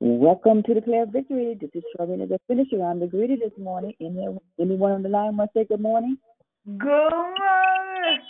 [0.00, 1.56] Welcome to Declare Victory.
[1.60, 2.84] This is Sharina, the finisher.
[2.84, 3.94] I'm the greeter this morning.
[4.00, 4.26] Any,
[4.60, 6.18] anyone on the line want to say good morning?
[6.66, 8.20] Good morning.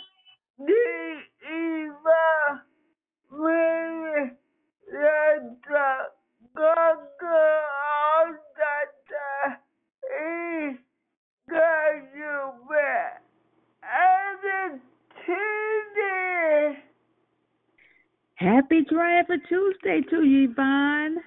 [18.35, 21.17] Happy Driver Tuesday to you, Yvonne.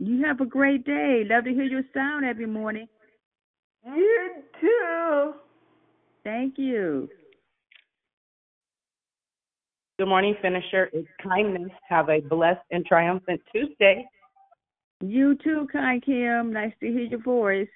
[0.00, 1.22] You have a great day.
[1.24, 2.88] Love to hear your sound every morning.
[3.86, 4.30] You
[4.60, 5.34] too.
[6.24, 7.08] Thank you.
[9.98, 10.90] Good morning, finisher.
[10.92, 11.72] It's kindness.
[11.88, 14.06] Have a blessed and triumphant Tuesday.
[15.00, 16.52] You too, Kind Kim.
[16.52, 17.66] Nice to hear your voice.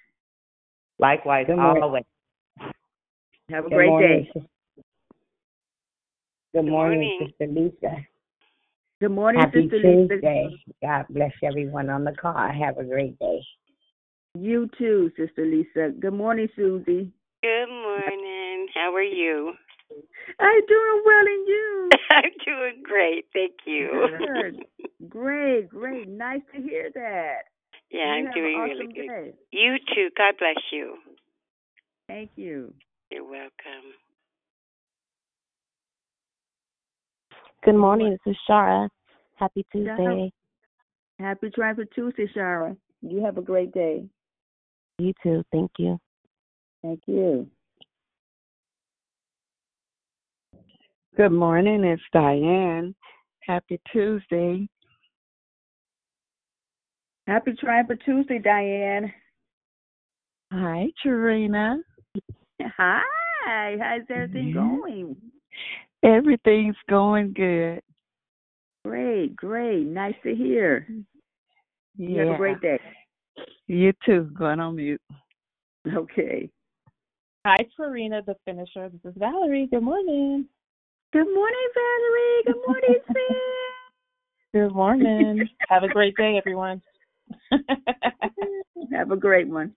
[1.00, 1.82] Likewise, Good morning.
[1.82, 2.04] always.
[3.50, 4.30] Have a Good great morning, day.
[4.34, 4.42] sis-
[6.54, 7.96] Good morning, Sister Lisa.
[9.00, 10.14] Good morning, Happy Sister Lisa.
[10.14, 10.48] Tuesday.
[10.80, 12.34] God bless everyone on the call.
[12.36, 13.40] Have a great day.
[14.38, 15.90] You too, Sister Lisa.
[15.98, 17.10] Good morning, Susie.
[17.42, 18.68] Good morning.
[18.74, 19.54] How are you?
[20.38, 21.88] I'm doing well, and you?
[22.10, 23.26] I'm doing great.
[23.32, 24.08] Thank you.
[24.18, 24.64] Good.
[25.08, 26.08] Great, great.
[26.08, 27.42] Nice to hear that.
[27.90, 29.08] yeah, you I'm doing awesome really good.
[29.08, 29.34] day.
[29.50, 30.08] You too.
[30.16, 30.96] God bless you.
[32.08, 32.72] Thank you.
[33.10, 33.92] You're welcome.
[37.64, 38.10] Good morning.
[38.24, 38.88] This is Shara.
[39.36, 39.96] Happy Shara.
[39.96, 40.32] Tuesday.
[41.18, 42.76] Happy Triumphant Tuesday, Shara.
[43.02, 44.04] You have a great day.
[44.98, 45.42] You too.
[45.52, 45.98] Thank you.
[46.82, 47.48] Thank you.
[51.14, 52.94] Good morning, it's Diane.
[53.40, 54.66] Happy Tuesday.
[57.26, 59.12] Happy Triumphant Tuesday, Diane.
[60.52, 61.80] Hi, Trina.
[62.62, 63.02] Hi.
[63.78, 65.16] How's everything going?
[66.02, 67.82] Everything's going good.
[68.86, 69.84] Great, great.
[69.84, 70.88] Nice to hear.
[71.98, 72.80] You have a great day.
[73.66, 74.30] You too.
[74.36, 75.02] Going on mute.
[75.94, 76.48] Okay.
[77.44, 78.88] Hi, Farina, the finisher.
[78.88, 79.68] This is Valerie.
[79.70, 80.46] Good morning.
[81.12, 82.42] Good morning, Valerie.
[82.46, 83.36] Good morning, Sam.
[84.54, 85.48] Good morning.
[85.68, 86.80] Have a great day, everyone.
[88.92, 89.74] Have a great one.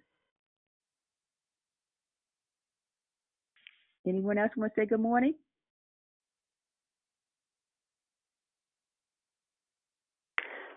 [4.08, 5.34] Anyone else want to say good morning?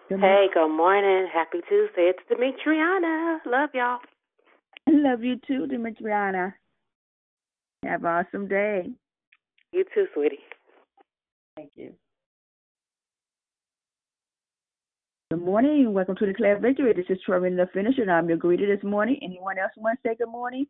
[0.09, 0.39] Good morning.
[0.39, 1.29] Hey, good morning.
[1.33, 2.11] Happy Tuesday.
[2.11, 3.39] It's Demetriana.
[3.47, 3.99] Love y'all.
[4.89, 6.55] I love you too, Demetriana.
[7.85, 8.89] Have an awesome day.
[9.73, 10.39] You too, sweetie.
[11.57, 11.93] Thank you.
[15.31, 15.93] Good morning.
[15.93, 16.95] Welcome to Declare Victory.
[16.95, 19.19] This is Trevor the Finisher, and I'm your greeter this morning.
[19.23, 20.67] Anyone else want to say good morning?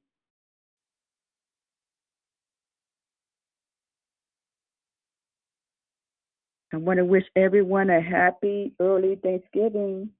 [6.72, 10.10] I want to wish everyone a happy early Thanksgiving.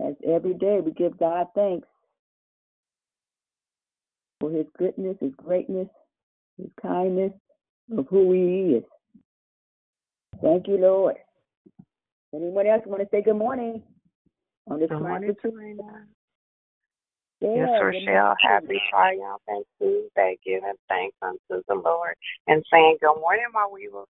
[0.00, 1.88] As every day we give God thanks
[4.38, 5.88] for his goodness, his greatness,
[6.58, 7.32] his kindness,
[7.96, 8.84] of who he is.
[10.42, 11.16] Thank you, Lord.
[12.34, 13.82] Anyone else want to say good morning?
[14.68, 16.06] On this Good morning, Serena.
[17.40, 18.34] Yeah, Yes, Rochelle.
[18.40, 20.38] Happy triumphant Tuesday.
[20.44, 22.14] Giving thanks unto the Lord
[22.46, 24.04] and saying good morning while we were.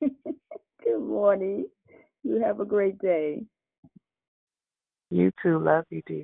[0.84, 1.66] Good morning.
[2.22, 3.42] You have a great day.
[5.10, 5.58] You too.
[5.58, 6.22] Love you, dear.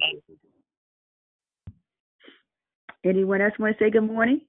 [3.06, 4.40] Anyone else want to say good morning?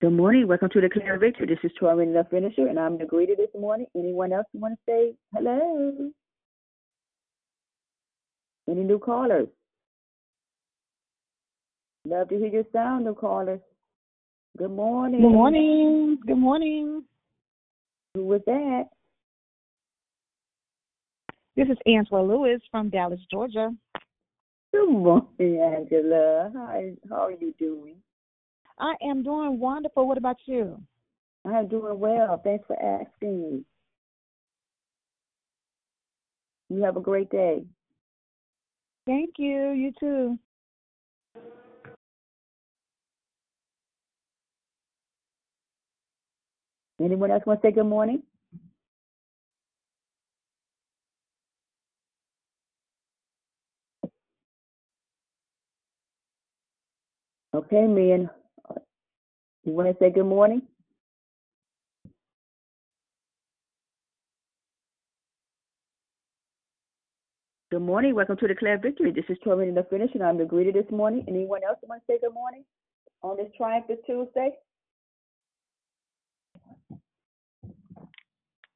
[0.00, 0.46] Good morning.
[0.46, 1.48] Welcome to the Declare Victory.
[1.48, 3.86] This is Troy the Finisher, and I'm the greeter this morning.
[3.96, 6.12] Anyone else want to say hello?
[8.70, 9.48] Any new callers?
[12.04, 13.60] Love to hear your sound, new callers.
[14.56, 15.22] Good morning.
[15.22, 16.18] Good morning.
[16.24, 17.02] Good morning.
[18.14, 18.84] Who was that?
[21.58, 23.74] This is Angela Lewis from Dallas, Georgia.
[24.72, 26.52] Good morning, Angela.
[26.54, 27.96] How, how are you doing?
[28.78, 30.06] I am doing wonderful.
[30.06, 30.80] What about you?
[31.44, 32.40] I'm doing well.
[32.44, 33.64] Thanks for asking.
[36.68, 37.64] You have a great day.
[39.04, 39.72] Thank you.
[39.72, 40.38] You too.
[47.00, 48.22] Anyone else want to say good morning?
[57.58, 58.30] Okay, men,
[59.64, 60.62] You want to say good morning?
[67.72, 68.14] Good morning.
[68.14, 69.10] Welcome to Declare Victory.
[69.10, 71.24] This is Torrin the Finish, and I'm the greeter this morning.
[71.26, 72.62] Anyone else want to say good morning
[73.22, 74.52] on this Triumphant Tuesday?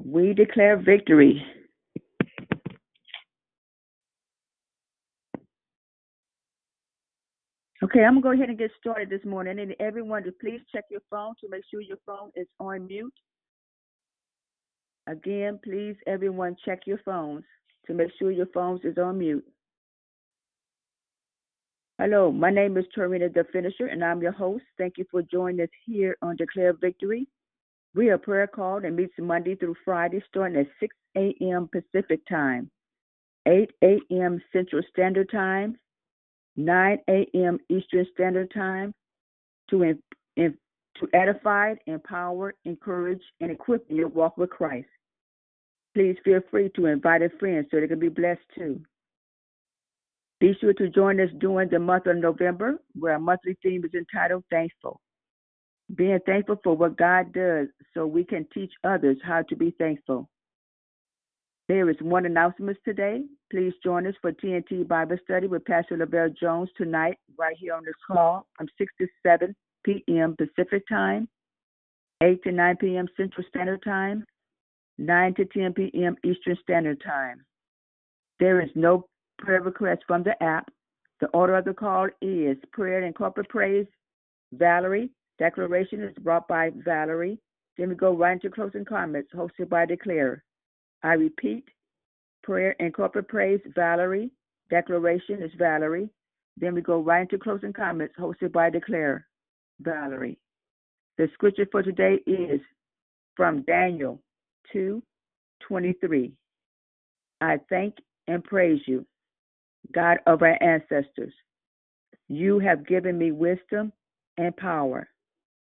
[0.04, 1.40] We declare victory.
[7.82, 9.58] Okay, I'm gonna go ahead and get started this morning.
[9.58, 13.12] And everyone, please check your phone to make sure your phone is on mute.
[15.08, 17.42] Again, please, everyone, check your phones
[17.88, 19.44] to make sure your phones is on mute.
[21.98, 24.64] Hello, my name is Torina the Finisher, and I'm your host.
[24.78, 27.26] Thank you for joining us here on Declare Victory.
[27.96, 31.68] We are prayer called and meets Monday through Friday, starting at 6 a.m.
[31.72, 32.70] Pacific Time,
[33.46, 34.40] 8 a.m.
[34.52, 35.76] Central Standard Time,
[36.56, 37.58] 9 a.m.
[37.68, 38.92] Eastern Standard Time,
[39.70, 39.98] to in,
[40.36, 40.54] in,
[41.00, 44.88] to edify, empower, encourage, and equip your walk with Christ.
[45.94, 48.80] Please feel free to invite a friend so they can be blessed too.
[50.40, 53.94] Be sure to join us during the month of November, where our monthly theme is
[53.94, 55.00] entitled Thankful.
[55.94, 60.28] Being thankful for what God does so we can teach others how to be thankful.
[61.68, 63.22] There is one announcement today.
[63.50, 67.84] Please join us for TNT Bible Study with Pastor Lavelle Jones tonight, right here on
[67.84, 69.54] this call from 6 to 7
[69.84, 70.36] p.m.
[70.36, 71.28] Pacific Time,
[72.22, 73.06] 8 to 9 p.m.
[73.16, 74.24] Central Standard Time,
[74.98, 76.16] 9 to 10 p.m.
[76.24, 77.44] Eastern Standard Time.
[78.40, 79.06] There is no
[79.38, 80.68] prayer request from the app.
[81.20, 83.86] The order of the call is prayer and corporate praise.
[84.52, 87.38] Valerie, declaration is brought by Valerie.
[87.78, 90.42] Then we go right into closing comments hosted by Declare.
[91.02, 91.64] I repeat,
[92.42, 94.30] prayer and corporate praise, Valerie.
[94.70, 96.08] Declaration is Valerie.
[96.56, 99.26] Then we go right into closing comments hosted by Declare.
[99.80, 100.38] Valerie.
[101.18, 102.60] The scripture for today is
[103.36, 104.20] from Daniel
[104.72, 105.02] 2
[105.68, 106.32] 23.
[107.40, 107.94] I thank
[108.28, 109.04] and praise you,
[109.92, 111.32] God of our ancestors.
[112.28, 113.92] You have given me wisdom
[114.38, 115.08] and power.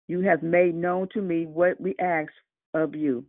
[0.08, 2.30] You have made known to me what we ask
[2.74, 3.24] of you.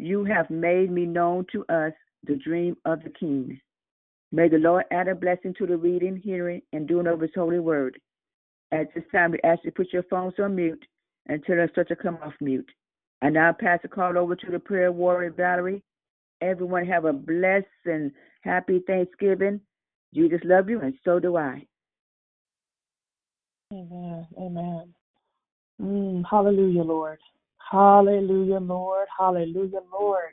[0.00, 1.92] You have made me known to us
[2.24, 3.60] the dream of the king.
[4.32, 7.58] May the Lord add a blessing to the reading, hearing, and doing of his holy
[7.58, 8.00] word.
[8.72, 10.82] At this time, we ask you to put your phones on mute
[11.26, 12.70] until the instructor come off mute.
[13.20, 15.82] I now pass the call over to the prayer warrior, Valerie.
[16.40, 19.60] Everyone have a blessed and happy Thanksgiving.
[20.14, 21.66] Jesus love you, and so do I.
[23.70, 24.26] Amen.
[24.38, 24.94] Amen.
[25.82, 27.18] Mm, hallelujah, Lord.
[27.70, 29.08] Hallelujah, Lord.
[29.18, 30.30] Hallelujah, Lord.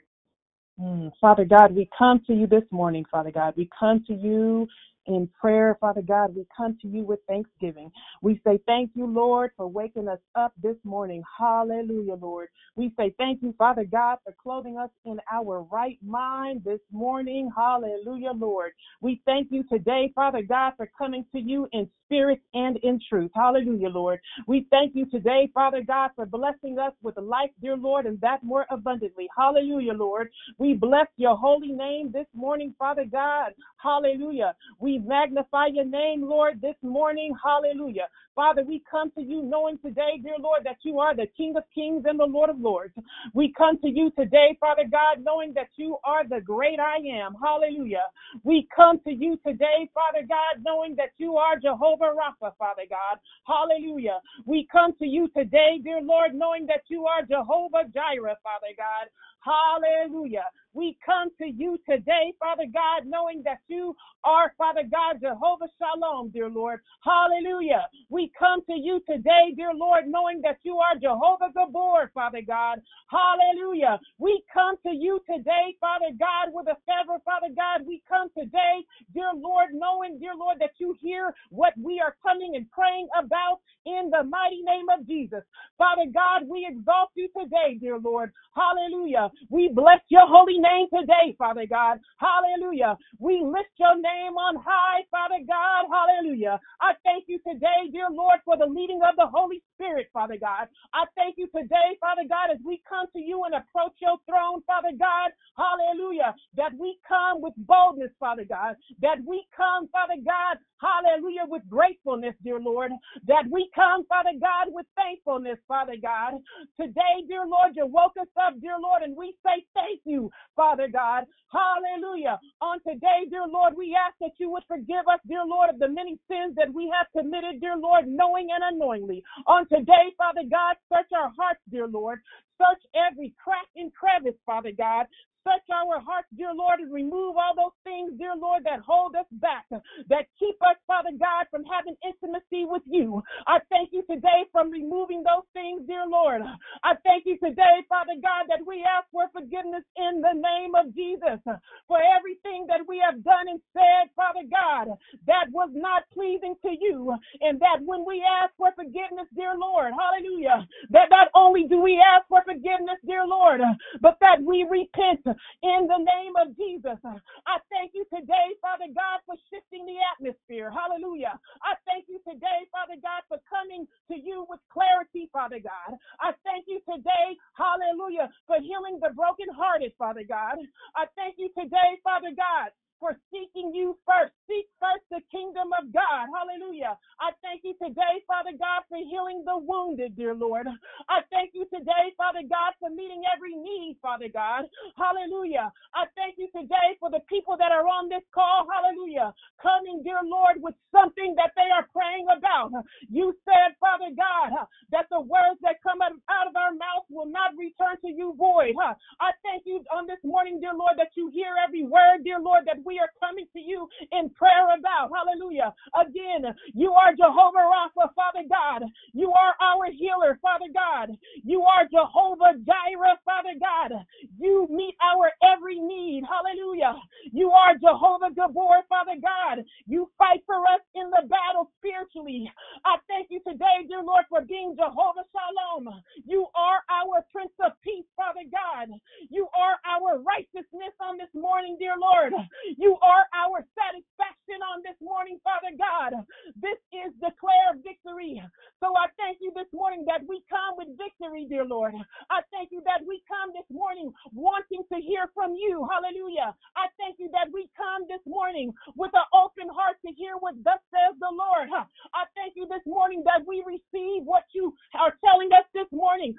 [0.79, 3.53] Mm, Father God, we come to you this morning, Father God.
[3.58, 4.67] We come to you
[5.07, 6.35] in prayer, Father God.
[6.35, 7.91] We come to you with thanksgiving.
[8.21, 11.23] We say thank you, Lord, for waking us up this morning.
[11.39, 12.49] Hallelujah, Lord.
[12.75, 17.51] We say thank you, Father God, for clothing us in our right mind this morning.
[17.55, 18.73] Hallelujah, Lord.
[19.01, 23.31] We thank you today, Father God, for coming to you in spirit and in truth.
[23.35, 24.19] Hallelujah, Lord.
[24.47, 28.43] We thank you today, Father God, for blessing us with life, dear Lord, and that
[28.43, 29.27] more abundantly.
[29.37, 30.29] Hallelujah, Lord.
[30.57, 33.53] We bless your holy name this morning, Father God.
[33.81, 34.55] Hallelujah.
[34.79, 37.34] We magnify your name, Lord, this morning.
[37.44, 38.08] Hallelujah.
[38.36, 41.63] Father, we come to you knowing today, dear Lord, that you are the King of
[41.74, 42.94] kings and the Lord of lords.
[43.34, 47.36] We come to you today, Father God, knowing that you are the great I am.
[47.44, 48.06] Hallelujah.
[48.44, 53.20] We come to you today, Father God, knowing that you are Jehovah Rapha, Father God.
[53.46, 54.20] Hallelujah.
[54.46, 59.08] We come to you today, dear Lord, knowing that you are Jehovah Jireh, Father God.
[59.48, 60.46] Hallelujah.
[60.74, 66.30] We come to you today, Father God, knowing that you are, Father God, Jehovah Shalom,
[66.30, 66.82] dear Lord.
[67.04, 67.88] Hallelujah.
[68.10, 72.82] We come to you today, dear Lord, knowing that you are Jehovah Gibbor, Father God.
[73.10, 74.00] Hallelujah.
[74.20, 77.88] We come to you today, Father God, with a favor, Father God.
[77.88, 78.84] We come today,
[79.16, 83.62] dear Lord, knowing, dear Lord, that you hear what we are coming and praying about
[83.88, 85.44] in the mighty name of Jesus.
[85.79, 88.32] Father God, we exalt you today, dear Lord.
[88.56, 89.32] Hallelujah.
[89.50, 92.00] We bless your holy name today, Father God.
[92.20, 92.98] Hallelujah.
[93.20, 95.88] We lift your name on high, Father God.
[95.89, 96.60] Hallelujah.
[96.82, 100.67] I thank you today, dear Lord, for the leading of the Holy Spirit, Father God.
[100.94, 104.62] I thank you today, Father God, as we come to you and approach your throne,
[104.67, 105.32] Father God.
[105.58, 106.36] Hallelujah.
[106.58, 108.75] That we come with boldness, Father God.
[109.01, 110.58] That we come, Father God.
[110.82, 111.46] Hallelujah.
[111.48, 112.91] With gratefulness, dear Lord.
[113.27, 116.41] That we come, Father God, with thankfulness, Father God.
[116.81, 120.89] Today, dear Lord, you woke us up, dear Lord, and we say thank you, Father
[120.89, 121.25] God.
[121.53, 122.39] Hallelujah.
[122.62, 125.89] On today, dear Lord, we ask that you would forgive us, dear Lord, of the
[125.89, 129.24] many sins that we have committed, dear Lord, knowing and unknowingly.
[129.48, 132.19] On today, Father God, search our hearts, dear Lord.
[132.57, 135.05] Search every crack and crevice, Father God.
[135.48, 139.30] Search our hearts, dear Lord, and remove all those things, dear Lord, that hold us
[139.39, 143.24] back, that keep us, Father God, from having intimacy with you.
[143.48, 146.44] I thank you today from removing those things, dear Lord.
[146.84, 150.92] I thank you today, Father God, that we ask for forgiveness in the name of
[150.94, 151.39] Jesus
[151.88, 156.72] for everything that we have done and said, Father God, that was not pleasing to
[156.75, 157.16] you.
[157.42, 162.00] And that when we ask for forgiveness, dear Lord, hallelujah, that not only do we
[162.00, 163.62] ask for forgiveness, dear Lord,
[164.01, 165.24] but that we repent
[165.63, 167.00] in the name of Jesus.
[167.03, 170.70] Uh, I thank you today, Father God, for shifting the atmosphere.
[170.70, 171.36] Hallelujah.
[171.65, 175.98] I thank you today, Father God, for coming to you with clarity, Father God.
[176.22, 177.27] I thank you today,
[177.58, 180.62] hallelujah, for healing the brokenhearted, Father God.
[180.96, 185.92] I thank you today, Father God, for seeking you first Seek first the kingdom of
[185.94, 186.27] God.
[186.32, 186.98] Hallelujah.
[187.22, 190.68] I thank you today, Father God, for healing the wounded, dear Lord.
[191.10, 194.66] I thank you today, Father God, for meeting every need, Father God.
[194.98, 195.72] Hallelujah.
[195.96, 198.68] I thank you today for the people that are on this call.
[198.68, 199.34] Hallelujah.
[199.62, 202.72] Coming, dear Lord, with something that they are praying about.
[203.10, 207.56] You said, Father God, that the words that come out of our mouth will not
[207.58, 208.75] return to you void.
[209.22, 212.66] I thank you on this morning, dear Lord, that you hear every word, dear Lord,
[212.68, 215.12] that we are coming to you in prayer about.
[215.13, 215.74] Hallelujah.
[215.98, 218.86] Again, you are Jehovah Rapha, Father God.
[219.13, 221.17] You are our healer, Father God.
[221.44, 224.06] You are Jehovah Jireh, Father God.
[224.39, 226.24] You meet our every need.
[226.27, 226.96] Hallelujah.
[227.34, 229.65] You are Jehovah Gibbor, Father God.
[229.88, 232.51] You fight for us in the battle spiritually.
[232.86, 235.89] I thank you today, dear Lord, for being Jehovah Shalom.
[236.27, 238.89] You are our Prince of Peace, Father God.
[239.29, 242.34] You are our righteousness on this morning, dear Lord.
[242.77, 244.26] You are our satisfaction
[244.62, 246.25] on this morning, Father God.
[246.60, 248.41] This is declare victory.
[248.84, 251.96] So I thank you this morning that we come with victory, dear Lord.
[252.31, 255.88] I thank you that we come this morning wanting to hear from you.
[255.88, 256.53] Hallelujah.
[256.77, 260.55] I thank you that we come this morning with an open heart to hear what
[260.63, 261.69] thus says the Lord.
[262.15, 266.36] I thank you this morning that we receive what you are telling us this morning.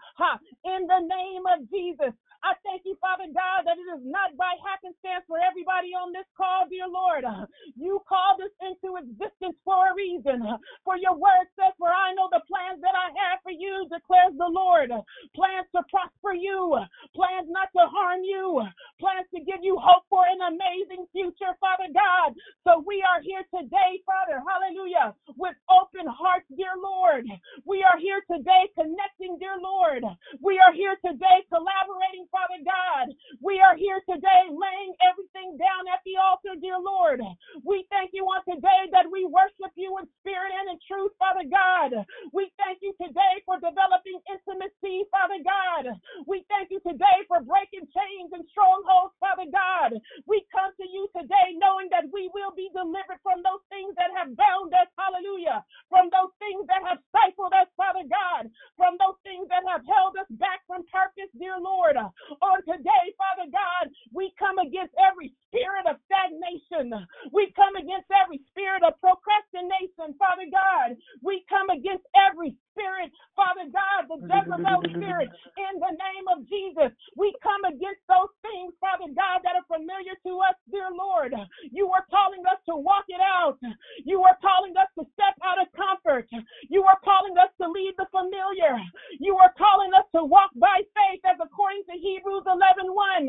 [0.64, 2.14] In the name of Jesus.
[2.44, 6.28] I thank you, Father God, that it is not by happenstance for everybody on this
[6.38, 7.24] call, dear Lord.
[7.78, 10.42] You called us into existence for a reason.
[10.84, 14.34] For your word says, For I know the plans that I have for you, declares
[14.36, 14.90] the Lord.
[15.36, 16.74] Plans to prosper you,
[17.14, 18.64] plans not to harm you,
[19.00, 22.34] plans to give you hope for an amazing future, Father God.
[22.66, 27.26] So we are here today, Father, hallelujah, with open hearts, dear Lord.
[27.66, 30.04] We are here today connecting, dear Lord.
[30.42, 33.12] We are here today collaborating Father God.
[33.42, 37.20] We are here today laying everything down at the altar, dear Lord.
[37.64, 41.46] We thank you on today that we worship you in spirit and in truth, Father
[41.48, 41.94] God.
[42.32, 45.96] We thank you today for developing intimacy, Father God.
[46.26, 49.96] We thank you today for breaking chains and strongholds, Father God.
[50.26, 54.12] We come to you today knowing that we will be delivered from those things that
[54.16, 59.18] have bound us, hallelujah, from those things that have stifled us, Father God, from those
[59.26, 61.96] things that have held us back from purpose, dear Lord.
[62.42, 66.92] On today, Father God, we come against every spirit of stagnation.
[67.32, 70.96] We come against every spirit of procrastination, Father God.
[71.22, 76.92] We come against every spirit, Father God, the Jezebel spirit, in the name of Jesus.
[77.16, 81.34] We come against those things, Father God, that are familiar to us, dear Lord.
[81.72, 83.58] You are calling us to walk it out.
[84.04, 86.28] You are calling us to step out of comfort.
[86.70, 88.78] You are calling us to leave the familiar.
[89.18, 93.28] You are calling us to walk by faith according to Hebrews 11 1.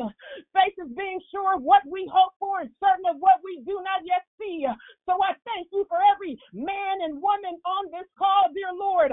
[0.54, 3.80] Faith is being sure of what we hope for and certain of what we do
[3.82, 4.66] not yet see.
[5.06, 9.12] So I thank you for every man and woman on this call, dear Lord.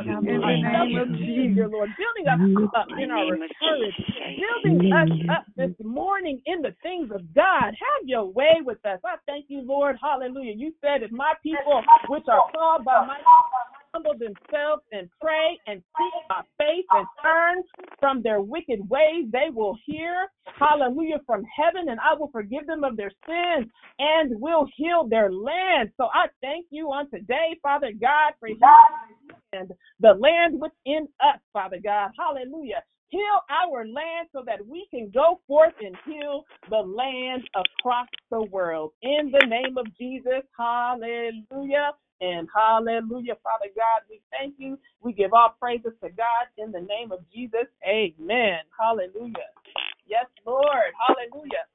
[0.00, 1.90] in the name of Jesus, Lord.
[1.98, 2.40] Building us
[2.76, 3.94] up in our courage,
[4.38, 7.74] building us up this morning in the things of God.
[7.74, 9.00] Have your way with us.
[9.04, 9.96] I thank you, Lord.
[10.00, 10.54] Hallelujah.
[10.56, 15.58] You said, if my people, which are called by my name," humble themselves and pray
[15.66, 17.62] and seek by faith and turn
[18.00, 20.28] from their wicked ways, they will hear,
[20.58, 25.32] hallelujah, from heaven, and I will forgive them of their sins and will heal their
[25.32, 25.90] land.
[25.96, 29.68] So I thank you on today, Father God, for healing
[30.00, 32.10] the land within us, Father God.
[32.18, 38.08] Hallelujah heal our land so that we can go forth and heal the land across
[38.30, 38.92] the world.
[39.02, 41.92] In the name of Jesus, hallelujah.
[42.22, 44.78] And hallelujah, Father God, we thank you.
[45.02, 47.66] We give all praises to God in the name of Jesus.
[47.84, 48.60] Amen.
[48.78, 49.50] Hallelujah.
[50.06, 50.94] Yes, Lord.
[51.08, 51.66] Hallelujah.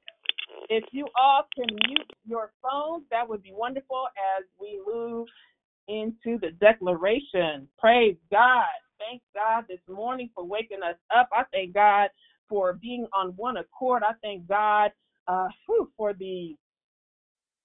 [0.70, 4.06] If you all can mute your phones, that would be wonderful
[4.38, 5.28] as we move
[5.88, 7.68] into the declaration.
[7.78, 8.64] Praise God.
[8.98, 11.28] Thank God this morning for waking us up.
[11.32, 12.08] I thank God
[12.48, 14.02] for being on one accord.
[14.02, 14.92] I thank God
[15.28, 16.56] uh, whew, for the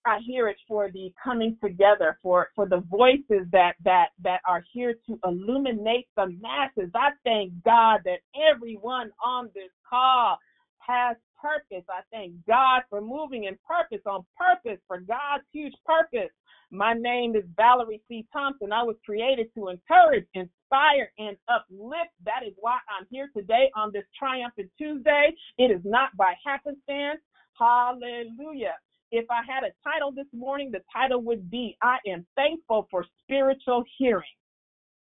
[0.05, 4.63] I hear it for the coming together, for for the voices that that that are
[4.73, 6.91] here to illuminate the masses.
[6.93, 8.19] I thank God that
[8.51, 10.37] everyone on this call
[10.79, 11.85] has purpose.
[11.89, 16.31] I thank God for moving in purpose on purpose for God's huge purpose.
[16.71, 18.25] My name is Valerie C.
[18.33, 18.73] Thompson.
[18.73, 22.11] I was created to encourage, inspire, and uplift.
[22.25, 25.35] That is why I'm here today on this triumphant Tuesday.
[25.57, 27.21] It is not by happenstance.
[27.59, 28.75] Hallelujah.
[29.15, 33.05] If I had a title this morning, the title would be I am thankful for
[33.21, 34.23] spiritual hearing.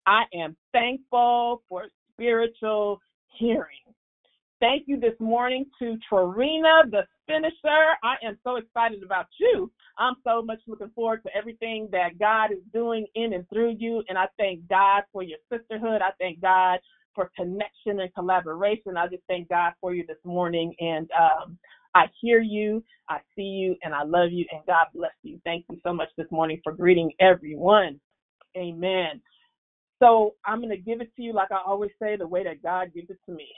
[0.09, 3.01] I am thankful for spiritual
[3.39, 3.79] hearing.
[4.59, 7.95] Thank you this morning to Trina, the finisher.
[8.03, 9.71] I am so excited about you.
[9.99, 14.03] I'm so much looking forward to everything that God is doing in and through you.
[14.09, 16.03] And I thank God for your sisterhood.
[16.03, 16.81] I thank God
[17.15, 18.97] for connection and collaboration.
[18.97, 20.75] I just thank God for you this morning.
[20.81, 21.59] And um,
[21.95, 25.41] I hear you, I see you, and I love you, and God bless you.
[25.45, 28.01] Thank you so much this morning for greeting everyone.
[28.57, 29.21] Amen.
[30.03, 32.63] So I'm going to give it to you, like I always say, the way that
[32.63, 33.49] God gives it to me.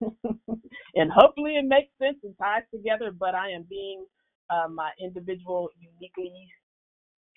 [0.94, 4.04] and hopefully it makes sense and ties together, but I am being
[4.50, 6.32] uh, my individual, uniquely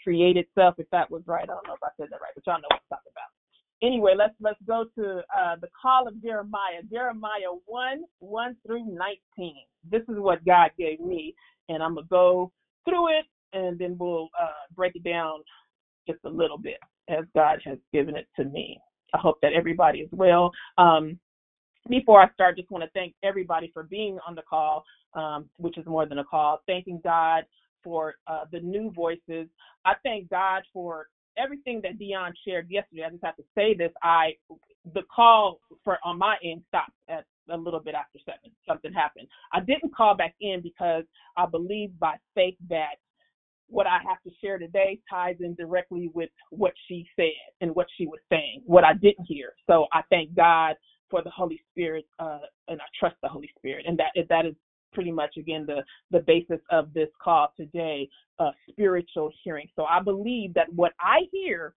[0.04, 1.44] created self, if that was right.
[1.44, 3.39] I don't know if I said that right, but y'all know what I'm talking about
[3.82, 9.64] anyway, let's let's go to uh, the call of Jeremiah, Jeremiah one one through nineteen.
[9.90, 11.34] This is what God gave me,
[11.70, 12.52] and I'm gonna go
[12.88, 15.40] through it, and then we'll uh, break it down
[16.08, 16.78] just a little bit
[17.10, 18.80] as God has given it to me.
[19.14, 20.52] I hope that everybody is well.
[20.78, 21.20] Um,
[21.88, 25.78] before I start, just want to thank everybody for being on the call, um, which
[25.78, 26.62] is more than a call.
[26.68, 27.46] Thanking God
[27.84, 29.48] for uh, the new voices.
[29.86, 31.08] I thank God for
[31.42, 33.04] everything that Dion shared yesterday.
[33.06, 33.92] I just have to say this.
[34.04, 34.32] I
[34.94, 38.52] the call for on my end stopped at a little bit after seven.
[38.68, 39.28] Something happened.
[39.54, 41.04] I didn't call back in because
[41.38, 42.96] I believe by faith that
[43.68, 47.28] what I have to share today ties in directly with what she said
[47.62, 49.54] and what she was saying, what I didn't hear.
[49.68, 50.76] So I thank God
[51.10, 54.56] for the Holy Spirit, uh, and I trust the Holy Spirit, and that that is
[54.94, 59.68] pretty much again the the basis of this call today, uh, spiritual hearing.
[59.76, 61.74] So I believe that what I hear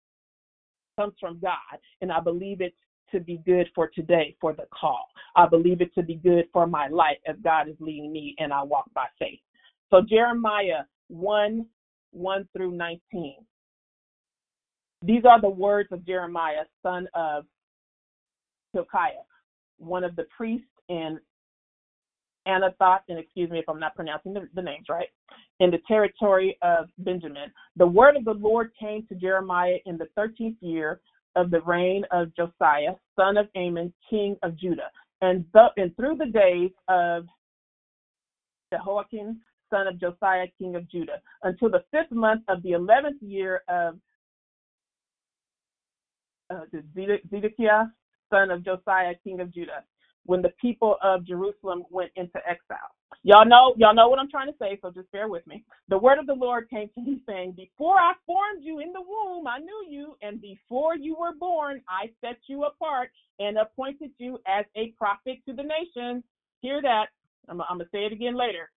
[0.97, 2.73] comes from God, and I believe it
[3.11, 5.05] to be good for today for the call.
[5.35, 8.53] I believe it to be good for my life as God is leading me, and
[8.53, 9.39] I walk by faith.
[9.89, 11.65] So Jeremiah one
[12.11, 13.35] 1 through 19.
[15.03, 17.45] These are the words of Jeremiah, son of
[18.73, 19.25] Hilkiah,
[19.77, 21.19] one of the priests in
[22.47, 25.07] Anathoth, and excuse me if I'm not pronouncing the, the, names right,
[25.59, 27.51] in the territory of Benjamin.
[27.75, 30.99] The word of the Lord came to Jeremiah in the 13th year
[31.35, 34.89] of the reign of Josiah, son of Amon, king of Judah.
[35.21, 37.25] And, the, and through the days of
[38.73, 43.61] Jehoiakim, son of Josiah, king of Judah, until the fifth month of the eleventh year
[43.67, 43.97] of
[46.49, 46.65] uh,
[47.29, 47.85] Zedekiah,
[48.29, 49.83] son of Josiah, king of Judah,
[50.25, 52.77] when the people of Jerusalem went into exile.
[53.23, 55.63] Y'all know, y'all know what I'm trying to say, so just bear with me.
[55.89, 59.01] The word of the Lord came to me saying, Before I formed you in the
[59.01, 64.11] womb, I knew you, and before you were born, I set you apart and appointed
[64.17, 66.23] you as a prophet to the nations.
[66.61, 67.07] Hear that.
[67.49, 68.69] I'm, I'm going to say it again later.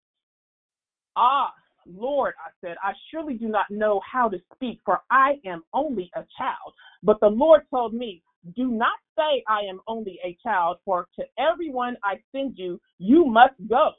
[1.16, 1.52] Ah,
[1.86, 6.10] Lord, I said, I surely do not know how to speak, for I am only
[6.14, 6.74] a child.
[7.02, 8.22] But the Lord told me,
[8.56, 13.24] Do not say I am only a child, for to everyone I send you, you
[13.24, 13.90] must go.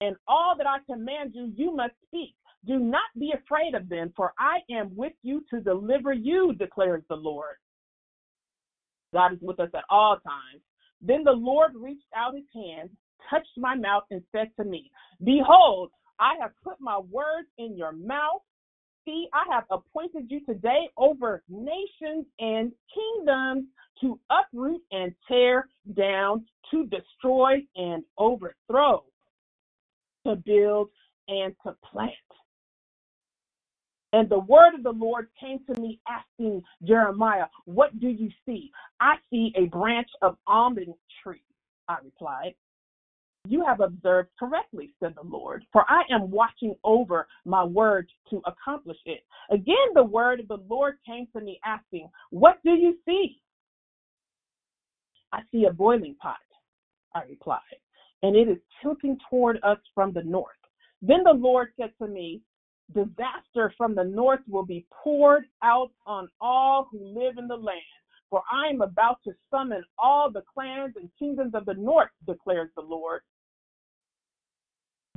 [0.00, 2.34] And all that I command you, you must speak.
[2.66, 7.02] Do not be afraid of them, for I am with you to deliver you, declares
[7.08, 7.56] the Lord.
[9.12, 10.62] God is with us at all times.
[11.00, 12.90] Then the Lord reached out his hand,
[13.30, 14.90] touched my mouth, and said to me,
[15.24, 18.42] Behold, I have put my words in your mouth.
[19.08, 23.64] See, I have appointed you today over nations and kingdoms
[24.02, 25.66] to uproot and tear
[25.96, 29.04] down, to destroy and overthrow,
[30.26, 30.90] to build
[31.26, 32.12] and to plant.
[34.12, 38.70] And the word of the Lord came to me asking Jeremiah, What do you see?
[39.00, 40.92] I see a branch of almond
[41.22, 41.42] tree,
[41.88, 42.54] I replied.
[43.48, 48.42] You have observed correctly, said the Lord, for I am watching over my word to
[48.44, 49.24] accomplish it.
[49.50, 53.40] Again, the word of the Lord came to me asking, What do you see?
[55.32, 56.36] I see a boiling pot,
[57.14, 57.60] I replied,
[58.22, 60.52] and it is tilting toward us from the north.
[61.00, 62.42] Then the Lord said to me,
[62.92, 67.80] Disaster from the north will be poured out on all who live in the land.
[68.28, 72.68] For I am about to summon all the clans and kingdoms of the north, declares
[72.76, 73.22] the Lord.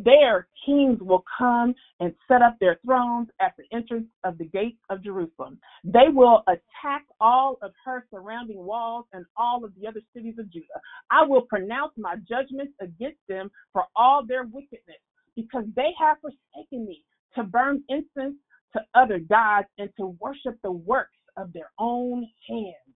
[0.03, 4.79] There, kings will come and set up their thrones at the entrance of the gates
[4.89, 5.59] of Jerusalem.
[5.83, 10.51] They will attack all of her surrounding walls and all of the other cities of
[10.51, 10.65] Judah.
[11.11, 15.01] I will pronounce my judgments against them for all their wickedness,
[15.35, 17.03] because they have forsaken me
[17.35, 18.35] to burn incense
[18.73, 22.95] to other gods and to worship the works of their own hands.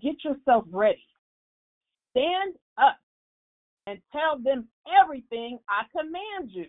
[0.00, 1.04] Get yourself ready.
[2.10, 2.96] Stand up
[3.86, 4.68] and tell them
[5.02, 6.66] everything I command you.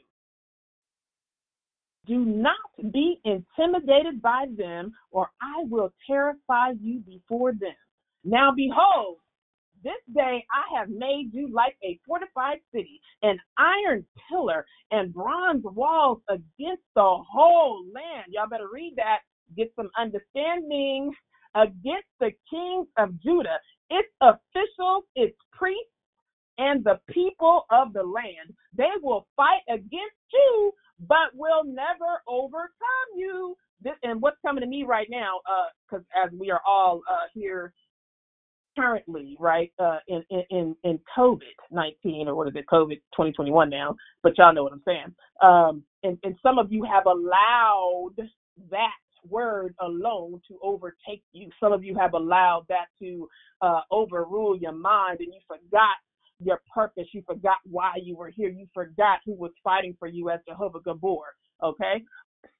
[2.05, 2.57] Do not
[2.93, 7.73] be intimidated by them, or I will terrify you before them.
[8.23, 9.17] Now, behold,
[9.83, 15.63] this day I have made you like a fortified city, an iron pillar and bronze
[15.63, 18.25] walls against the whole land.
[18.29, 19.19] Y'all better read that,
[19.55, 21.11] get some understanding.
[21.57, 23.59] Against the kings of Judah,
[23.89, 25.94] its officials, its priests,
[26.57, 28.53] and the people of the land.
[28.75, 30.71] They will fight against you,
[31.07, 33.55] but will never overcome you.
[33.81, 35.39] This, and what's coming to me right now,
[35.89, 37.73] because uh, as we are all uh, here
[38.77, 41.39] currently, right, uh, in in in COVID
[41.71, 44.81] nineteen or what is it, COVID twenty twenty one now, but y'all know what I'm
[44.85, 45.13] saying.
[45.41, 48.15] Um, and and some of you have allowed
[48.71, 48.89] that
[49.29, 51.49] word alone to overtake you.
[51.59, 53.27] Some of you have allowed that to
[53.61, 55.95] uh, overrule your mind, and you forgot
[56.43, 57.07] your purpose.
[57.13, 58.49] You forgot why you were here.
[58.49, 61.23] You forgot who was fighting for you as Jehovah Gibbor.
[61.63, 62.03] Okay?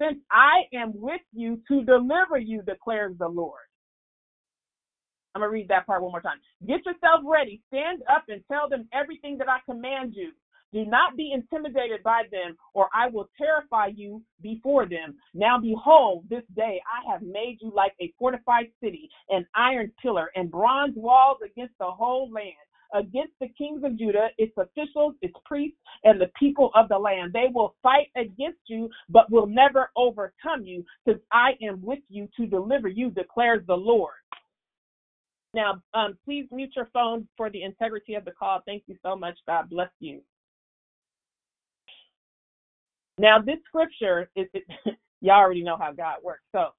[0.02, 3.60] Since I am with you to deliver you, declares the Lord.
[5.34, 6.38] I'm going to read that part one more time.
[6.66, 7.62] Get yourself ready.
[7.68, 10.32] Stand up and tell them everything that I command you.
[10.74, 15.16] Do not be intimidated by them, or I will terrify you before them.
[15.34, 20.32] Now behold, this day I have made you like a fortified city, an iron pillar,
[20.36, 22.56] and bronze walls against the whole land
[22.94, 27.34] against the kings of Judah, its officials, its priests, and the people of the land.
[27.34, 32.28] They will fight against you, but will never overcome you, since I am with you
[32.38, 34.14] to deliver you, declares the Lord.
[35.54, 38.60] Now, um, please mute your phone for the integrity of the call.
[38.66, 39.38] Thank you so much.
[39.48, 40.22] God bless you.
[43.18, 44.64] Now, this scripture is, it,
[45.22, 46.44] y'all already know how God works.
[46.52, 46.70] So,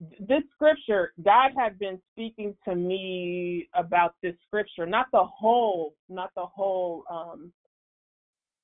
[0.00, 6.30] this scripture, God had been speaking to me about this scripture, not the whole, not
[6.36, 7.52] the whole um,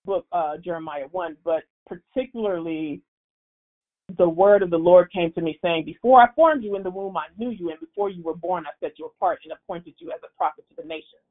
[0.04, 3.00] book, uh, Jeremiah 1, but particularly
[4.16, 6.90] the word of the Lord came to me saying, Before I formed you in the
[6.90, 9.94] womb, I knew you, and before you were born, I set you apart and appointed
[9.98, 11.22] you as a prophet to the nations.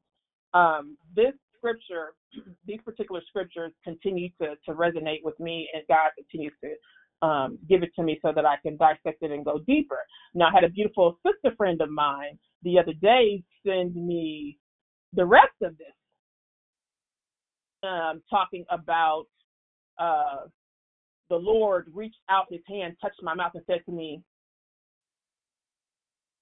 [0.52, 2.14] Um, this scripture,
[2.66, 6.74] these particular scriptures continue to, to resonate with me, and God continues to
[7.24, 9.98] um, give it to me so that I can dissect it and go deeper.
[10.34, 14.58] Now, I had a beautiful sister friend of mine the other day send me
[15.14, 15.94] the rest of this,
[17.82, 19.26] um, talking about
[19.98, 20.46] uh,
[21.30, 24.20] the Lord reached out his hand, touched my mouth, and said to me,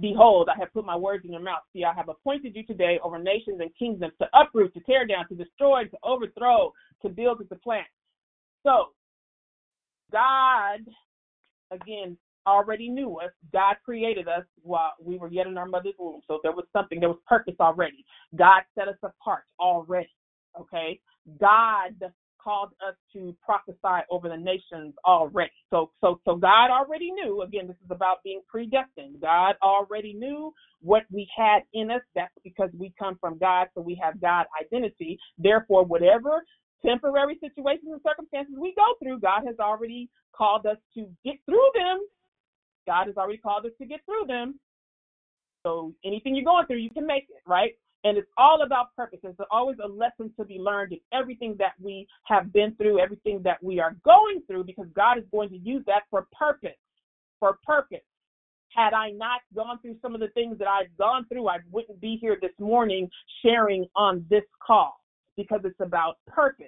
[0.01, 1.61] Behold, I have put my words in your mouth.
[1.73, 5.29] See, I have appointed you today over nations and kingdoms to uproot, to tear down,
[5.29, 6.73] to destroy, to overthrow,
[7.03, 7.87] to build, to plant.
[8.65, 8.89] So,
[10.13, 10.81] God,
[11.71, 13.31] again, already knew us.
[13.53, 16.21] God created us while we were yet in our mother's womb.
[16.29, 18.05] So there was something, there was purpose already.
[18.37, 20.11] God set us apart already.
[20.61, 21.01] Okay.
[21.41, 21.95] God
[22.43, 25.53] called us to prophesy over the nations already.
[25.71, 27.43] So so so God already knew.
[27.43, 29.21] Again, this is about being predestined.
[29.21, 32.03] God already knew what we had in us.
[32.15, 35.19] That's because we come from God, so we have God identity.
[35.39, 36.45] Therefore, whatever
[36.85, 41.71] temporary situations and circumstances we go through, God has already called us to get through
[41.75, 42.01] them.
[42.87, 44.59] God has already called us to get through them.
[45.65, 47.73] So anything you're going through, you can make it, right?
[48.05, 49.21] And it's all about purpose.
[49.23, 53.41] There's always a lesson to be learned in everything that we have been through, everything
[53.45, 56.71] that we are going through, because God is going to use that for purpose.
[57.39, 58.01] For purpose.
[58.75, 62.01] Had I not gone through some of the things that I've gone through, I wouldn't
[62.01, 63.09] be here this morning
[63.43, 65.02] sharing on this call
[65.37, 66.67] because it's about purpose.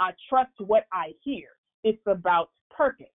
[0.00, 1.48] I trust what I hear.
[1.84, 3.06] It's about purpose.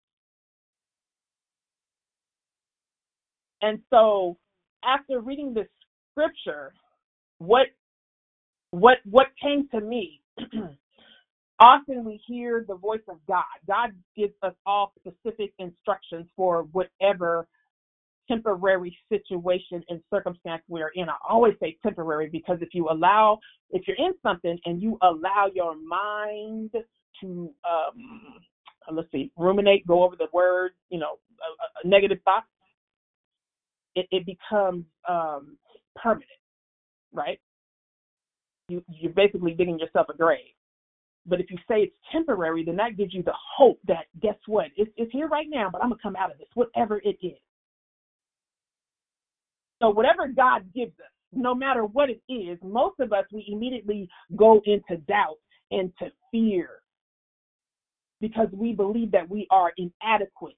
[3.63, 4.39] And so
[4.85, 5.69] after reading this
[6.13, 6.75] scripture,
[7.39, 7.69] what
[8.73, 10.21] what what came to me
[11.61, 13.45] often we hear the voice of God.
[13.67, 17.49] God gives us all specific instructions for whatever
[18.29, 21.09] temporary situation and circumstance we're in.
[21.09, 23.39] I always say temporary because if you allow,
[23.71, 26.71] if you're in something and you allow your mind
[27.21, 28.35] to, um,
[28.93, 32.47] let's see, ruminate, go over the word, you know, a, a negative thoughts,
[33.95, 35.57] it, it becomes um,
[35.97, 36.29] permanent,
[37.13, 37.41] right?
[38.69, 40.53] You, you're basically digging yourself a grave.
[41.27, 44.67] But if you say it's temporary, then that gives you the hope that guess what?
[44.77, 47.39] It's, it's here right now, but I'm gonna come out of this, whatever it is.
[49.81, 54.09] So whatever God gives us, no matter what it is, most of us we immediately
[54.37, 55.37] go into doubt
[55.71, 56.71] and to fear
[58.21, 60.57] because we believe that we are inadequate.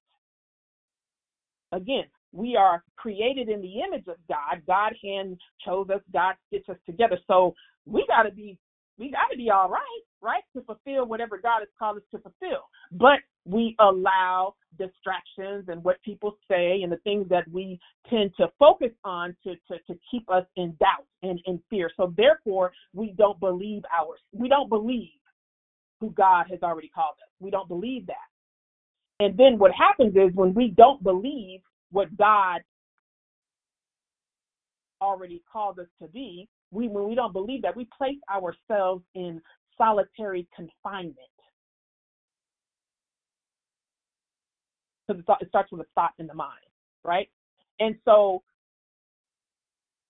[1.71, 4.61] Again, we are created in the image of God.
[4.67, 7.19] God hand chose us, God stitched us together.
[7.27, 7.53] So
[7.85, 8.57] we gotta be
[8.97, 10.43] we gotta be all right, right?
[10.55, 12.61] To fulfill whatever God has called us to fulfill.
[12.91, 17.79] But we allow distractions and what people say and the things that we
[18.09, 21.89] tend to focus on to, to, to keep us in doubt and in fear.
[21.97, 24.19] So therefore, we don't believe ours.
[24.31, 25.09] We don't believe
[25.99, 27.29] who God has already called us.
[27.39, 28.15] We don't believe that.
[29.19, 31.61] And then what happens is when we don't believe
[31.91, 32.61] what God
[35.01, 39.41] already called us to be, we when we don't believe that, we place ourselves in
[39.77, 41.17] solitary confinement.
[45.17, 46.59] Because it starts with a thought in the mind,
[47.03, 47.29] right?
[47.79, 48.43] And so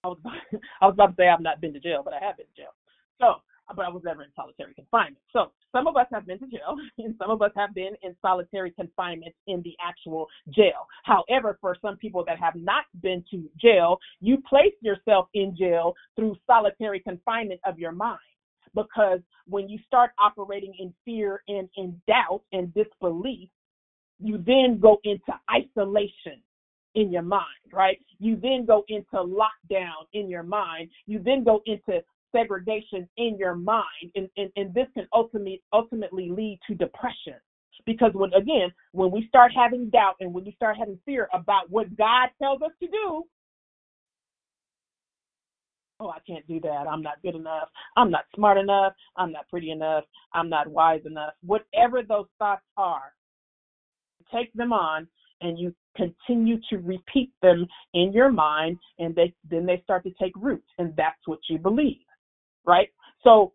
[0.04, 0.34] I was about,
[0.82, 2.62] I was about to say I've not been to jail, but I have been to
[2.62, 2.74] jail.
[3.20, 3.36] So,
[3.76, 5.24] but I was never in solitary confinement.
[5.32, 8.16] So some of us have been to jail, and some of us have been in
[8.22, 10.88] solitary confinement in the actual jail.
[11.04, 15.94] However, for some people that have not been to jail, you place yourself in jail
[16.16, 18.20] through solitary confinement of your mind.
[18.74, 23.50] Because when you start operating in fear and in doubt and disbelief,
[24.22, 26.42] you then go into isolation.
[26.96, 27.44] in your mind,
[27.74, 28.00] right?
[28.20, 30.90] You then go into lockdown in your mind.
[31.08, 32.02] You then go into
[32.32, 37.36] segregation in your mind, and, and, and this can ultimately ultimately lead to depression.
[37.86, 41.70] Because when again, when we start having doubt and when we start having fear about
[41.70, 43.24] what God tells us to do,
[46.00, 46.88] oh, I can't do that.
[46.90, 47.70] I'm not good enough.
[47.98, 48.94] I'm not smart enough.
[49.18, 50.06] I'm not pretty enough.
[50.34, 51.34] I'm not wise enough.
[51.44, 53.14] Whatever those thoughts are,
[54.34, 55.08] take them on
[55.42, 60.12] and you continue to repeat them in your mind and they then they start to
[60.22, 61.98] take root and that's what you believe
[62.66, 62.90] right?
[63.24, 63.52] So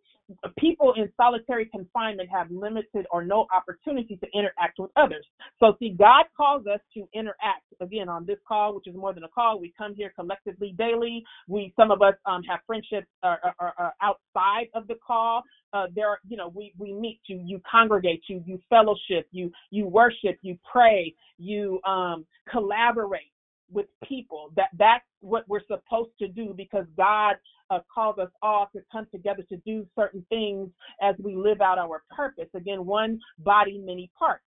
[0.58, 5.24] people in solitary confinement have limited or no opportunity to interact with others.
[5.60, 7.64] So, see, God calls us to interact.
[7.80, 11.24] Again, on this call, which is more than a call, we come here collectively daily.
[11.48, 15.42] We, some of us, um, have friendships uh, uh, uh, outside of the call.
[15.72, 19.50] Uh, there, are, you know, we we meet you, you congregate, you you fellowship, you
[19.70, 23.30] you worship, you pray, you um, collaborate
[23.70, 24.50] with people.
[24.56, 27.36] That that's what we're supposed to do because God
[27.70, 30.70] uh, calls us all to come together to do certain things
[31.02, 32.48] as we live out our purpose.
[32.54, 34.44] Again, one body, many parts.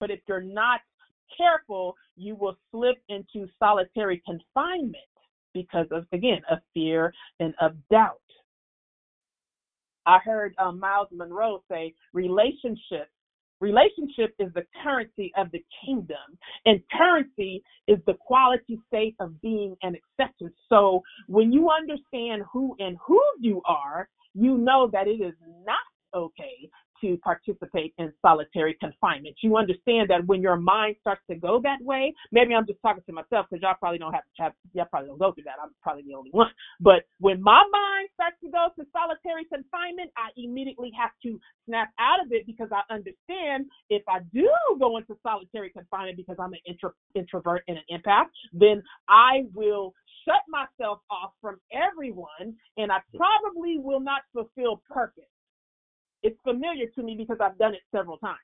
[0.00, 0.80] But if you're not
[1.36, 4.96] careful, you will slip into solitary confinement
[5.52, 8.20] because of again of fear and of doubt.
[10.06, 13.10] I heard um, Myles Munroe say relationships
[13.60, 19.76] Relationship is the currency of the kingdom, and currency is the quality state of being
[19.82, 20.54] and acceptance.
[20.68, 25.34] So when you understand who and who you are, you know that it is
[25.64, 25.76] not
[26.14, 26.68] okay
[27.00, 29.36] to participate in solitary confinement.
[29.42, 33.02] You understand that when your mind starts to go that way, maybe I'm just talking
[33.06, 35.56] to myself because y'all probably don't have, to have y'all probably don't go through that.
[35.62, 36.50] I'm probably the only one.
[36.80, 41.88] But when my mind starts to go to solitary confinement, I immediately have to snap
[41.98, 46.52] out of it because I understand if I do go into solitary confinement because I'm
[46.52, 52.90] an intro, introvert and an empath, then I will shut myself off from everyone and
[52.90, 55.24] I probably will not fulfill purpose
[56.24, 58.40] it's familiar to me because I've done it several times.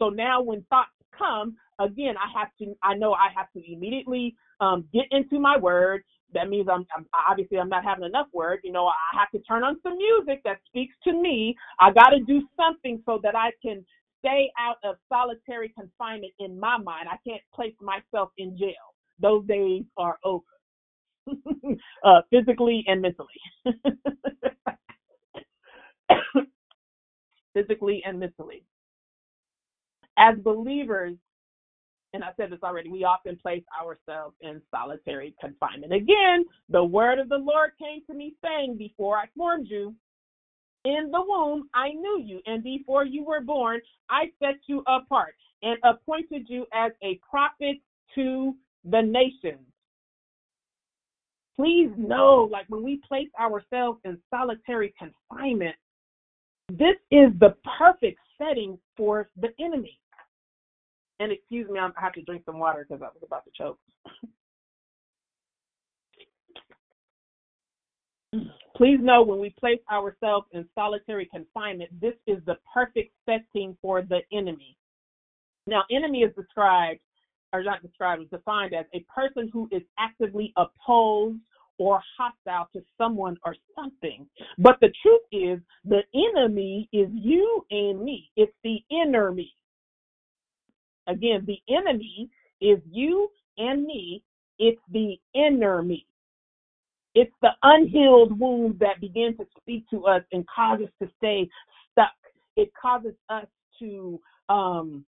[0.00, 4.36] So now when thoughts come, again, I have to, I know I have to immediately
[4.60, 6.02] um, get into my word.
[6.34, 8.60] That means I'm, I'm obviously I'm not having enough word.
[8.64, 11.56] You know, I have to turn on some music that speaks to me.
[11.80, 13.86] I got to do something so that I can
[14.20, 17.08] stay out of solitary confinement in my mind.
[17.10, 18.74] I can't place myself in jail.
[19.20, 20.44] Those days are over,
[22.04, 23.28] uh, physically and mentally.
[27.54, 28.64] physically and mentally.
[30.18, 31.14] As believers,
[32.12, 35.92] and I said this already, we often place ourselves in solitary confinement.
[35.92, 39.94] Again, the word of the Lord came to me saying, Before I formed you
[40.84, 43.80] in the womb, I knew you, and before you were born,
[44.10, 47.76] I set you apart and appointed you as a prophet
[48.16, 49.64] to the nations.
[51.56, 55.76] Please know, like when we place ourselves in solitary confinement,
[56.78, 59.98] this is the perfect setting for the enemy.
[61.20, 63.78] And excuse me, I have to drink some water because I was about to choke.
[68.76, 74.00] Please know when we place ourselves in solitary confinement, this is the perfect setting for
[74.02, 74.76] the enemy.
[75.66, 77.00] Now, enemy is described,
[77.52, 81.38] or not described, is defined as a person who is actively opposed
[81.78, 84.26] or hostile to someone or something.
[84.58, 88.30] But the truth is, the enemy is you and me.
[88.36, 89.52] It's the inner me.
[91.06, 94.22] Again, the enemy is you and me.
[94.58, 96.06] It's the inner me.
[97.14, 101.48] It's the unhealed wounds that begin to speak to us and cause us to stay
[101.90, 102.12] stuck.
[102.56, 103.46] It causes us
[103.80, 105.04] to, um,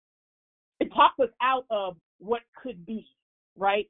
[0.79, 3.07] it talks us out of what could be,
[3.57, 3.87] right?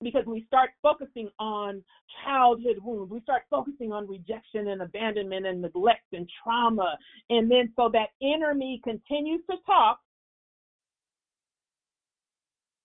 [0.00, 1.82] Because we start focusing on
[2.24, 6.96] childhood wounds, we start focusing on rejection and abandonment and neglect and trauma.
[7.30, 10.00] And then so that inner me continues to talk.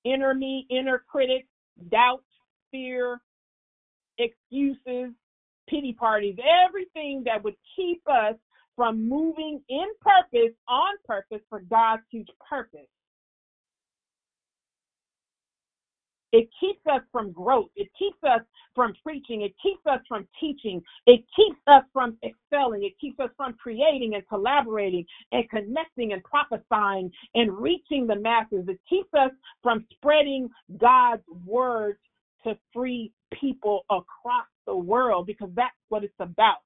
[0.06, 1.48] Inner me, inner critic,
[1.90, 2.24] doubt,
[2.72, 3.22] fear,
[4.18, 5.14] excuses,
[5.70, 6.36] pity parties,
[6.68, 8.36] everything that would keep us
[8.76, 12.82] from moving in purpose, on purpose for God's huge purpose.
[16.34, 17.70] It keeps us from growth.
[17.76, 18.42] It keeps us
[18.74, 19.44] from preaching.
[19.44, 20.82] It keeps us from teaching.
[21.06, 22.84] It keeps us from excelling.
[22.84, 28.66] It keeps us from creating and collaborating and connecting and prophesying and reaching the masses.
[28.68, 29.30] It keeps us
[29.62, 31.98] from spreading God's word
[32.46, 36.58] to free people across the world because that's what it's about.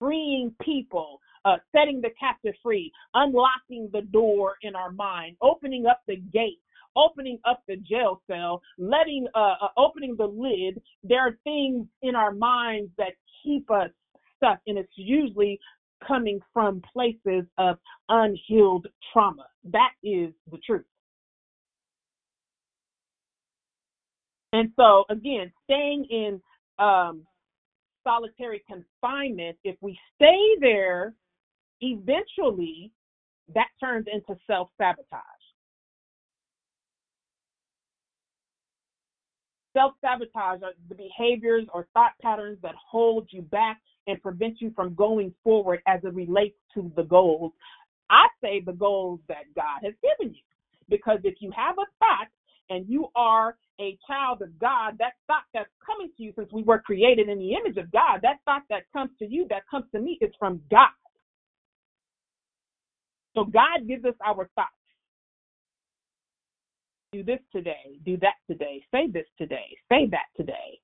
[0.00, 6.00] Freeing people uh, setting the captive free, unlocking the door in our mind, opening up
[6.06, 6.58] the gate
[6.96, 10.80] opening up the jail cell, letting uh, uh, opening the lid.
[11.04, 13.12] There are things in our minds that
[13.42, 13.90] keep us
[14.36, 15.58] stuck, and it's usually
[16.06, 17.76] coming from places of
[18.08, 19.46] unhealed trauma.
[19.64, 20.84] That is the truth.
[24.52, 26.40] And so, again, staying in
[26.84, 27.22] um,
[28.02, 31.14] solitary confinement, if we stay there,
[31.80, 32.90] eventually
[33.54, 35.22] that turns into self sabotage.
[39.72, 44.72] Self sabotage are the behaviors or thought patterns that hold you back and prevent you
[44.74, 47.52] from going forward as it relates to the goals.
[48.10, 50.40] I say the goals that God has given you.
[50.88, 52.28] Because if you have a thought
[52.68, 56.62] and you are a child of God, that thought that's coming to you, since we
[56.62, 59.84] were created in the image of God, that thought that comes to you, that comes
[59.92, 60.88] to me, is from God.
[63.36, 64.74] So God gives us our thoughts.
[67.12, 70.78] Do this today, do that today, say this today, say that today.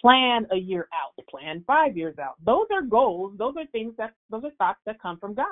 [0.00, 2.34] Plan a year out, plan five years out.
[2.44, 5.46] Those are goals, those are things that those are thoughts that come from God.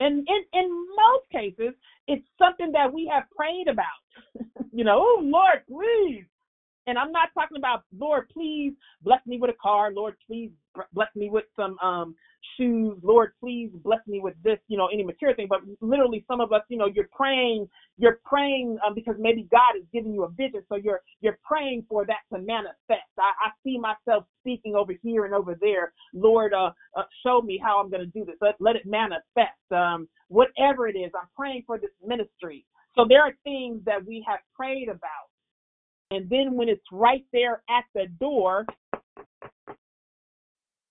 [0.00, 1.74] And in, in most cases,
[2.08, 3.86] it's something that we have prayed about.
[4.72, 6.24] you know, oh Lord, please.
[6.86, 8.72] And I'm not talking about Lord, please
[9.02, 9.92] bless me with a car.
[9.92, 10.50] Lord, please
[10.92, 12.14] bless me with some um
[12.56, 12.98] shoes.
[13.02, 15.46] Lord, please bless me with this, you know, any material thing.
[15.48, 17.68] But literally, some of us, you know, you're praying,
[17.98, 21.86] you're praying um, because maybe God is giving you a vision, so you're you're praying
[21.88, 23.10] for that to manifest.
[23.18, 25.92] I, I see myself speaking over here and over there.
[26.12, 28.36] Lord, uh, uh show me how I'm going to do this.
[28.40, 29.60] Let let it manifest.
[29.70, 32.64] Um, whatever it is, I'm praying for this ministry.
[32.94, 35.28] So there are things that we have prayed about,
[36.10, 38.64] and then when it's right there at the door,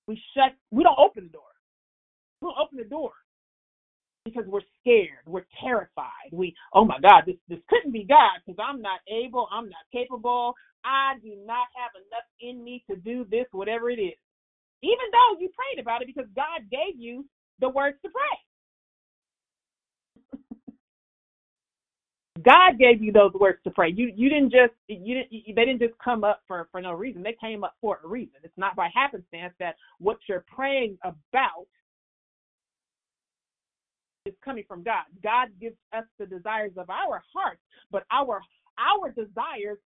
[0.08, 1.43] we shut, we don't open the door.
[2.41, 3.12] We don't open the door
[4.26, 6.32] because we're scared, we're terrified.
[6.32, 9.86] We, oh my God, this this couldn't be God because I'm not able, I'm not
[9.91, 14.18] capable, I do not have enough in me to do this, whatever it is.
[14.84, 17.26] Even though you prayed about it because God gave you
[17.60, 18.53] the words to pray.
[22.42, 23.90] God gave you those words to pray.
[23.96, 27.22] You you didn't just you didn't they didn't just come up for for no reason.
[27.22, 28.36] They came up for a reason.
[28.44, 31.68] It's not by happenstance that what you're praying about
[34.26, 35.04] is coming from God.
[35.22, 37.62] God gives us the desires of our hearts,
[37.92, 38.42] but our
[38.80, 39.78] our desires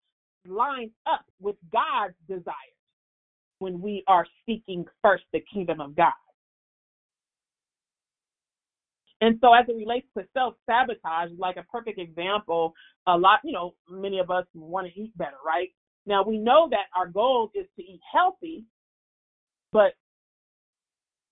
[0.46, 2.54] line up with God's desires
[3.58, 6.12] when we are seeking first the kingdom of God.
[9.20, 12.74] And so, as it relates to self sabotage, like a perfect example,
[13.06, 15.68] a lot, you know, many of us want to eat better, right?
[16.06, 18.64] Now, we know that our goal is to eat healthy,
[19.72, 19.92] but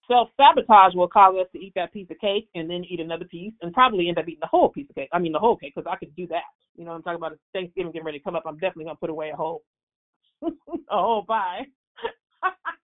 [0.09, 3.27] self sabotage will cause us to eat that piece of cake and then eat another
[3.27, 5.09] piece and probably end up eating the whole piece of cake.
[5.13, 6.43] I mean, the whole cake, because I could do that.
[6.77, 8.45] You know, I'm talking about Thanksgiving getting ready to come up.
[8.47, 9.63] I'm definitely going to put away a whole,
[10.45, 10.51] a
[10.91, 11.67] whole pie.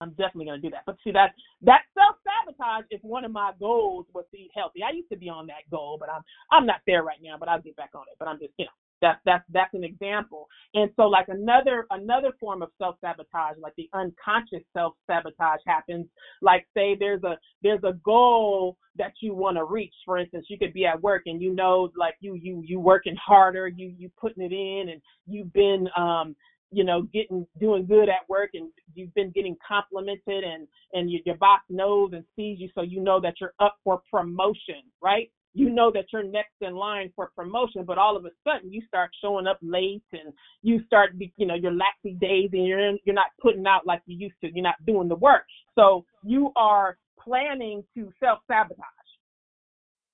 [0.00, 0.84] I'm definitely going to do that.
[0.86, 1.32] But see that
[1.62, 4.80] that self sabotage is one of my goals was to eat healthy.
[4.82, 7.36] I used to be on that goal, but I'm I'm not there right now.
[7.38, 8.16] But I'll get back on it.
[8.18, 8.70] But I'm just you know
[9.00, 10.48] that's that's that's an example.
[10.74, 16.06] And so like another another form of self sabotage, like the unconscious self sabotage happens.
[16.42, 19.94] Like say there's a there's a goal that you want to reach.
[20.04, 23.16] For instance, you could be at work and you know like you you you working
[23.16, 26.36] harder, you you putting it in, and you've been um
[26.70, 31.20] you know getting doing good at work and you've been getting complimented and and your,
[31.24, 35.30] your boss knows and sees you so you know that you're up for promotion right?
[35.52, 38.82] You know that you're next in line for promotion but all of a sudden you
[38.86, 43.14] start showing up late and you start you know your laxy days and you're you're
[43.14, 45.42] not putting out like you used to you're not doing the work.
[45.74, 48.84] So you are planning to self sabotage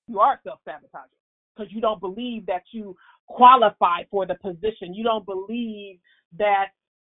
[0.07, 1.17] you are self sabotaging
[1.55, 2.95] because you don't believe that you
[3.27, 4.93] qualify for the position.
[4.93, 5.99] You don't believe
[6.37, 6.67] that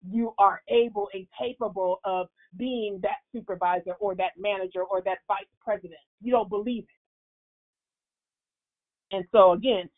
[0.08, 5.46] you are able and capable of being that supervisor or that manager or that vice
[5.60, 6.00] president.
[6.20, 9.16] You don't believe it.
[9.16, 9.88] And so, again,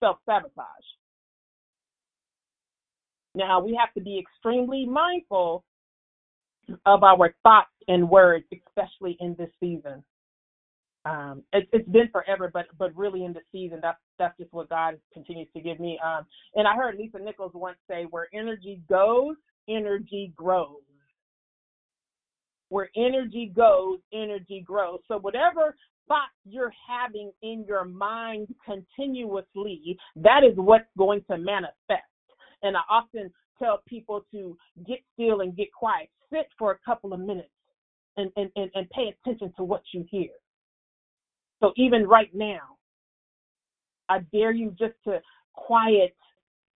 [0.00, 0.66] self sabotage.
[3.34, 5.64] Now, we have to be extremely mindful
[6.86, 10.02] of our thoughts and words, especially in this season
[11.04, 14.68] um, it, has been forever, but but really in the season, that's that's just what
[14.70, 15.98] God continues to give me.
[16.04, 16.24] Um,
[16.54, 19.36] and I heard Lisa Nichols once say, "Where energy goes,
[19.68, 20.80] energy grows.
[22.70, 25.76] Where energy goes, energy grows." So whatever
[26.08, 32.08] thoughts you're having in your mind continuously, that is what's going to manifest.
[32.62, 36.08] And I often tell people to get still and get quiet.
[36.32, 37.48] Sit for a couple of minutes
[38.16, 40.30] and, and, and, and pay attention to what you hear.
[41.60, 42.76] So even right now,
[44.08, 45.20] I dare you just to
[45.54, 46.14] quiet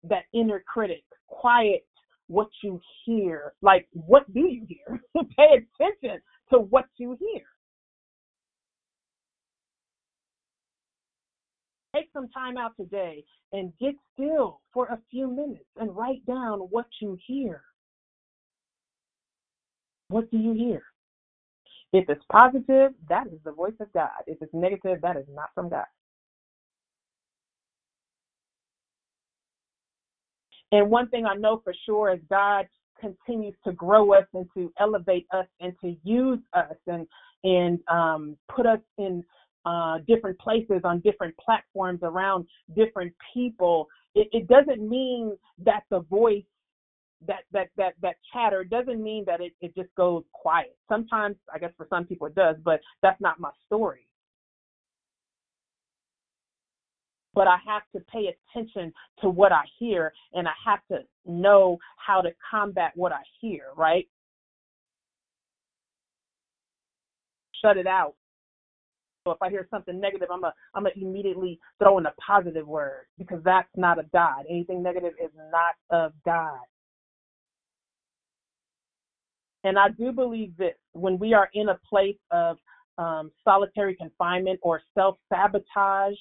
[0.03, 1.85] that inner critic, quiet
[2.27, 3.53] what you hear.
[3.61, 5.01] Like, what do you hear?
[5.37, 6.21] pay attention
[6.51, 7.43] to what you hear.
[11.95, 13.23] Take some time out today
[13.53, 17.61] and get still for a few minutes and write down what you hear.
[20.09, 20.83] What do you hear?
[21.93, 24.09] If it's positive, that is the voice of God.
[24.27, 25.85] If it's negative, that is not from God.
[30.71, 32.67] And one thing I know for sure is God
[32.99, 37.07] continues to grow us and to elevate us and to use us and
[37.43, 39.23] and um, put us in
[39.65, 43.87] uh, different places on different platforms around different people.
[44.15, 46.43] It, it doesn't mean that the voice
[47.25, 50.77] that that that that chatter doesn't mean that it, it just goes quiet.
[50.87, 54.07] Sometimes I guess for some people it does, but that's not my story.
[57.33, 61.77] But I have to pay attention to what I hear and I have to know
[61.97, 64.07] how to combat what I hear, right?
[67.61, 68.15] Shut it out.
[69.25, 72.67] So if I hear something negative, I'm a I'm gonna immediately throw in a positive
[72.67, 74.45] word because that's not of God.
[74.49, 76.59] Anything negative is not of God.
[79.67, 82.57] And I do believe that when we are in a place of
[82.97, 86.15] um, solitary confinement or self sabotage,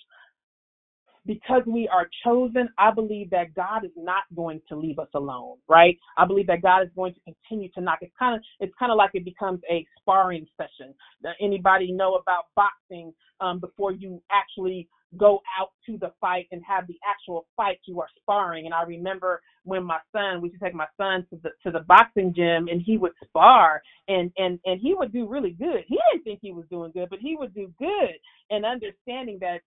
[1.26, 5.56] because we are chosen, I believe that God is not going to leave us alone,
[5.68, 5.98] right?
[6.16, 7.98] I believe that God is going to continue to knock.
[8.00, 10.94] It's kind of it's kind of like it becomes a sparring session.
[11.40, 14.88] Anybody know about boxing um, before you actually
[15.18, 18.82] go out to the fight and have the actual fight you are sparring and i
[18.82, 22.32] remember when my son we used to take my son to the to the boxing
[22.34, 26.24] gym and he would spar and and and he would do really good he didn't
[26.24, 28.14] think he was doing good but he would do good
[28.50, 29.60] and understanding that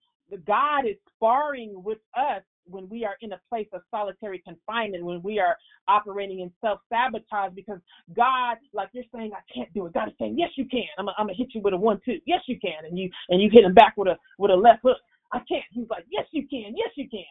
[0.47, 5.21] god is sparring with us when we are in a place of solitary confinement, when
[5.23, 7.79] we are operating in self sabotage, because
[8.15, 9.93] God, like you're saying, I can't do it.
[9.93, 10.83] God is saying, yes, you can.
[10.99, 12.19] I'm gonna hit you with a one two.
[12.25, 12.85] Yes, you can.
[12.87, 14.97] And you and you hit him back with a with a left hook.
[15.33, 15.63] I can't.
[15.71, 16.73] He's like, yes, you can.
[16.75, 17.23] Yes, you can.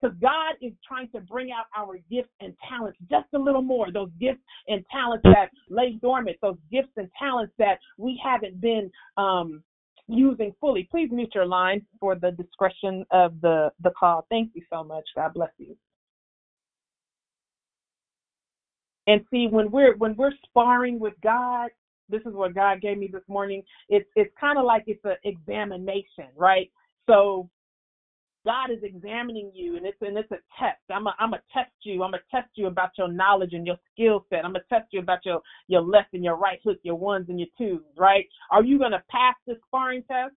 [0.00, 3.92] Because God is trying to bring out our gifts and talents just a little more.
[3.92, 8.90] Those gifts and talents that lay dormant, those gifts and talents that we haven't been
[9.16, 9.62] um,
[10.08, 10.88] using fully.
[10.90, 14.26] Please mute your line for the discretion of the, the call.
[14.28, 15.04] Thank you so much.
[15.16, 15.76] God bless you.
[19.06, 21.70] And see, when we're when we're sparring with God,
[22.08, 23.62] this is what God gave me this morning.
[23.88, 26.70] It's it's kind of like it's an examination, right?
[27.08, 27.48] So
[28.44, 30.80] God is examining you, and it's and it's a test.
[30.90, 32.02] I'm a, I'm gonna test you.
[32.02, 34.44] I'm gonna test you about your knowledge and your skill set.
[34.44, 37.38] I'm gonna test you about your your left and your right hook, your ones and
[37.38, 37.82] your twos.
[37.96, 38.26] Right?
[38.50, 40.34] Are you gonna pass the sparring test?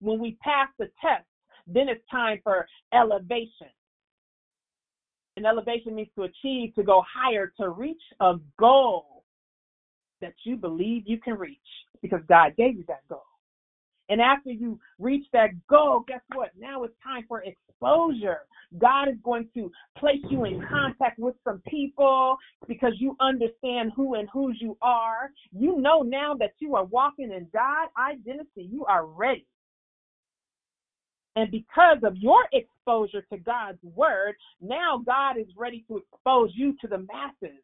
[0.00, 1.26] When we pass the test,
[1.66, 3.68] then it's time for elevation.
[5.36, 9.24] And elevation means to achieve, to go higher, to reach a goal
[10.20, 11.58] that you believe you can reach
[12.00, 13.22] because God gave you that goal.
[14.08, 16.50] And after you reach that goal, guess what?
[16.58, 18.40] Now it's time for exposure.
[18.78, 22.36] God is going to place you in contact with some people
[22.68, 25.30] because you understand who and whose you are.
[25.52, 28.68] You know now that you are walking in God identity.
[28.70, 29.46] You are ready.
[31.36, 36.76] And because of your exposure to God's word, now God is ready to expose you
[36.80, 37.58] to the masses.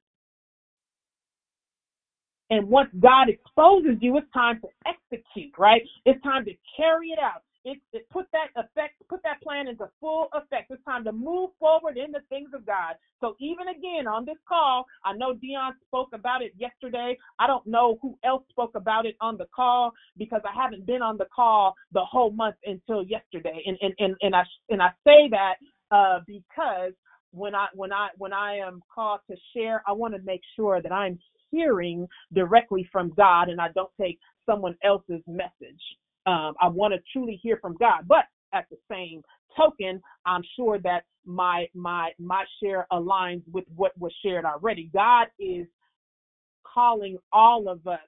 [2.51, 5.82] And once God exposes you, it's time to execute, right?
[6.05, 7.42] It's time to carry it out.
[7.64, 10.70] It, it put that effect, put that plan into full effect.
[10.70, 12.94] It's time to move forward in the things of God.
[13.20, 17.18] So even again on this call, I know Dion spoke about it yesterday.
[17.40, 21.03] I don't know who else spoke about it on the call because I haven't been
[21.03, 23.62] on the call the whole month until yesterday.
[23.66, 25.55] And and and, and I and I say that
[25.90, 26.92] uh, because
[27.32, 30.82] when I when I when I am called to share, I want to make sure
[30.82, 31.18] that I'm
[31.51, 35.80] hearing directly from God and I don't take someone else's message.
[36.26, 39.22] Um, I want to truly hear from God, but at the same
[39.57, 44.90] token, I'm sure that my my my share aligns with what was shared already.
[44.92, 45.66] God is
[46.62, 47.98] calling all of us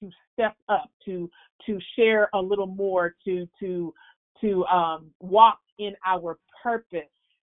[0.00, 1.30] to step up, to
[1.66, 3.92] to share a little more, to to
[4.40, 7.02] to um, walk in our purpose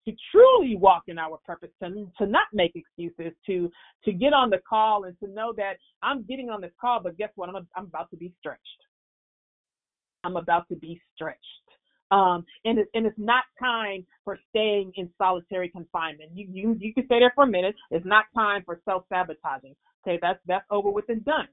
[0.05, 3.69] to truly walk in our purpose, to, to not make excuses, to
[4.05, 7.17] to get on the call and to know that I'm getting on this call, but
[7.17, 7.49] guess what?
[7.49, 8.59] I'm I'm about to be stretched.
[10.23, 11.39] I'm about to be stretched.
[12.11, 16.31] Um, and it's and it's not time for staying in solitary confinement.
[16.33, 17.75] You you you can stay there for a minute.
[17.91, 19.75] It's not time for self sabotaging.
[20.05, 21.47] Okay, that's that's over with and done.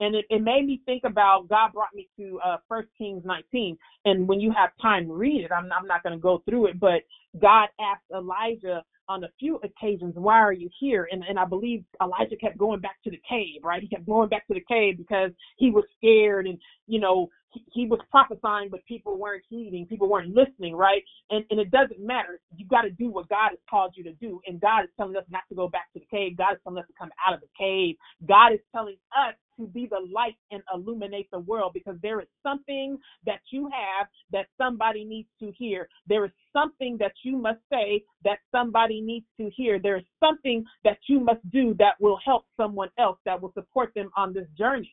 [0.00, 2.56] And it, it made me think about God brought me to uh
[2.96, 3.76] Kings 19.
[4.04, 5.52] And when you have time, read it.
[5.52, 7.02] I'm I'm not going to go through it, but
[7.40, 11.08] God asked Elijah on a few occasions, why are you here?
[11.10, 13.82] And and I believe Elijah kept going back to the cave, right?
[13.82, 17.86] He kept going back to the cave because he was scared and you know he,
[17.86, 21.02] was prophesying, but people weren't heeding, people weren't listening, right?
[21.30, 22.40] And and it doesn't matter.
[22.56, 25.16] You got to do what God has called you to do, and God is telling
[25.16, 26.36] us not to go back to the cave.
[26.36, 27.96] God is telling us to come out of the cave.
[28.26, 32.28] God is telling us to be the light and illuminate the world because there is
[32.42, 32.96] something
[33.26, 35.88] that you have that somebody needs to hear.
[36.06, 39.78] There is something that you must say that somebody needs to hear.
[39.78, 43.92] There is something that you must do that will help someone else, that will support
[43.94, 44.92] them on this journey.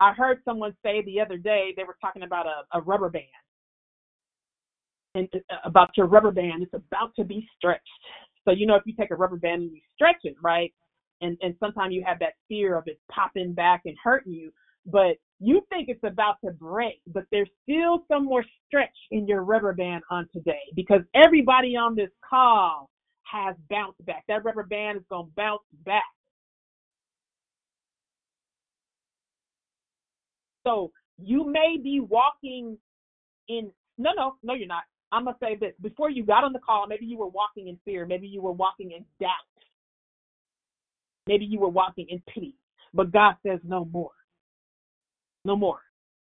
[0.00, 3.24] I heard someone say the other day, they were talking about a, a rubber band.
[5.14, 7.82] And uh, about your rubber band, it's about to be stretched.
[8.44, 10.72] So, you know, if you take a rubber band and you stretch it, right?
[11.20, 14.52] And, and sometimes you have that fear of it popping back and hurting you,
[14.86, 19.42] but you think it's about to break, but there's still some more stretch in your
[19.42, 22.90] rubber band on today because everybody on this call
[23.24, 24.24] has bounced back.
[24.28, 26.04] That rubber band is going to bounce back.
[30.68, 32.76] So you may be walking
[33.48, 34.82] in, no, no, no, you're not.
[35.10, 35.72] I'm going to say this.
[35.80, 38.04] Before you got on the call, maybe you were walking in fear.
[38.04, 39.30] Maybe you were walking in doubt.
[41.26, 42.54] Maybe you were walking in pity.
[42.92, 44.10] But God says no more.
[45.46, 45.80] No more.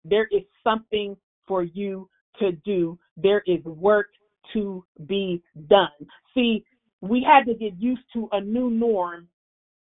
[0.04, 1.16] There is something
[1.48, 2.08] for you
[2.38, 2.98] to do.
[3.16, 4.08] There is work
[4.52, 5.88] to be done.
[6.34, 6.64] See,
[7.00, 9.28] we had to get used to a new norm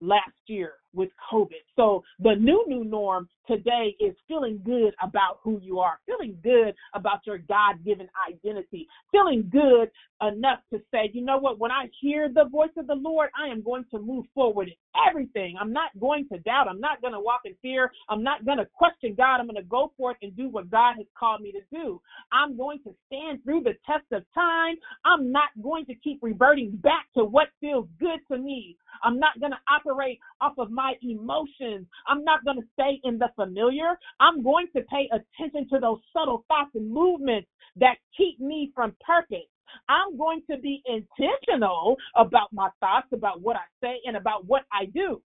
[0.01, 1.63] last year with COVID.
[1.75, 6.75] So the new new norm today is feeling good about who you are, feeling good
[6.95, 9.91] about your God-given identity, feeling good
[10.23, 13.49] enough to say, you know what, when I hear the voice of the Lord, I
[13.49, 14.75] am going to move forward in
[15.09, 15.57] everything.
[15.61, 16.67] I'm not going to doubt.
[16.69, 17.93] I'm not going to walk in fear.
[18.09, 19.37] I'm not going to question God.
[19.39, 22.01] I'm going to go forth and do what God has called me to do.
[22.33, 24.77] I'm going to stand through the test of time.
[25.05, 28.77] I'm not going to keep reverting back to what feels good to me.
[29.05, 31.87] I'm not going to operate off of my emotions.
[32.07, 33.99] I'm not going to stay in the familiar.
[34.21, 38.95] I'm going to pay attention to those subtle thoughts and movements that keep me from
[39.05, 39.49] purpose.
[39.89, 44.63] I'm going to be intentional about my thoughts, about what I say, and about what
[44.73, 45.21] I do.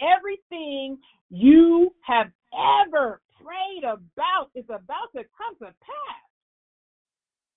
[0.00, 0.98] Everything
[1.30, 2.30] you have
[2.86, 6.33] ever prayed about is about to come to pass.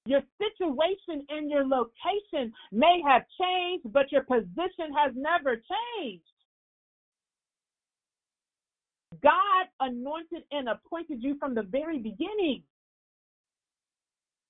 [0.07, 6.23] Your situation and your location may have changed, but your position has never changed.
[9.21, 12.63] God anointed and appointed you from the very beginning.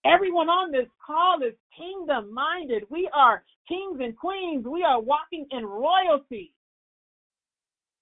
[0.06, 2.84] Everyone on this call is kingdom minded.
[2.90, 4.66] We are kings and queens.
[4.66, 6.54] We are walking in royalty.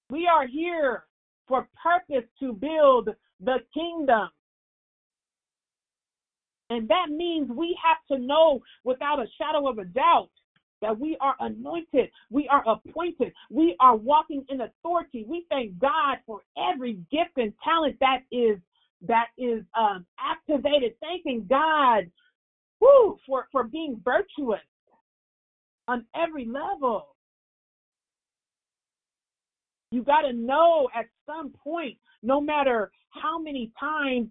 [0.10, 1.06] We are here
[1.47, 4.30] for purpose to build the kingdom.
[6.70, 10.30] And that means we have to know without a shadow of a doubt
[10.82, 15.26] that we are anointed, we are appointed, we are walking in authority.
[15.28, 16.41] We thank God for
[16.74, 18.57] every gift and talent that is
[19.07, 20.93] that is um, activated.
[20.99, 22.09] Thanking God
[22.80, 24.59] whoo, for, for being virtuous
[25.88, 27.16] on every level.
[29.91, 34.28] You got to know at some point, no matter how many times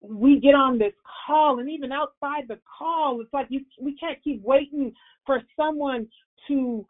[0.00, 0.92] we get on this
[1.26, 4.92] call, and even outside the call, it's like you, we can't keep waiting
[5.24, 6.06] for someone
[6.48, 6.86] to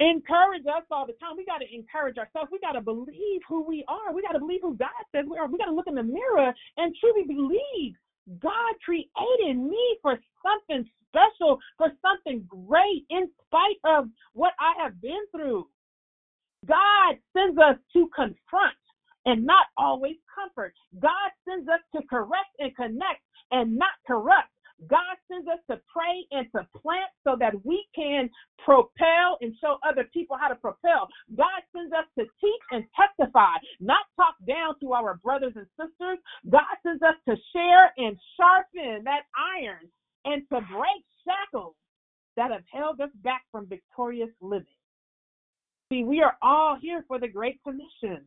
[0.00, 1.36] encourage us all the time.
[1.36, 2.50] We got to encourage ourselves.
[2.52, 4.12] We got to believe who we are.
[4.12, 5.46] We got to believe who God says we are.
[5.48, 7.94] We got to look in the mirror and truly believe
[8.40, 15.00] God created me for something special, for something great, in spite of what I have
[15.00, 15.66] been through.
[16.66, 18.74] God sends us to confront
[19.26, 20.72] and not always comfort.
[20.98, 23.20] God sends us to correct and connect
[23.50, 24.48] and not corrupt.
[24.88, 28.28] God sends us to pray and to plant so that we can
[28.62, 31.08] propel and show other people how to propel.
[31.34, 36.18] God sends us to teach and testify, not talk down to our brothers and sisters.
[36.50, 39.88] God sends us to share and sharpen that iron
[40.26, 41.74] and to break shackles
[42.36, 44.66] that have held us back from victorious living.
[45.90, 48.26] See, we are all here for the Great Commission.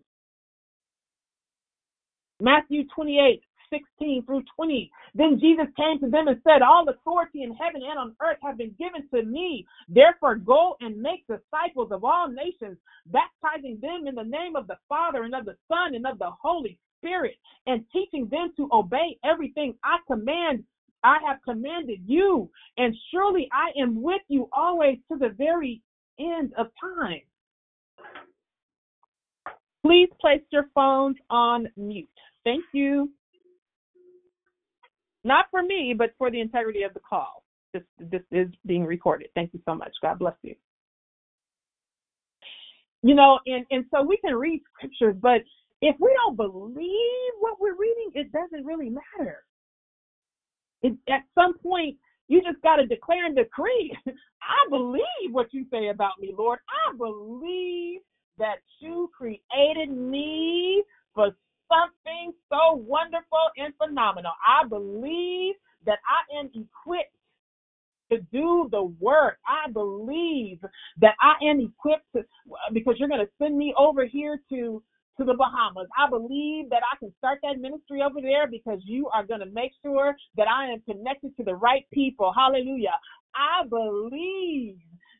[2.40, 4.92] Matthew 28 16 through 20.
[5.16, 8.58] Then Jesus came to them and said, All authority in heaven and on earth have
[8.58, 9.66] been given to me.
[9.88, 12.78] Therefore, go and make disciples of all nations,
[13.08, 16.32] baptizing them in the name of the Father and of the Son and of the
[16.42, 17.36] Holy Spirit,
[17.68, 20.64] and teaching them to obey everything I command.
[21.04, 25.82] I have commanded you, and surely I am with you always to the very
[26.20, 27.22] end of time.
[29.86, 32.10] Please place your phones on mute.
[32.44, 33.10] Thank you.
[35.24, 37.44] Not for me, but for the integrity of the call.
[37.74, 39.30] This this is being recorded.
[39.36, 39.92] Thank you so much.
[40.02, 40.56] God bless you.
[43.04, 45.42] You know, and and so we can read scriptures, but
[45.82, 49.44] if we don't believe what we're reading, it doesn't really matter.
[50.82, 53.96] It, at some point, you just got to declare and decree.
[54.08, 56.60] I believe what you say about me, Lord.
[56.70, 58.02] I believe
[58.38, 60.84] that you created me
[61.14, 61.36] for
[61.70, 64.32] something so wonderful and phenomenal.
[64.46, 65.56] I believe
[65.86, 67.16] that I am equipped
[68.12, 69.38] to do the work.
[69.48, 70.60] I believe
[71.00, 72.24] that I am equipped to,
[72.74, 74.84] because you're going to send me over here to
[75.18, 75.88] to the Bahamas.
[75.98, 79.48] I believe that I can start that ministry over there because you are going to
[79.48, 82.34] make sure that I am connected to the right people.
[82.34, 82.96] Hallelujah.
[83.36, 84.78] I believe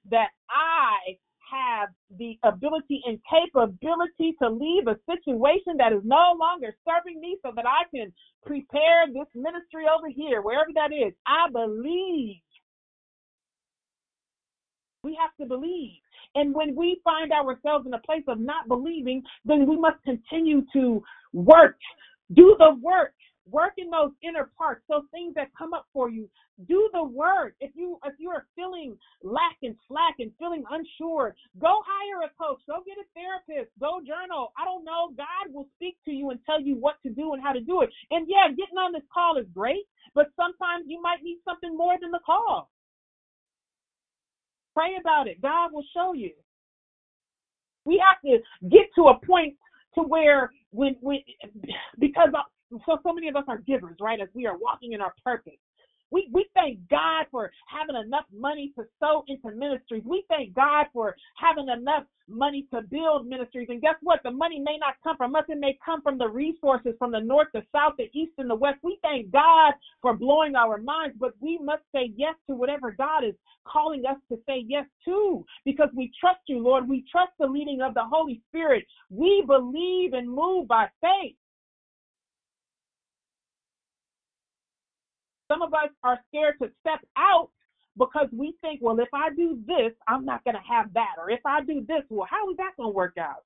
[0.10, 1.18] that I
[1.52, 7.38] have the ability and capability to leave a situation that is no longer serving me
[7.44, 8.14] so that I can
[8.46, 11.14] prepare this ministry over here, wherever that is.
[11.28, 12.38] I believe.
[15.04, 16.02] We have to believe.
[16.36, 20.64] And when we find ourselves in a place of not believing, then we must continue
[20.74, 21.02] to
[21.34, 21.78] work,
[22.34, 23.14] do the work,
[23.52, 26.30] work in those inner parts, those things that come up for you.
[26.68, 27.54] Do the work.
[27.60, 32.32] If you if you are feeling lack and slack and feeling unsure, go hire a
[32.38, 34.52] coach, go get a therapist, go journal.
[34.60, 35.12] I don't know.
[35.16, 37.82] God will speak to you and tell you what to do and how to do
[37.82, 37.90] it.
[38.12, 41.96] And yeah, getting on this call is great, but sometimes you might need something more
[42.02, 42.70] than the call.
[44.76, 45.42] Pray about it.
[45.42, 46.32] God will show you.
[47.86, 48.40] We have to
[48.70, 49.56] get to a point
[49.96, 51.20] to where when when
[52.00, 52.30] because
[52.86, 54.20] so so many of us are givers, right?
[54.20, 55.54] As we are walking in our purpose.
[56.12, 60.04] We we thank God for having enough money to sow into ministries.
[60.06, 63.68] We thank God for having enough money to build ministries.
[63.70, 64.22] And guess what?
[64.24, 65.44] The money may not come from us.
[65.50, 68.56] It may come from the resources from the north, the south, the east, and the
[68.56, 68.78] west.
[68.84, 73.24] We thank God for blowing our minds, but we must say yes to whatever God
[73.24, 76.88] is calling us to say yes to because we trust you, Lord.
[76.90, 78.86] We trust the leading of the Holy Spirit.
[79.10, 81.36] We believe and move by faith.
[85.50, 87.50] Some of us are scared to step out
[87.98, 91.16] because we think, well, if I do this, I'm not going to have that.
[91.20, 93.44] Or if I do this, well, how is that going to work out?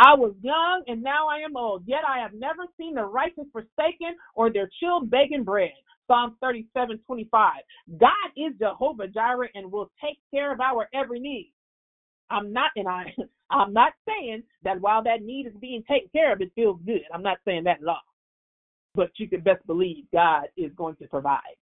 [0.00, 3.46] I was young and now I am old, yet I have never seen the righteous
[3.52, 5.72] forsaken or their children begging bread.
[6.08, 7.62] Psalm 37 25.
[8.00, 11.52] God is Jehovah Jireh and will take care of our every need.
[12.30, 13.14] I'm not, and I,
[13.50, 17.02] I'm not saying that while that need is being taken care of, it feels good.
[17.14, 18.00] I'm not saying that at all
[18.94, 21.56] but you can best believe God is going to provide.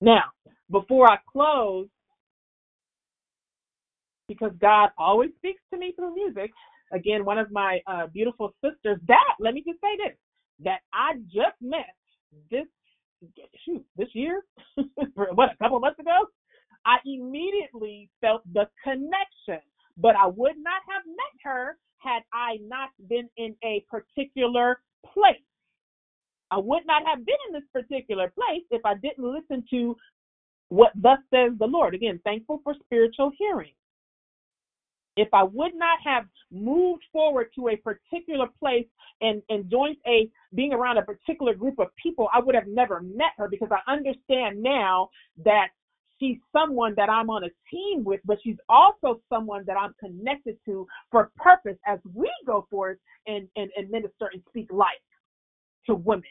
[0.00, 0.24] Now,
[0.70, 1.86] before I close,
[4.28, 6.50] because God always speaks to me through music,
[6.92, 10.16] again, one of my uh, beautiful sisters, that, let me just say this,
[10.64, 11.94] that I just met
[12.50, 12.66] this,
[13.64, 14.42] shoot, this year,
[15.14, 16.26] what, a couple months ago,
[16.84, 19.62] I immediately felt the connection,
[19.96, 24.80] but I would not have met her had I not been in a particular
[25.12, 25.36] place.
[26.50, 29.96] I would not have been in this particular place if I didn't listen to
[30.68, 31.94] what thus says the Lord.
[31.94, 33.72] Again, thankful for spiritual hearing.
[35.16, 38.86] If I would not have moved forward to a particular place
[39.20, 43.02] and, and joined a being around a particular group of people, I would have never
[43.02, 45.10] met her because I understand now
[45.44, 45.68] that
[46.22, 50.56] she's someone that I'm on a team with, but she's also someone that I'm connected
[50.66, 54.88] to for purpose as we go forth and, and, and minister and speak life
[55.86, 56.22] to women.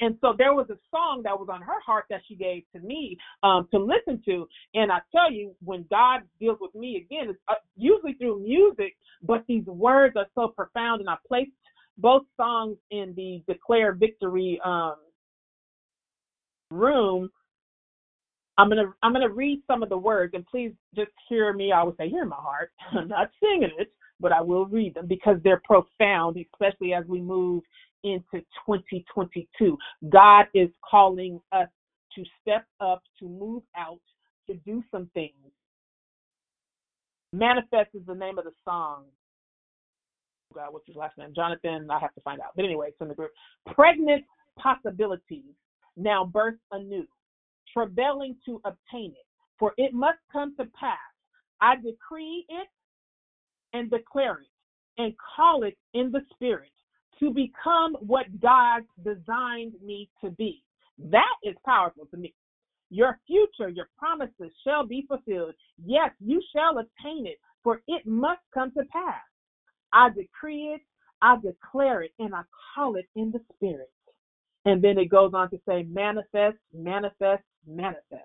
[0.00, 2.80] And so there was a song that was on her heart that she gave to
[2.80, 4.48] me um, to listen to.
[4.74, 8.96] And I tell you, when God deals with me again, it's uh, usually through music,
[9.22, 11.02] but these words are so profound.
[11.02, 11.52] And I placed
[11.98, 14.96] both songs in the Declare Victory um,
[16.72, 17.30] room,
[18.58, 21.72] I'm gonna I'm gonna read some of the words and please just hear me.
[21.72, 22.70] I would say hear my heart.
[22.92, 27.20] I'm not singing it, but I will read them because they're profound, especially as we
[27.20, 27.62] move
[28.04, 29.78] into 2022.
[30.10, 31.68] God is calling us
[32.16, 34.00] to step up, to move out,
[34.48, 35.32] to do some things.
[37.32, 39.04] Manifest is the name of the song.
[40.56, 41.32] uh, what's his last name?
[41.34, 41.88] Jonathan.
[41.90, 42.52] I have to find out.
[42.56, 43.32] But anyway, it's in the group.
[43.74, 44.24] Pregnant
[44.58, 45.54] possibilities
[45.96, 47.06] now birth anew,
[47.72, 49.26] travailing to obtain it.
[49.58, 50.98] For it must come to pass.
[51.60, 52.68] I decree it
[53.72, 54.48] and declare it
[54.98, 56.70] and call it in the spirit
[57.20, 60.62] to become what God designed me to be.
[60.98, 62.34] That is powerful to me.
[62.90, 65.54] Your future, your promises shall be fulfilled.
[65.84, 69.22] Yes, you shall attain it, for it must come to pass.
[69.92, 70.82] I decree it,
[71.22, 72.42] I declare it, and I
[72.74, 73.90] call it in the spirit.
[74.64, 78.22] And then it goes on to say, manifest, manifest, manifest.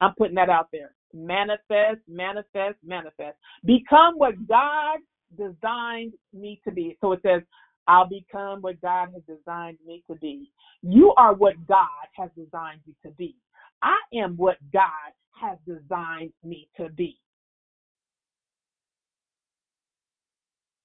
[0.00, 0.94] I'm putting that out there.
[1.12, 3.36] Manifest, manifest, manifest.
[3.64, 4.98] Become what God
[5.36, 6.96] designed me to be.
[7.00, 7.42] So it says,
[7.86, 10.50] I'll become what God has designed me to be.
[10.82, 13.36] You are what God has designed you to be.
[13.82, 17.18] I am what God has designed me to be.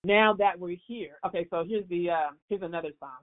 [0.03, 1.47] Now that we're here, okay.
[1.49, 3.17] So here's the uh, here's another song.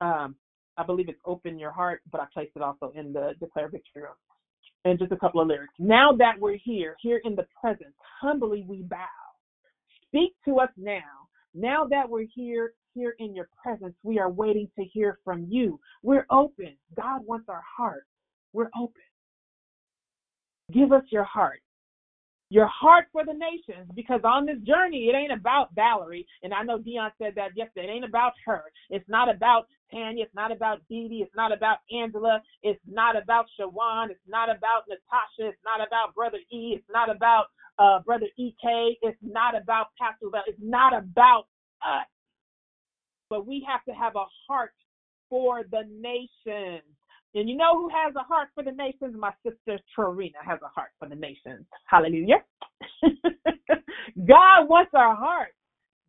[0.00, 0.36] Um,
[0.76, 4.02] I believe it's "Open Your Heart," but I placed it also in the Declare Victory
[4.02, 4.12] room.
[4.84, 5.72] And just a couple of lyrics.
[5.78, 9.06] Now that we're here, here in the presence, humbly we bow.
[10.08, 11.28] Speak to us now.
[11.54, 15.80] Now that we're here, here in your presence, we are waiting to hear from you.
[16.02, 16.76] We're open.
[16.96, 18.04] God wants our heart.
[18.52, 19.02] We're open.
[20.72, 21.60] Give us your heart.
[22.54, 26.24] Your heart for the nations, because on this journey, it ain't about Valerie.
[26.44, 27.88] And I know Dion said that yesterday.
[27.88, 28.62] It ain't about her.
[28.90, 30.22] It's not about Tanya.
[30.22, 31.18] It's not about Dee.
[31.20, 32.40] It's not about Angela.
[32.62, 34.10] It's not about Shawan.
[34.10, 35.50] It's not about Natasha.
[35.50, 36.76] It's not about Brother E.
[36.76, 37.46] It's not about
[37.80, 38.98] uh, Brother EK.
[39.02, 40.28] It's not about Pastor.
[40.46, 41.46] It's not about
[41.82, 42.06] us.
[43.30, 44.74] But we have to have a heart
[45.28, 46.84] for the nations.
[47.34, 49.16] And you know who has a heart for the nations?
[49.18, 51.66] My sister Trina has a heart for the nations.
[51.86, 52.44] Hallelujah.
[54.26, 55.54] God wants our heart.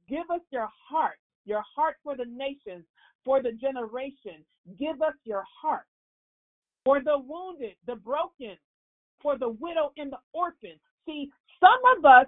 [0.08, 2.86] Give us your heart, your heart for the nations,
[3.24, 4.46] for the generation.
[4.78, 5.88] Give us your heart
[6.86, 8.56] for the wounded, the broken,
[9.22, 10.80] for the widow and the orphan.
[11.08, 12.28] See, some of us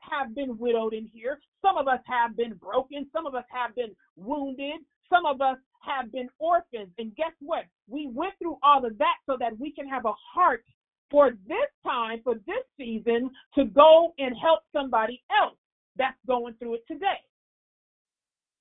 [0.00, 1.40] have been widowed in here.
[1.62, 3.08] Some of us have been broken.
[3.12, 4.80] Some of us have been wounded.
[5.10, 6.90] Some of us have been orphans.
[6.98, 7.64] And guess what?
[7.88, 10.64] We went through all of that so that we can have a heart
[11.10, 15.56] for this time, for this season, to go and help somebody else
[15.96, 17.20] that's going through it today.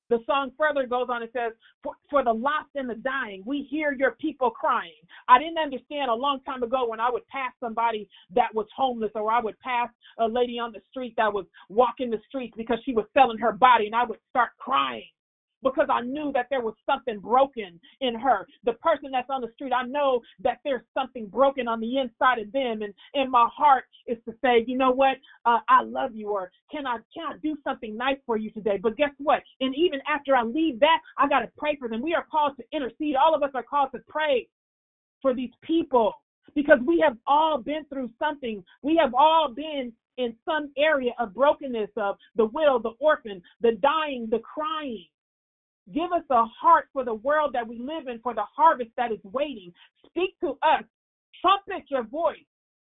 [0.10, 3.64] The song further goes on and says, for, for the lost and the dying, we
[3.72, 4.92] hear your people crying.
[5.28, 9.10] I didn't understand a long time ago when I would pass somebody that was homeless
[9.16, 12.78] or I would pass a lady on the street that was walking the streets because
[12.86, 15.10] she was selling her body and I would start crying
[15.66, 18.48] because I knew that there was something broken in her.
[18.64, 22.40] The person that's on the street, I know that there's something broken on the inside
[22.40, 26.12] of them, and in my heart is to say, you know what, uh, I love
[26.14, 28.78] you, or can I can I do something nice for you today?
[28.82, 29.42] But guess what?
[29.60, 32.02] And even after I leave that, I got to pray for them.
[32.02, 33.16] We are called to intercede.
[33.16, 34.48] All of us are called to pray
[35.22, 36.14] for these people
[36.54, 38.64] because we have all been through something.
[38.84, 43.74] We have all been in some area of brokenness of the widow, the orphan, the
[43.82, 45.08] dying, the crying.
[45.94, 49.12] Give us a heart for the world that we live in, for the harvest that
[49.12, 49.72] is waiting.
[50.08, 50.84] Speak to us.
[51.42, 52.38] Trumpet your voice.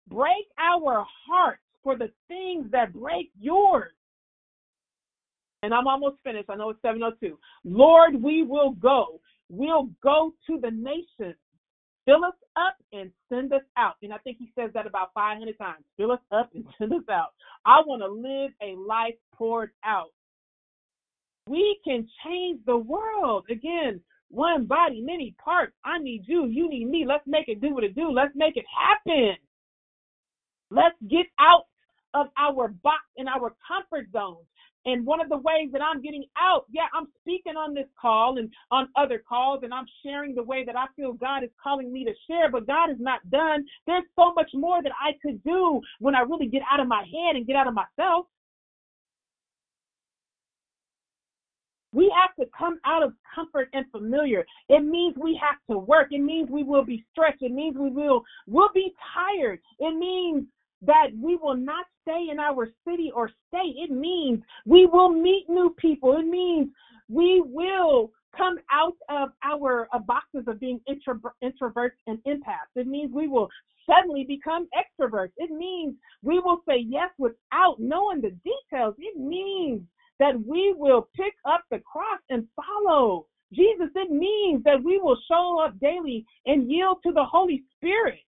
[0.09, 3.93] Break our hearts for the things that break yours.
[5.62, 6.51] And I'm almost finished.
[6.51, 7.38] I know it's 702.
[7.64, 9.20] Lord, we will go.
[9.49, 11.36] We'll go to the nations.
[12.05, 13.95] Fill us up and send us out.
[14.03, 15.84] And I think he says that about 500 times.
[15.97, 17.28] Fill us up and send us out.
[17.64, 20.11] I want to live a life poured out.
[21.49, 23.45] We can change the world.
[23.51, 25.74] Again, one body, many parts.
[25.85, 26.47] I need you.
[26.47, 27.05] You need me.
[27.06, 28.10] Let's make it do what it do.
[28.10, 29.36] Let's make it happen.
[30.70, 31.66] Let's get out
[32.14, 34.47] of our box and our comfort zones.
[34.85, 38.39] And one of the ways that I'm getting out, yeah, I'm speaking on this call
[38.39, 41.93] and on other calls, and I'm sharing the way that I feel God is calling
[41.93, 43.64] me to share, but God is not done.
[43.86, 47.02] There's so much more that I could do when I really get out of my
[47.05, 48.27] head and get out of myself.
[51.93, 54.44] We have to come out of comfort and familiar.
[54.69, 56.09] It means we have to work.
[56.10, 57.43] It means we will be stretched.
[57.43, 59.60] It means we will will be tired.
[59.78, 60.47] It means
[60.82, 63.74] that we will not stay in our city or state.
[63.77, 66.16] It means we will meet new people.
[66.19, 66.69] It means
[67.09, 72.73] we will come out of our boxes of being intro- introverts and empaths.
[72.74, 73.48] It means we will
[73.86, 75.32] suddenly become extroverts.
[75.36, 78.94] It means we will say yes without knowing the details.
[78.98, 79.82] It means
[80.18, 83.26] that we will pick up the cross and follow.
[83.52, 88.20] Jesus, it means that we will show up daily and yield to the Holy Spirit.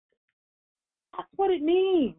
[1.17, 2.17] That's what it means.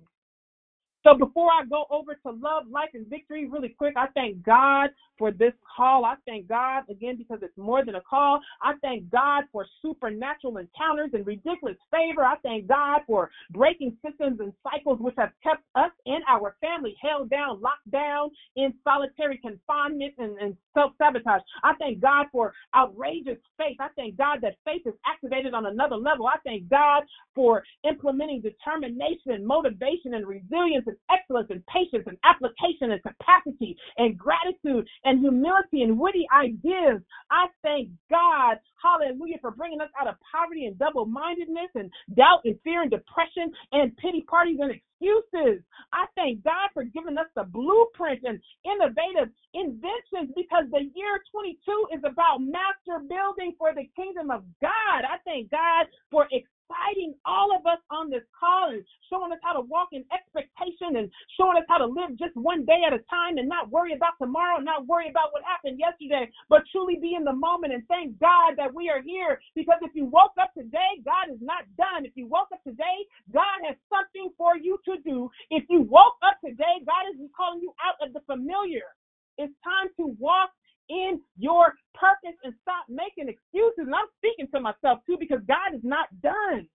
[1.03, 4.89] So before I go over to love, life, and victory really quick, I thank God
[5.17, 6.05] for this call.
[6.05, 8.39] I thank God again because it's more than a call.
[8.61, 12.23] I thank God for supernatural encounters and ridiculous favor.
[12.23, 16.95] I thank God for breaking systems and cycles which have kept us and our family
[17.01, 21.41] held down, locked down in solitary confinement and, and self sabotage.
[21.63, 23.77] I thank God for outrageous faith.
[23.79, 26.27] I thank God that faith is activated on another level.
[26.27, 27.03] I thank God
[27.35, 34.17] for implementing determination, motivation, and resilience and excellence and patience and application and capacity and
[34.17, 37.01] gratitude and humility and witty ideas.
[37.31, 42.41] I thank God, hallelujah, for bringing us out of poverty and double mindedness and doubt
[42.45, 45.63] and fear and depression and pity parties and excuses.
[45.93, 51.59] I thank God for giving us the blueprint and innovative inventions because the year 22
[51.93, 55.01] is about master building for the kingdom of God.
[55.03, 56.27] I thank God for
[56.73, 60.97] exciting all of us on this call and showing us how to walk in expectation
[60.97, 63.93] and showing us how to live just one day at a time and not worry
[63.93, 67.83] about tomorrow, not worry about what happened yesterday, but truly be in the moment and
[67.87, 69.39] thank God that we are here.
[69.55, 72.05] Because if you woke up today, God is not done.
[72.05, 75.29] If you woke up today, God has something for you to do.
[75.51, 78.89] If you woke up today, God is calling you out of the familiar.
[79.37, 80.49] It's time to walk
[80.89, 83.85] in your purpose and stop making excuses.
[83.85, 86.67] And I'm speaking to myself too because God is not done.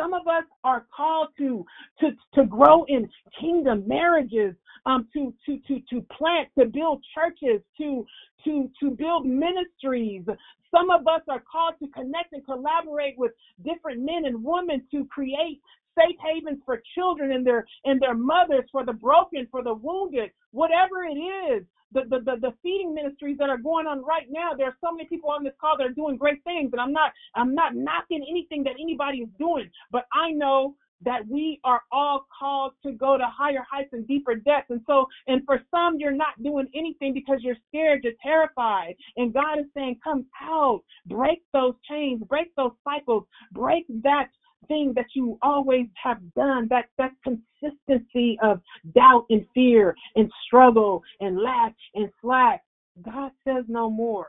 [0.00, 1.64] Some of us are called to
[2.00, 3.08] to to grow in
[3.40, 4.54] kingdom marriages,
[4.86, 8.04] um, to to to to plant, to build churches, to
[8.44, 10.24] to to build ministries.
[10.72, 13.30] Some of us are called to connect and collaborate with
[13.64, 15.60] different men and women to create
[15.98, 20.30] safe havens for children and their and their mothers, for the broken, for the wounded,
[20.52, 21.64] whatever it is.
[21.92, 24.90] The, the, the, the feeding ministries that are going on right now, there are so
[24.90, 27.76] many people on this call that are doing great things, and I'm not I'm not
[27.76, 32.92] knocking anything that anybody is doing, but I know that we are all called to
[32.92, 34.70] go to higher heights and deeper depths.
[34.70, 38.94] And so, and for some, you're not doing anything because you're scared, you're terrified.
[39.16, 44.28] And God is saying, come out, break those chains, break those cycles, break that
[44.64, 48.60] thing that you always have done, that that consistency of
[48.94, 52.62] doubt and fear and struggle and lack and slack.
[53.02, 54.28] God says no more.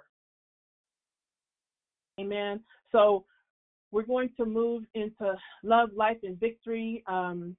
[2.19, 2.61] Amen.
[2.91, 3.25] So
[3.91, 7.03] we're going to move into love, life, and victory.
[7.07, 7.55] Um,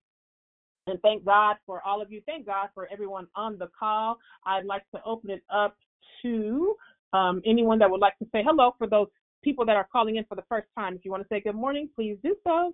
[0.87, 2.23] and thank God for all of you.
[2.27, 4.19] Thank God for everyone on the call.
[4.47, 5.77] I'd like to open it up
[6.23, 6.75] to
[7.13, 9.09] um, anyone that would like to say hello for those
[9.47, 10.97] people that are calling in for the first time.
[10.97, 12.73] If you want to say good morning, please do so.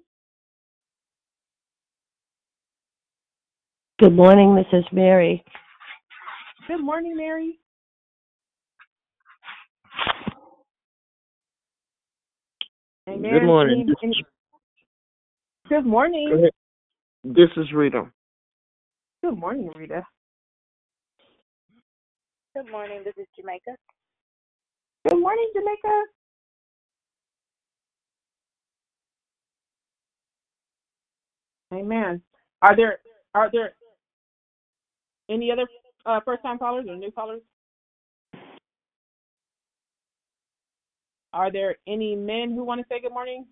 [3.99, 5.45] Good morning, this is Mary.
[6.67, 7.59] Good morning, Mary.
[13.07, 13.33] Amen.
[13.33, 13.81] Good morning.
[14.03, 14.27] Any- any-
[15.69, 16.49] Good morning.
[17.25, 17.33] Go.
[17.35, 18.11] This is Rita.
[19.23, 20.07] Good morning, Rita.
[22.57, 23.03] Good morning.
[23.05, 23.77] This is Jamaica.
[25.07, 26.05] Good morning, Jamaica.
[31.73, 32.21] Amen.
[32.61, 32.99] Are there
[33.35, 33.73] are there
[35.31, 35.67] any other
[36.05, 37.41] uh, first time callers or new callers?
[41.33, 43.47] Are there any men who want to say good morning?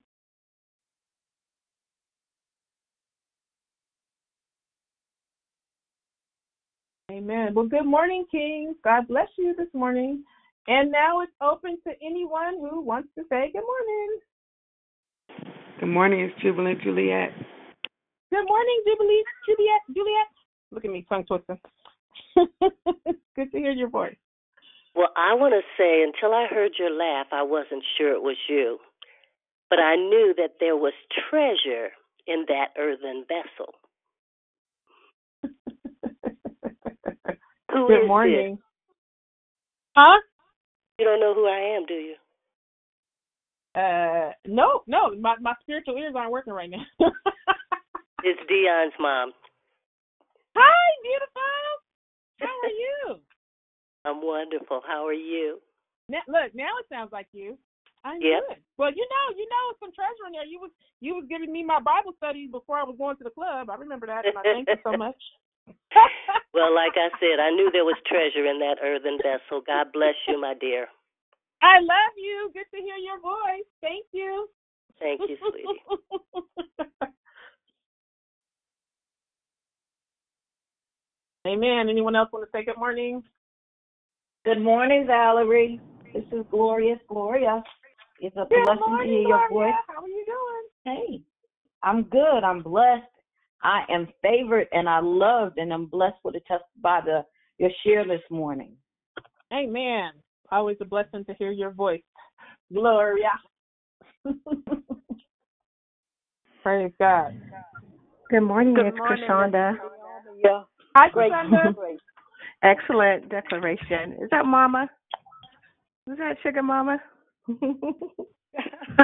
[7.11, 7.55] Amen.
[7.55, 8.77] Well, good morning, Kings.
[8.85, 10.23] God bless you this morning.
[10.69, 14.19] And now it's open to anyone who wants to say good morning.
[15.81, 17.31] Good morning, it's Jubilant Juliet.
[18.31, 20.29] Good morning, Jubilee, Juliet, Juliet.
[20.71, 21.59] Look at me, tongue twister.
[23.37, 24.17] Good to hear your voice.
[24.95, 28.37] Well, I want to say until I heard your laugh, I wasn't sure it was
[28.49, 28.79] you.
[29.69, 30.93] But I knew that there was
[31.31, 31.91] treasure
[32.27, 33.75] in that earthen vessel.
[37.73, 38.53] Who Good morning.
[38.53, 38.61] this?
[39.97, 40.21] Huh?
[40.99, 42.15] You don't know who I am, do you?
[43.75, 46.85] Uh, no, no, my my spiritual ears aren't working right now.
[48.25, 49.33] It's Dion's mom.
[50.57, 51.61] Hi, beautiful.
[52.41, 53.21] How are you?
[54.05, 54.81] I'm wonderful.
[54.87, 55.61] How are you?
[56.09, 57.57] Now, look, now it sounds like you.
[58.05, 58.49] I'm Yep.
[58.49, 58.59] good.
[58.79, 60.49] Well, you know, you know, some treasure in there.
[60.49, 60.71] You was
[61.01, 63.69] you was giving me my Bible study before I was going to the club.
[63.69, 65.21] I remember that, and I thank you so much.
[66.53, 69.63] Well, like I said, I knew there was treasure in that earthen vessel.
[69.65, 70.89] God bless you, my dear.
[71.63, 72.51] I love you.
[72.53, 73.71] Good to hear your voice.
[73.81, 74.49] Thank you.
[74.99, 75.79] Thank you, sweetie.
[81.47, 81.89] Amen.
[81.89, 83.23] Anyone else want to say good morning?
[84.45, 85.81] Good morning, Valerie.
[86.13, 87.63] This is Glorious Gloria.
[88.21, 89.73] It's a Good blessing to morning, hear your Gloria.
[89.73, 89.75] voice.
[89.89, 90.69] How are you doing?
[90.85, 91.23] Hey,
[91.83, 92.45] I'm good.
[92.45, 93.05] I'm blessed.
[93.63, 97.25] I am favored and I loved and I'm blessed with a test by the
[97.59, 98.77] your share this morning.
[99.53, 100.13] Amen.
[100.51, 102.03] Always a blessing to hear your voice.
[102.73, 103.33] Gloria.
[106.63, 107.35] Praise God.
[108.31, 109.79] Good morning, Good it's morning, Krishanda.
[110.45, 110.63] Yeah.
[111.01, 111.33] Hi, Great.
[111.33, 111.75] Krishanda.
[112.65, 114.15] Excellent declaration.
[114.23, 114.89] Is that Mama?
[116.11, 116.99] Is that Sugar Mama?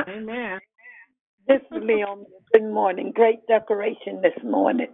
[0.08, 0.60] Amen.
[1.48, 2.26] This is Leon.
[2.52, 3.12] Good morning.
[3.14, 4.88] Great decoration this morning.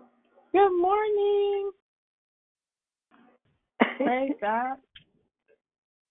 [0.53, 1.71] Good morning.
[4.05, 4.77] Praise God.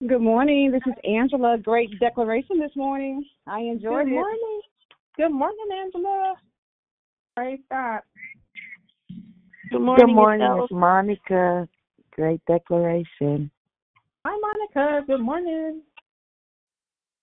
[0.06, 0.72] Good morning.
[0.72, 1.58] This is Angela.
[1.62, 3.24] Great declaration this morning.
[3.46, 4.14] I enjoyed Good it.
[4.14, 4.60] morning.
[5.16, 6.34] Good morning, Angela.
[7.36, 8.00] Praise God.
[9.72, 10.64] Good morning, Good morning, yourself.
[10.64, 11.68] it's Monica.
[12.14, 13.50] Great declaration.
[14.26, 15.06] Hi, Monica.
[15.06, 15.80] Good morning.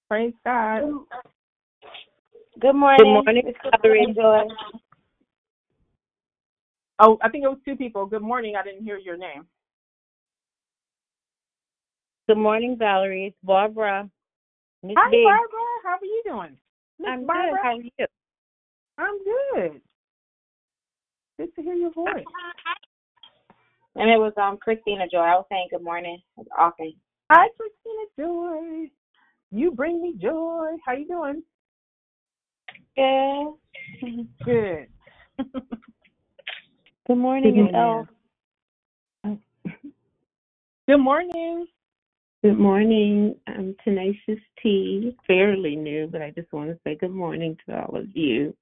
[0.09, 0.81] Praise God.
[2.59, 2.97] Good morning.
[2.97, 4.41] Good morning, It's Valerie Joy.
[6.97, 8.07] Oh, I think it was two people.
[8.07, 8.55] Good morning.
[8.59, 9.45] I didn't hear your name.
[12.27, 13.27] Good morning, Valerie.
[13.27, 14.09] It's Barbara.
[14.81, 15.23] Miss Hi, B.
[15.23, 15.67] Barbara.
[15.84, 16.57] How are you doing?
[16.97, 17.51] Miss I'm Barbara?
[17.51, 17.59] good.
[17.61, 17.91] How are you?
[18.97, 19.81] I'm good.
[21.40, 22.26] Good to hear your voice.
[23.95, 25.20] And it was um Christina Joy.
[25.20, 26.20] I was saying good morning.
[26.38, 26.91] It's awesome.
[27.32, 28.90] Hi, Christina Joy.
[29.49, 30.72] You bring me joy.
[30.86, 31.44] How you doing?
[32.98, 34.28] Good.
[34.44, 34.88] Good.
[37.07, 39.38] Good morning, Good it's Elle.
[40.90, 41.68] Good morning.
[42.44, 43.36] Good morning.
[43.48, 45.16] I'm Tenacious T.
[45.26, 48.53] Fairly new, but I just want to say good morning to all of you.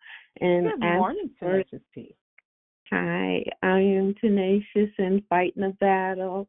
[0.41, 2.15] And Good ask morning, for- Tenacious T.
[2.91, 6.47] Hi, I am tenacious and fighting a battle.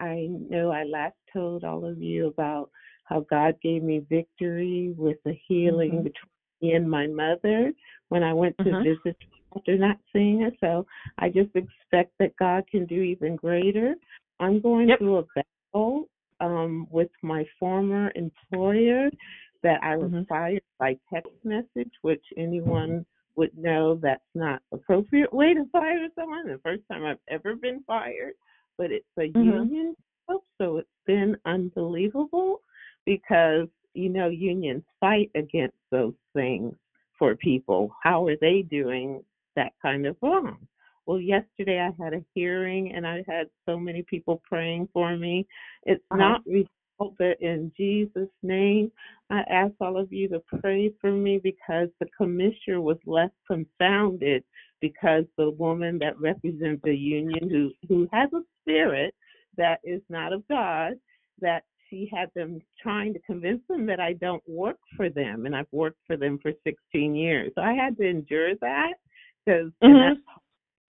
[0.00, 2.70] I know I last told all of you about
[3.04, 6.04] how God gave me victory with the healing Mhm.
[6.04, 6.30] between
[6.60, 7.72] me and my mother
[8.08, 8.82] when I went to Mhm.
[8.82, 9.16] visit
[9.54, 10.50] after not seeing her.
[10.58, 10.86] So
[11.18, 13.94] I just expect that God can do even greater.
[14.40, 14.98] I'm going Yep.
[14.98, 15.26] through a
[15.72, 16.08] battle
[16.40, 19.08] um, with my former employer
[19.62, 20.26] that I was Mhm.
[20.26, 23.06] fired by text message, which anyone
[23.36, 26.46] would know that's not appropriate way to fire someone.
[26.46, 28.34] The first time I've ever been fired,
[28.78, 29.44] but it's a Mhm.
[29.44, 29.94] union
[30.28, 32.62] job, so it's been unbelievable
[33.04, 36.74] because you know unions fight against those things
[37.18, 37.94] for people.
[38.02, 40.66] How are they doing that kind of wrong?
[41.06, 45.46] Well, yesterday I had a hearing and I had so many people praying for me.
[45.84, 46.18] It's Uh-huh.
[46.20, 46.42] not
[46.98, 48.90] resolved, but in Jesus' name,
[49.30, 54.44] I ask all of you to pray for me because the commissioner was left confounded
[54.80, 59.14] because the woman that represents the union who who has a spirit
[59.56, 60.94] that is not of God,
[61.40, 65.54] that she had them trying to convince them that I don't work for them, and
[65.54, 67.52] I've worked for them for 16 years.
[67.54, 68.94] So I had to endure that
[69.44, 70.16] because Mhm.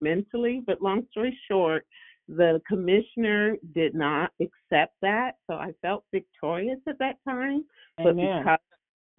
[0.01, 0.61] mentally.
[0.65, 1.85] But long story short,
[2.27, 7.65] the commissioner did not accept that, so I felt victorious at that time.
[7.97, 8.39] But Amen.
[8.39, 8.59] because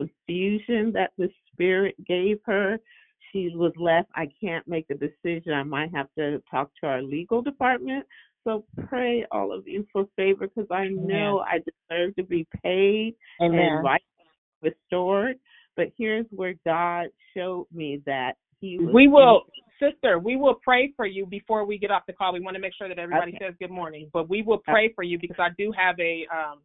[0.01, 2.79] of the confusion that the spirit gave her,
[3.33, 4.09] she was left.
[4.15, 5.53] I can't make a decision.
[5.53, 8.07] I might have to talk to our legal department.
[8.45, 13.15] So pray all of you for favor because I know I deserve to be paid
[13.41, 13.59] Amen.
[13.59, 14.03] and right
[14.63, 15.37] restored.
[15.77, 18.95] But here's where God showed me that He was.
[18.95, 19.43] We will,
[19.81, 22.33] sister, we will pray for you before we get off the call.
[22.33, 23.47] We want to make sure that everybody Okay.
[23.47, 26.59] says good morning, but we will pray for you because I do have a um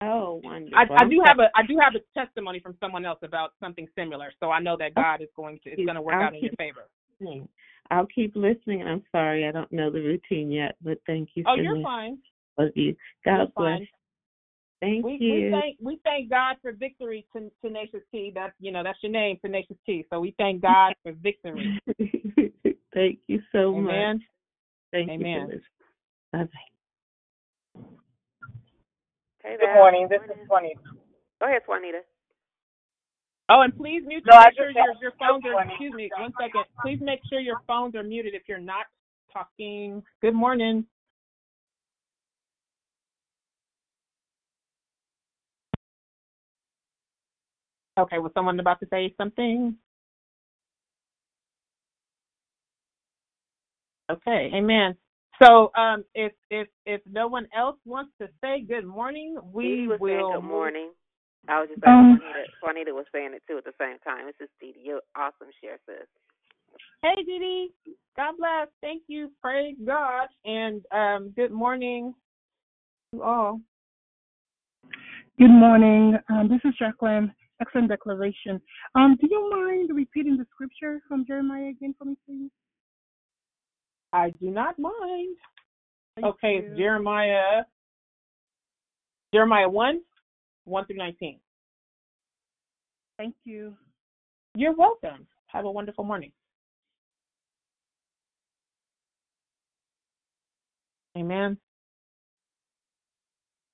[0.00, 0.96] Oh, wonderful.
[0.96, 3.88] I, I do have a I do have a testimony from someone else about something
[3.96, 4.32] similar.
[4.40, 6.42] So I know that God is going to it's going to work I'll out in
[6.42, 6.88] your favor.
[7.20, 7.48] listening.
[7.90, 8.82] I'll keep listening.
[8.82, 12.18] I'm sorry I don't know the routine yet, but thank you Oh, you're fine.
[12.58, 12.94] Love you.
[13.24, 13.78] God You're bless.
[13.78, 13.88] fine.
[14.84, 15.32] Thank We you.
[15.32, 18.32] we thank we thank God for victory, Ten- Tenacious T.
[18.34, 20.04] That's you know that's your name, Tenacious T.
[20.10, 21.80] So we thank God for victory.
[22.94, 23.92] thank you so much.
[23.92, 24.20] Amen.
[24.92, 25.26] Thank Amen.
[25.26, 25.62] you for this.
[26.32, 27.80] Bye bye.
[29.42, 30.06] Hey Good morning.
[30.10, 30.80] This is Juanita.
[31.40, 32.00] Go ahead, Juanita.
[33.48, 34.22] Oh, and please mute.
[34.30, 35.66] No, make sure your your phones are.
[35.66, 36.64] Excuse me, one second.
[36.82, 38.84] Please make sure your phones are muted if you're not
[39.32, 40.02] talking.
[40.20, 40.84] Good morning.
[47.98, 49.76] Okay, was someone about to say something?
[54.10, 54.96] Okay, amen.
[55.42, 59.88] So, um, if if if no one else wants to say good morning, we Dee
[59.88, 60.32] was saying will.
[60.32, 60.90] good morning.
[61.48, 62.44] I was just saying Um, Juanita.
[62.62, 64.26] Juanita was saying it too at the same time.
[64.26, 64.74] This is Dee.
[64.82, 66.06] You're awesome, share sis.
[67.02, 67.72] Hey, Didi.
[68.16, 68.68] God bless.
[68.80, 69.30] Thank you.
[69.42, 70.28] Praise God.
[70.44, 72.14] And um, good morning
[73.14, 73.60] to all.
[75.38, 76.16] Good morning.
[76.30, 77.32] Um, this is Jacqueline.
[77.60, 78.60] Excellent declaration.
[78.94, 82.50] Um, do you mind repeating the scripture from Jeremiah again for me, please?
[84.12, 85.36] I do not mind.
[86.14, 86.58] Thank okay, you.
[86.68, 87.62] it's Jeremiah
[89.32, 90.00] Jeremiah one,
[90.64, 91.40] one through nineteen.
[93.18, 93.74] Thank you.
[94.54, 95.26] You're welcome.
[95.46, 96.30] Have a wonderful morning.
[101.16, 101.56] Amen.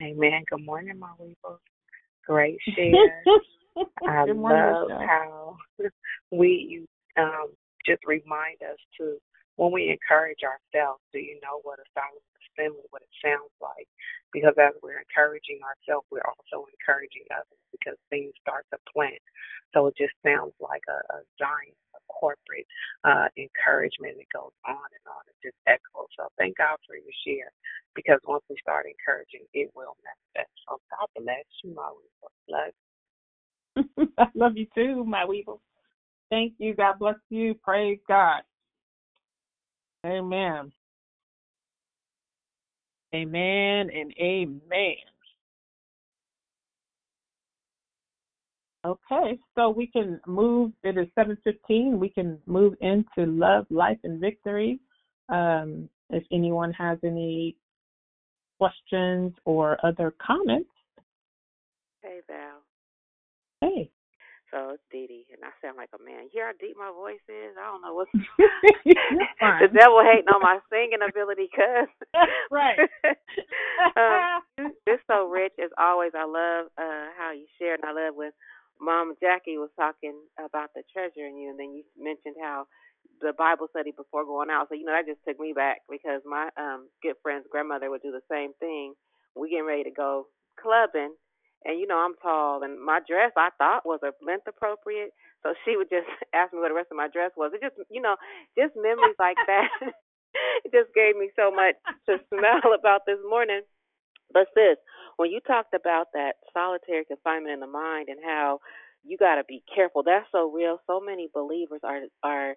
[0.01, 0.43] Amen.
[0.49, 1.57] Good morning, my weebles.
[2.25, 3.23] Great share.
[4.07, 5.57] I Good love how
[6.31, 6.85] we
[7.17, 7.53] um
[7.85, 9.17] just remind us to
[9.57, 13.85] when we encourage ourselves, do you know what a silent assembly, what it sounds like?
[14.33, 19.21] Because as we're encouraging ourselves, we're also encouraging others because things start to plant.
[19.75, 22.65] So it just sounds like a, a giant a corporate
[23.03, 24.17] uh, encouragement.
[24.17, 25.23] It goes on and on.
[25.27, 26.09] It just echoes.
[26.15, 27.51] So thank God for your share
[27.93, 30.51] because once we start encouraging, it will manifest.
[30.65, 31.91] So God bless you, my.
[32.49, 32.73] Love
[34.17, 35.61] I love you too, my weevil.
[36.29, 36.73] Thank you.
[36.75, 37.53] God bless you.
[37.55, 38.41] Praise God.
[40.05, 40.71] Amen.
[43.13, 44.95] Amen and amen.
[48.83, 50.71] Okay, so we can move.
[50.83, 51.99] It is seven fifteen.
[51.99, 54.79] We can move into love, life, and victory.
[55.29, 57.55] Um, if anyone has any
[58.57, 60.69] questions or other comments,
[62.01, 62.63] Hey, Val.
[63.61, 63.91] Hey.
[64.51, 66.27] So it's Dee Dee, and I sound like a man.
[66.27, 67.55] You hear how deep my voice is?
[67.55, 68.11] I don't know what's.
[69.41, 71.87] The devil hating on my singing ability, cuz.
[72.51, 72.77] right.
[73.95, 76.11] um, it's so rich as always.
[76.13, 78.31] I love uh how you share, and I love when
[78.79, 82.67] Mom Jackie was talking about the treasure in you, and then you mentioned how
[83.21, 84.67] the Bible study before going out.
[84.69, 88.01] So you know that just took me back because my um good friend's grandmother would
[88.01, 88.93] do the same thing.
[89.35, 90.27] We getting ready to go
[90.59, 91.15] clubbing,
[91.65, 95.11] and you know I'm tall, and my dress I thought was a length appropriate.
[95.43, 97.51] So she would just ask me what the rest of my dress was.
[97.53, 98.15] It just you know
[98.57, 99.69] just memories like that.
[100.63, 101.75] it just gave me so much
[102.07, 103.61] to smell about this morning.
[104.33, 104.79] But sis,
[105.17, 108.59] when you talked about that solitary confinement in the mind and how
[109.03, 110.79] you got to be careful, that's so real.
[110.87, 112.55] So many believers are are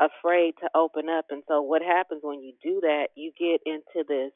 [0.00, 3.08] afraid to open up, and so what happens when you do that?
[3.14, 4.32] You get into this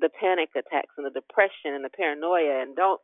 [0.00, 3.00] the panic attacks and the depression and the paranoia, and don't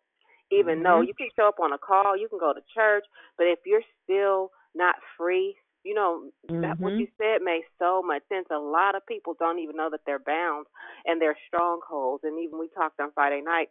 [0.52, 1.00] even know.
[1.00, 1.06] Mhm.
[1.06, 3.04] You can show up on a call, you can go to church,
[3.36, 6.30] but if you're still not free, you know
[6.60, 7.00] that what Mhm.
[7.00, 8.46] you said makes so much sense.
[8.50, 10.66] A lot of people don't even know that they're bound
[11.04, 12.22] and they're strongholds.
[12.24, 13.68] And even we talked on Friday night,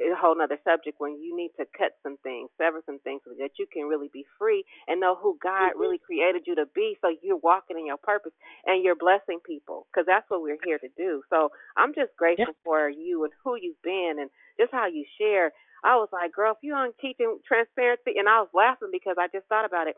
[0.00, 3.30] a whole nother subject when you need to cut some things, sever some things, so
[3.38, 6.98] that you can really be free and know who God really created you to be.
[7.00, 8.32] So you're walking in your purpose
[8.66, 11.22] and you're blessing people because that's what we're here to do.
[11.30, 15.52] So I'm just grateful for you and who you've been and just how you share.
[15.84, 19.26] I was like, girl, if you aren't teaching transparency, and I was laughing because I
[19.28, 19.96] just thought about it.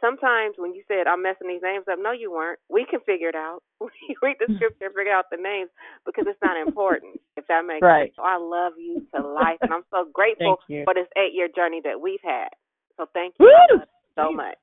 [0.00, 2.60] Sometimes when you said I'm messing these names up, no, you weren't.
[2.70, 3.62] We can figure it out.
[3.82, 4.56] We read the hmm.
[4.56, 5.70] scripture and figure out the names
[6.06, 7.18] because it's not important.
[7.36, 8.14] If that makes Right.
[8.14, 8.16] sense.
[8.16, 11.80] So I love you to life, and I'm so grateful for this eight year journey
[11.82, 12.48] that we've had.
[12.96, 13.82] So thank you Woo!
[14.14, 14.58] so much.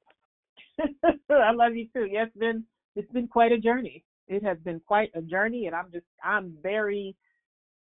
[1.29, 2.05] I love you too.
[2.05, 2.63] Yeah, it's been
[2.95, 4.03] it's been quite a journey.
[4.27, 7.15] It has been quite a journey, and I'm just I'm very,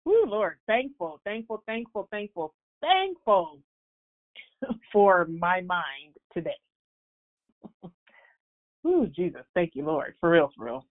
[0.07, 3.61] oh Lord, thankful, thankful, thankful, thankful, thankful
[4.93, 6.51] for my mind today.
[8.87, 10.87] Ooh, Jesus, thank you, Lord, for real, for real.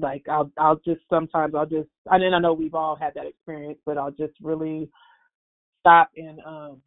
[0.00, 3.26] Like I'll I'll just sometimes I'll just I mean I know we've all had that
[3.26, 4.88] experience, but I'll just really
[5.80, 6.82] stop and um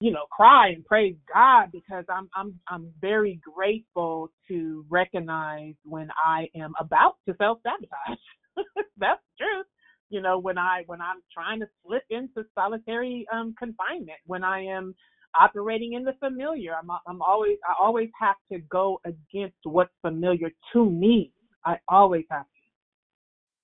[0.00, 6.08] you know cry and praise God because I'm I'm I'm very grateful to recognize when
[6.24, 8.20] I am about to self sabotage.
[8.98, 9.66] That's the truth.
[10.12, 14.60] You know when I when I'm trying to slip into solitary um confinement, when I
[14.64, 14.94] am
[15.40, 20.50] operating in the familiar, I'm I'm always I always have to go against what's familiar
[20.74, 21.32] to me.
[21.66, 22.50] I always have to,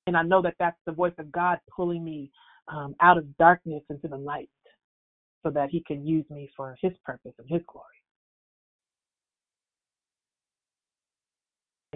[0.08, 2.32] and I know that that's the voice of God pulling me
[2.68, 4.50] um, out of darkness into the light
[5.44, 7.86] so that he can use me for his purpose and his glory.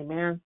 [0.00, 0.40] Amen.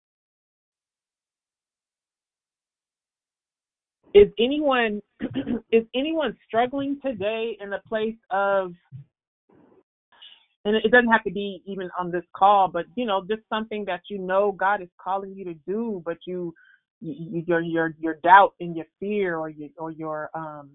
[4.16, 5.02] Is anyone
[5.72, 8.72] is anyone struggling today in the place of
[10.64, 13.84] and it doesn't have to be even on this call, but you know, just something
[13.86, 16.54] that you know God is calling you to do, but you,
[17.02, 20.70] you your your your doubt and your fear or your or your um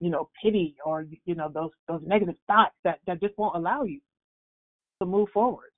[0.00, 3.82] you know pity or you know those those negative thoughts that that just won't allow
[3.82, 4.00] you
[5.00, 5.70] to move forward.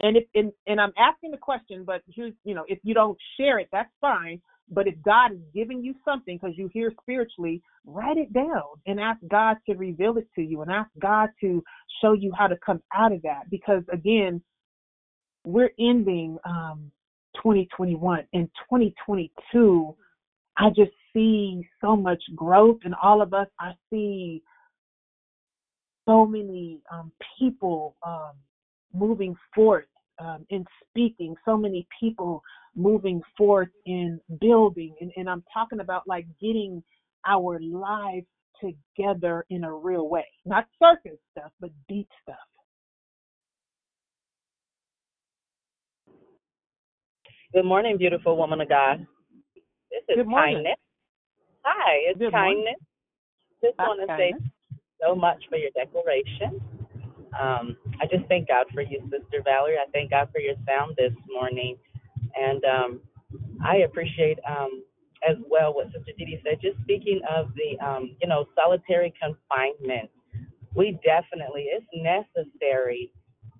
[0.00, 3.18] And if and, and I'm asking the question, but here's you know, if you don't
[3.38, 4.40] share it, that's fine.
[4.68, 8.98] But if God is giving you something because you hear spiritually, write it down and
[8.98, 11.62] ask God to reveal it to you and ask God to
[12.02, 13.48] show you how to come out of that.
[13.48, 14.42] Because again,
[15.44, 16.90] we're ending um,
[17.36, 19.96] 2021 and 2022.
[20.58, 23.46] I just see so much growth in all of us.
[23.60, 24.42] I see
[26.08, 28.32] so many um, people um,
[28.96, 29.86] moving forth
[30.18, 32.42] um, in speaking, so many people
[32.74, 34.94] moving forth in building.
[35.00, 36.82] And, and I'm talking about like getting
[37.26, 38.26] our lives
[38.60, 42.36] together in a real way, not circus stuff, but deep stuff.
[47.52, 49.06] Good morning, beautiful woman of God.
[49.90, 50.56] This is Good morning.
[50.56, 50.76] kindness.
[51.64, 52.64] Hi, it's Good morning.
[52.64, 52.80] kindness.
[53.64, 54.34] Just want to say
[55.00, 56.60] so much for your declaration.
[57.38, 59.76] Um, I just thank God for you, Sister Valerie.
[59.78, 61.76] I thank God for your sound this morning.
[62.36, 63.00] And um,
[63.64, 64.84] I appreciate um,
[65.28, 70.10] as well what Sister Didi said, just speaking of the, um, you know, solitary confinement.
[70.74, 73.12] We definitely, it's necessary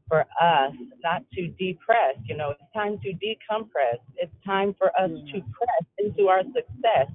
[0.08, 2.16] for us not to depress.
[2.26, 3.98] You know, it's time to decompress.
[4.16, 7.08] It's time for us to press into our success.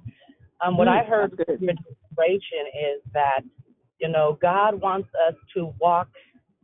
[0.65, 1.75] Um, what I Mm, heard from your
[2.67, 3.41] is that,
[3.99, 6.09] you know, God wants us to walk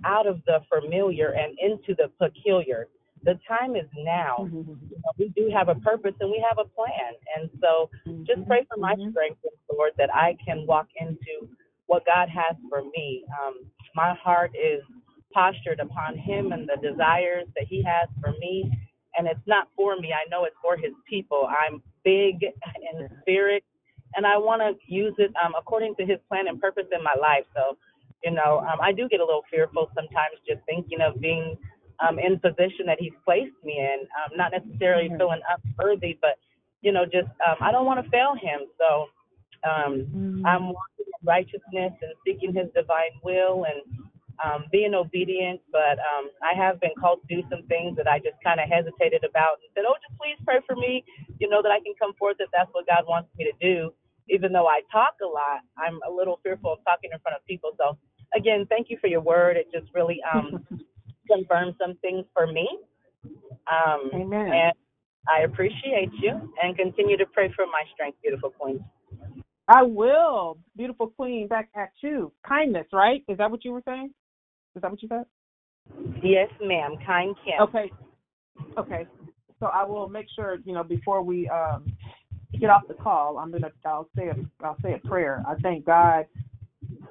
[0.06, 2.88] out of the familiar and into the peculiar.
[3.24, 4.38] The time is now.
[4.40, 4.58] Mm-hmm.
[4.90, 7.14] You know, we do have a purpose and we have a plan.
[7.36, 7.90] And so
[8.26, 9.40] just pray for my strength,
[9.72, 11.50] Lord, that I can walk into
[11.88, 13.26] what God has for me.
[13.42, 13.66] Um,
[13.96, 14.82] my heart is
[15.34, 18.72] postured upon Him and the desires that He has for me.
[19.18, 20.14] And it's not for me.
[20.14, 21.50] I know it's for His people.
[21.50, 23.64] I'm big in spirit,
[24.16, 27.16] and I want to use it um, according to His plan and purpose in my
[27.20, 27.46] life.
[27.56, 27.78] So,
[28.24, 31.58] you know, um, I do get a little fearful sometimes just thinking of being
[32.00, 34.08] um, in position that He's placed me in.
[34.18, 36.38] Um, not necessarily feeling up unworthy, but
[36.82, 38.66] you know, just um, I don't want to fail Him.
[38.78, 39.08] So
[39.68, 43.82] um, I'm walking in righteousness and seeking His divine will and
[44.44, 45.62] um, being obedient.
[45.72, 48.70] But um, I have been called to do some things that I just kind of
[48.70, 51.06] hesitated about and said, "Oh, just please pray for me.
[51.40, 53.94] You know that I can come forth if that's what God wants me to do."
[54.30, 57.46] Even though I talk a lot, I'm a little fearful of talking in front of
[57.46, 57.72] people.
[57.78, 57.98] So
[58.36, 59.58] again, thank you for your word.
[59.58, 60.66] It just really um,
[61.32, 62.68] confirmed some things for me.
[63.72, 64.52] Um, Amen.
[64.52, 64.74] And
[65.28, 68.84] I appreciate you and continue to pray for my strength, beautiful queen.
[69.68, 70.58] I will.
[70.78, 72.32] Beautiful queen, back at you.
[72.48, 73.24] Kindness, right?
[73.28, 74.12] Is that what you were saying?
[74.76, 75.26] Is that what you said?
[76.24, 76.96] Yes, ma'am.
[77.06, 77.62] Kind Kim.
[77.62, 77.92] Okay.
[78.78, 79.08] Okay.
[79.60, 81.92] So I will make sure, you know, before we um
[82.60, 85.44] get off the call, I'm gonna I'll say a I'll say a prayer.
[85.48, 86.26] I thank God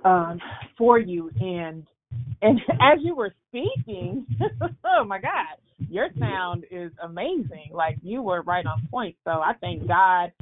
[0.05, 0.41] um
[0.79, 1.87] for you and
[2.43, 4.27] and as you were speaking,
[4.85, 5.57] oh my God,
[5.89, 7.71] your sound is amazing.
[7.73, 9.17] Like you were right on point.
[9.25, 10.33] So I thank God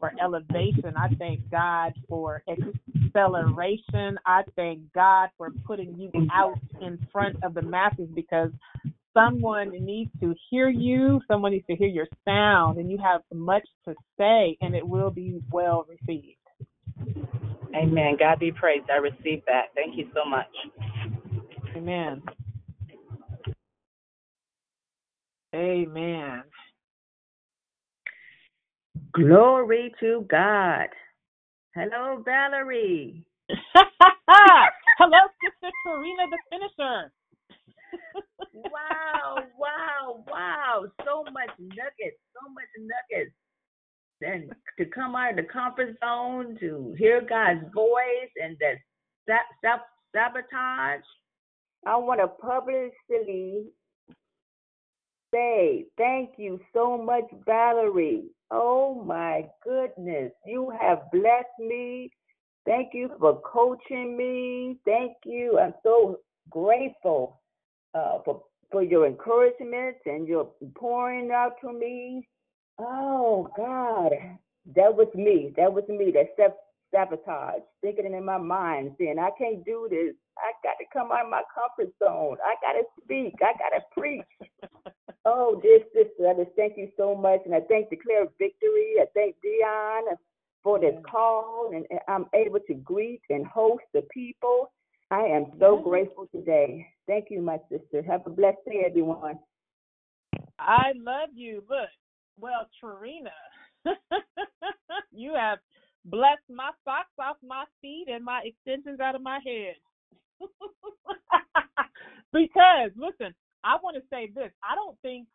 [0.00, 0.96] for elevation.
[0.96, 4.18] I thank God for acceleration.
[4.26, 8.50] I thank God for putting you out in front of the masses because
[9.14, 13.66] someone needs to hear you, someone needs to hear your sound, and you have much
[13.86, 16.36] to say, and it will be well received.
[17.74, 18.16] Amen.
[18.18, 18.90] God be praised.
[18.90, 19.66] I received that.
[19.74, 20.46] Thank you so much.
[21.76, 22.22] Amen.
[25.54, 26.42] Amen.
[29.12, 30.88] Glory to God.
[31.74, 33.24] Hello, Valerie.
[34.98, 37.12] Hello, Sister Karina, the finisher.
[38.54, 40.84] wow, wow, wow.
[41.04, 43.34] So much nuggets, so much nuggets.
[44.20, 48.56] And to come out of the comfort zone, to hear God's voice and
[49.26, 49.80] that self
[50.14, 51.04] sabotage.
[51.86, 53.64] I want to publicly
[55.34, 58.24] say thank you so much, Valerie.
[58.50, 60.32] Oh my goodness.
[60.46, 62.10] You have blessed me.
[62.64, 64.78] Thank you for coaching me.
[64.84, 65.58] Thank you.
[65.58, 66.20] I'm so
[66.50, 67.40] grateful
[67.94, 72.26] uh, for for your encouragement and your pouring out to me.
[72.78, 74.12] Oh God,
[74.74, 75.52] that was me.
[75.56, 76.10] That was me.
[76.12, 76.54] That self
[76.92, 80.14] sabotage, thinking in my mind, saying I can't do this.
[80.38, 82.36] I got to come out of my comfort zone.
[82.44, 83.34] I got to speak.
[83.40, 84.92] I got to preach.
[85.24, 88.94] oh, dear sister, I just thank you so much, and I thank Declare Victory.
[89.00, 90.16] I thank Dion
[90.62, 94.70] for this call, and I'm able to greet and host the people.
[95.12, 96.86] I am so grateful today.
[97.06, 98.02] Thank you, my sister.
[98.02, 99.38] Have a blessed day, everyone.
[100.58, 101.62] I love you.
[101.68, 101.90] Look,
[102.40, 103.30] well, Trina,
[105.12, 105.58] you have
[106.06, 109.74] blessed my socks off my feet and my extensions out of my head.
[112.32, 113.34] because, listen,
[113.64, 114.50] I want to say this.
[114.64, 115.28] I don't think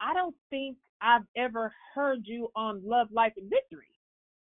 [0.00, 3.86] I don't think I've ever heard you on Love, Life, and Victory.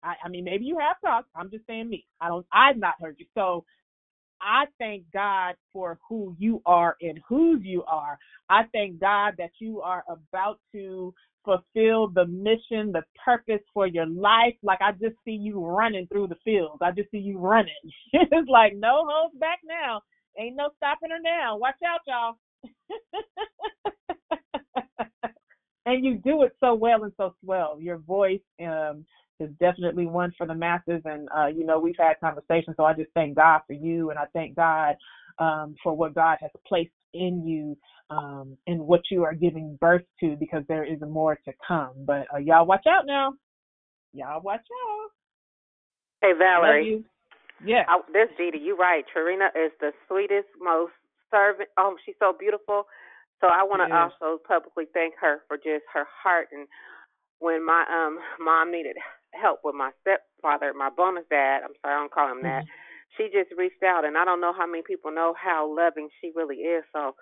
[0.04, 1.30] I, I mean, maybe you have talked.
[1.36, 2.08] I'm just saying me.
[2.20, 2.48] I don't.
[2.52, 3.28] I've not heard you.
[3.36, 3.66] So
[4.42, 8.18] I thank God for who you are and whose you are.
[8.50, 11.14] I thank God that you are about to
[11.46, 14.56] fulfill the mission, the purpose for your life.
[14.64, 16.80] Like I just see you running through the fields.
[16.82, 17.74] I just see you running.
[18.14, 20.02] it's like no holds back now.
[20.38, 21.58] Ain't no stopping her now.
[21.58, 22.36] Watch out, y'all.
[25.86, 27.78] and you do it so well and so swell.
[27.80, 29.06] Your voice um,
[29.40, 32.76] is definitely one for the masses, and uh, you know we've had conversations.
[32.78, 34.96] So I just thank God for you, and I thank God
[35.40, 37.78] um, for what God has placed in you
[38.10, 41.94] um, and what you are giving birth to, because there is more to come.
[42.06, 43.34] But uh, y'all watch out now.
[44.14, 45.10] Y'all watch out.
[46.22, 47.04] Hey Valerie.
[47.66, 47.84] Yeah.
[47.88, 49.04] I, this Didi, you're right.
[49.12, 50.94] Trina is the sweetest, most
[51.32, 51.70] servant.
[51.78, 52.84] Oh, she's so beautiful.
[53.42, 54.12] So I want to Yes.
[54.22, 56.48] also publicly thank her for just her heart.
[56.52, 56.68] And
[57.40, 58.98] when my um mom needed
[59.34, 62.64] help with my stepfather, my bonus dad, I'm sorry, I don't call him that.
[62.64, 63.18] Mm-hmm.
[63.18, 66.32] She just reached out, and I don't know how many people know how loving she
[66.36, 66.84] really is.
[66.94, 67.16] So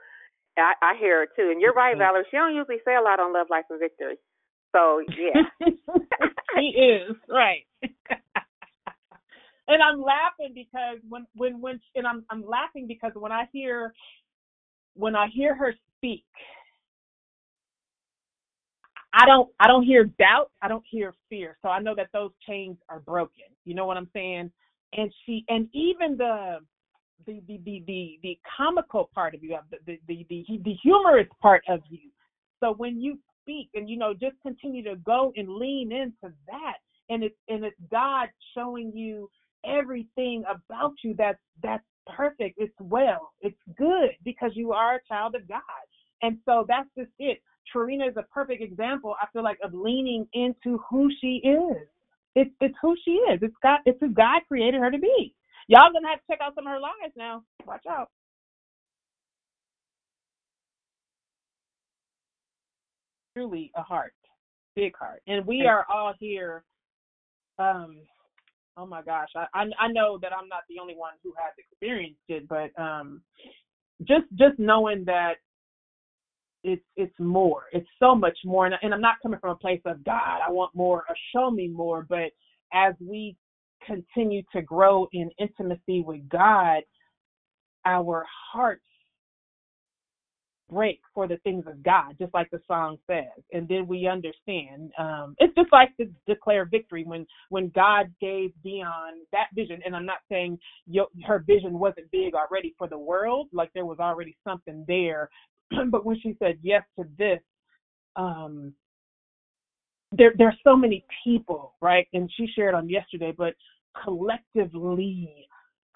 [0.58, 1.50] I, I hear her too.
[1.52, 2.00] And you're right, mm-hmm.
[2.00, 2.26] Valerie.
[2.30, 4.18] She don't usually say a lot on Love, Life, and Victory.
[4.76, 5.68] So yeah.
[6.56, 7.66] she is right.
[9.68, 13.94] and I'm laughing because when when when and I'm I'm laughing because when I hear
[14.96, 16.26] when I hear her speak,
[19.18, 21.58] I don't I don't hear doubt, I don't hear fear.
[21.64, 23.46] So I know that those chains are broken.
[23.66, 24.52] You know what I'm saying?
[24.96, 26.60] And she and even the
[27.28, 31.30] the the the the, the comical part of you, the, the the the the humorous
[31.42, 32.12] part of you.
[32.62, 36.78] So when you speak and you know just continue to go and lean into that
[37.10, 39.30] and it's and it's God showing you
[39.66, 41.86] everything about you that's that's
[42.16, 42.56] perfect.
[42.60, 43.34] It's well.
[43.42, 45.62] It's good because you are a child of God.
[46.24, 47.40] And so that's just it.
[47.72, 51.88] Trina is a perfect example, I feel like, of leaning into who she is.
[52.36, 53.40] It's it's who she is.
[53.42, 55.34] It's God it's who God created her to be.
[55.68, 57.44] Y'all gonna have to check out some of her lives now.
[57.66, 58.10] Watch out.
[63.36, 64.14] Truly a heart.
[64.76, 65.22] Big heart.
[65.28, 66.64] And we are all here
[67.60, 67.98] um
[68.78, 71.54] oh my gosh I, I i know that i'm not the only one who has
[71.58, 73.22] experienced it but um
[74.04, 75.36] just just knowing that
[76.68, 79.82] it's it's more it's so much more and, and i'm not coming from a place
[79.86, 82.32] of god i want more or show me more but
[82.74, 83.36] as we
[83.86, 86.82] continue to grow in intimacy with god
[87.86, 88.82] our hearts
[90.70, 93.44] break for the things of God, just like the song says.
[93.54, 94.92] And then we understand.
[94.98, 99.82] Um, it's just like to declare victory when when God gave Dion that vision.
[99.86, 100.58] And I'm not saying
[101.26, 105.30] her vision wasn't big already for the world, like there was already something there.
[105.92, 107.40] but when she said yes to this,
[108.16, 108.74] um,
[110.14, 112.08] there are so many people, right?
[112.14, 113.54] And she shared on yesterday, but
[114.04, 115.48] collectively,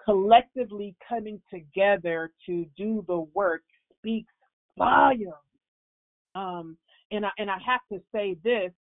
[0.04, 3.62] collectively coming together to do the work
[3.98, 4.32] speaks
[4.76, 5.34] volumes.
[6.34, 6.76] Um,
[7.10, 8.72] and I and I have to say this: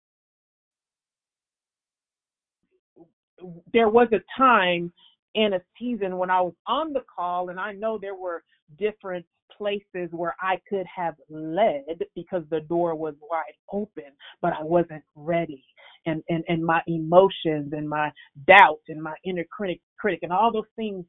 [3.72, 4.92] there was a time
[5.34, 8.42] in a season when I was on the call, and I know there were
[8.78, 9.26] different
[9.60, 11.84] places where I could have led
[12.16, 14.12] because the door was wide open,
[14.42, 15.64] but I wasn't ready.
[16.06, 18.12] And and and my emotions and my
[18.48, 21.06] doubt and my inner critic critic and all those things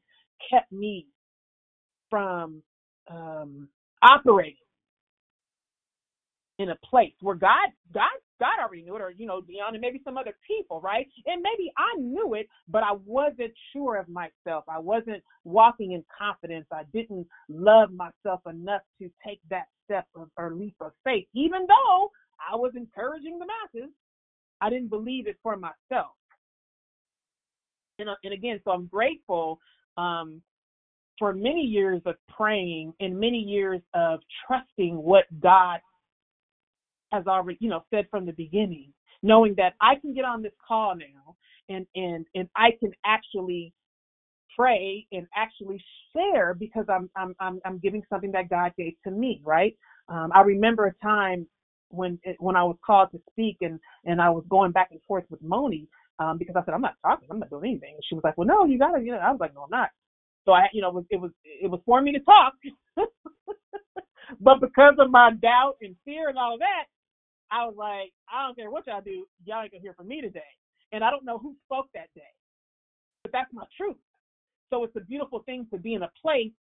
[0.50, 1.08] kept me
[2.10, 2.62] from
[3.10, 3.68] um
[4.02, 4.56] operating
[6.58, 8.08] in a place where God, God,
[8.42, 11.06] God already knew it, or you know, Dion and maybe some other people, right?
[11.26, 14.64] And maybe I knew it, but I wasn't sure of myself.
[14.68, 16.66] I wasn't walking in confidence.
[16.72, 21.66] I didn't love myself enough to take that step of, or leap of faith, even
[21.68, 22.10] though
[22.50, 23.90] I was encouraging the masses.
[24.60, 26.14] I didn't believe it for myself.
[28.00, 29.60] And, uh, and again, so I'm grateful
[29.96, 30.42] um,
[31.16, 35.78] for many years of praying and many years of trusting what God
[37.12, 40.52] has already, you know, said from the beginning, knowing that I can get on this
[40.66, 41.36] call now
[41.68, 43.72] and and and I can actually
[44.56, 45.82] pray and actually
[46.14, 49.76] share because I'm I'm I'm, I'm giving something that God gave to me, right?
[50.08, 51.46] Um, I remember a time
[51.90, 55.24] when when I was called to speak and and I was going back and forth
[55.30, 57.94] with Moni um, because I said I'm not talking, I'm not doing anything.
[57.94, 59.18] And she was like, Well, no, you gotta, you know.
[59.18, 59.90] I was like, No, I'm not.
[60.44, 62.54] So I, you know, it was it was it was for me to talk,
[64.40, 66.84] but because of my doubt and fear and all of that,
[67.52, 70.20] I was like, I don't care what y'all do, y'all ain't gonna hear from me
[70.20, 70.40] today.
[70.92, 72.32] And I don't know who spoke that day,
[73.22, 73.96] but that's my truth.
[74.70, 76.52] So it's a beautiful thing to be in a place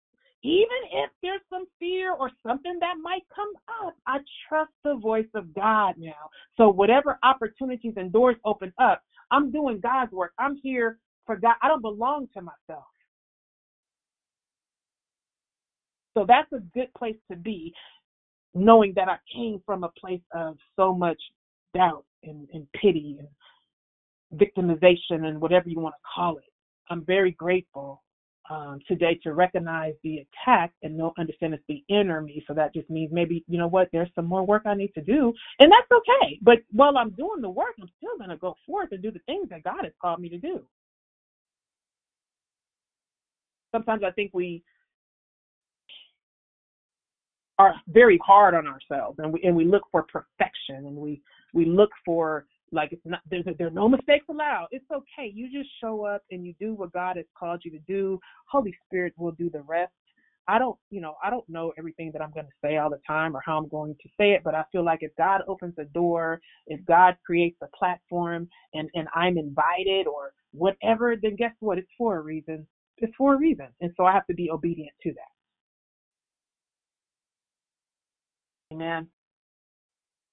[0.43, 3.53] even if there's some fear or something that might come
[3.85, 4.19] up, I
[4.49, 6.31] trust the voice of God now.
[6.57, 10.33] So whatever opportunities and doors open up, I'm doing God's work.
[10.39, 11.57] I'm here for God.
[11.62, 12.85] I don't belong to myself.
[16.15, 17.73] So that's a good place to be,
[18.55, 21.21] knowing that I came from a place of so much
[21.75, 23.29] doubt and, and pity and
[24.35, 26.45] victimization and whatever you want to call it.
[26.89, 28.03] I'm very grateful
[28.51, 32.43] um, today to recognize the attack and know understand it's the inner me.
[32.49, 35.03] So that just means maybe you know what there's some more work I need to
[35.03, 36.39] do, and that's okay.
[36.43, 39.21] But while I'm doing the work, I'm still going to go forth and do the
[39.27, 40.63] things that God has called me to do.
[43.73, 44.65] Sometimes I think we
[47.61, 51.20] are very hard on ourselves, and we and we look for perfection, and we
[51.53, 54.69] we look for like it's not there's there are no mistakes allowed.
[54.70, 55.31] It's okay.
[55.32, 58.19] You just show up and you do what God has called you to do.
[58.47, 59.93] Holy Spirit will do the rest.
[60.49, 63.01] I don't, you know, I don't know everything that I'm going to say all the
[63.07, 65.74] time or how I'm going to say it, but I feel like if God opens
[65.78, 71.53] a door, if God creates a platform and and I'm invited or whatever, then guess
[71.61, 71.78] what?
[71.78, 72.66] It's for a reason.
[72.99, 73.69] It's for a reason.
[73.81, 75.30] And so I have to be obedient to that.
[78.81, 79.09] Amen.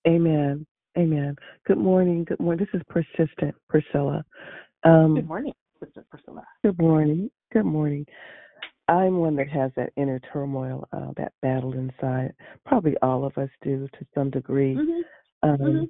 [0.07, 0.65] Amen.
[0.97, 1.35] Amen.
[1.65, 2.23] Good morning.
[2.23, 2.65] Good morning.
[2.65, 4.23] This is persistent Priscilla.
[4.83, 5.53] Um, good morning,
[5.83, 6.45] Sister Priscilla.
[6.63, 7.29] Good morning.
[7.51, 8.05] Good morning.
[8.87, 12.33] I'm one that has that inner turmoil, uh, that battle inside.
[12.65, 14.75] Probably all of us do to some degree.
[14.75, 15.49] Mm-hmm.
[15.49, 15.83] Um, mm-hmm.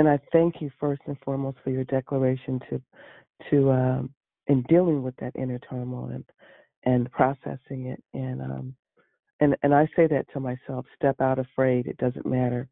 [0.00, 2.82] And I thank you first and foremost for your declaration to,
[3.50, 4.10] to um,
[4.48, 6.24] in dealing with that inner turmoil and
[6.84, 8.02] and processing it.
[8.12, 8.74] And um,
[9.42, 11.86] and and I say that to myself: step out afraid.
[11.86, 12.68] It doesn't matter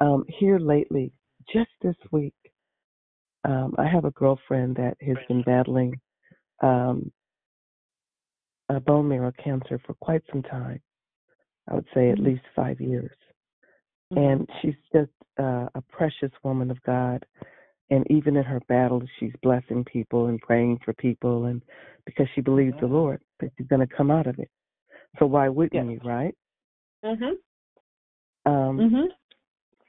[0.00, 1.12] um, here lately,
[1.52, 2.34] just this week,
[3.44, 5.94] um, I have a girlfriend that has been battling
[6.62, 7.10] um,
[8.68, 10.80] a bone marrow cancer for quite some time.
[11.70, 12.26] I would say at mm-hmm.
[12.26, 13.16] least five years.
[14.12, 14.24] Mm-hmm.
[14.24, 17.24] And she's just uh, a precious woman of God.
[17.90, 21.62] And even in her battle, she's blessing people and praying for people, and
[22.04, 24.50] because she believes the Lord that she's going to come out of it.
[25.18, 25.92] So why wouldn't yeah.
[25.92, 26.34] you, right?
[27.04, 27.32] Mhm.
[28.46, 29.08] Um, mhm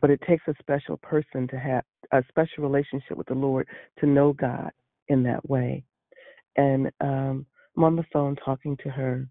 [0.01, 3.68] but it takes a special person to have a special relationship with the Lord
[3.99, 4.72] to know God
[5.10, 5.84] in that way.
[6.56, 7.45] And um,
[7.77, 9.27] I'm on the phone talking to her,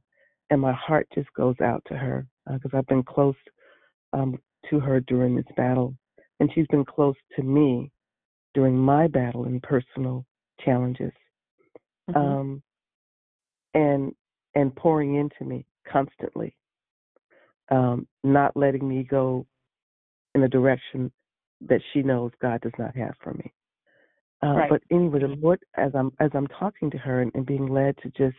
[0.50, 3.34] and my heart just goes out to her because uh, I've been close
[4.12, 4.38] um,
[4.70, 5.94] to her during this battle,
[6.40, 7.90] and she's been close to me
[8.54, 10.24] during my battle and personal
[10.64, 11.12] challenges,
[12.10, 12.18] mm-hmm.
[12.18, 12.62] um,
[13.74, 14.12] and
[14.54, 16.56] and pouring into me constantly,
[17.70, 19.47] um, not letting me go
[20.35, 21.10] in a direction
[21.69, 23.52] that she knows God does not have for me.
[24.43, 24.70] Uh, right.
[24.70, 27.97] But anyway, the Lord, as I'm as I'm talking to her and, and being led
[27.98, 28.36] to just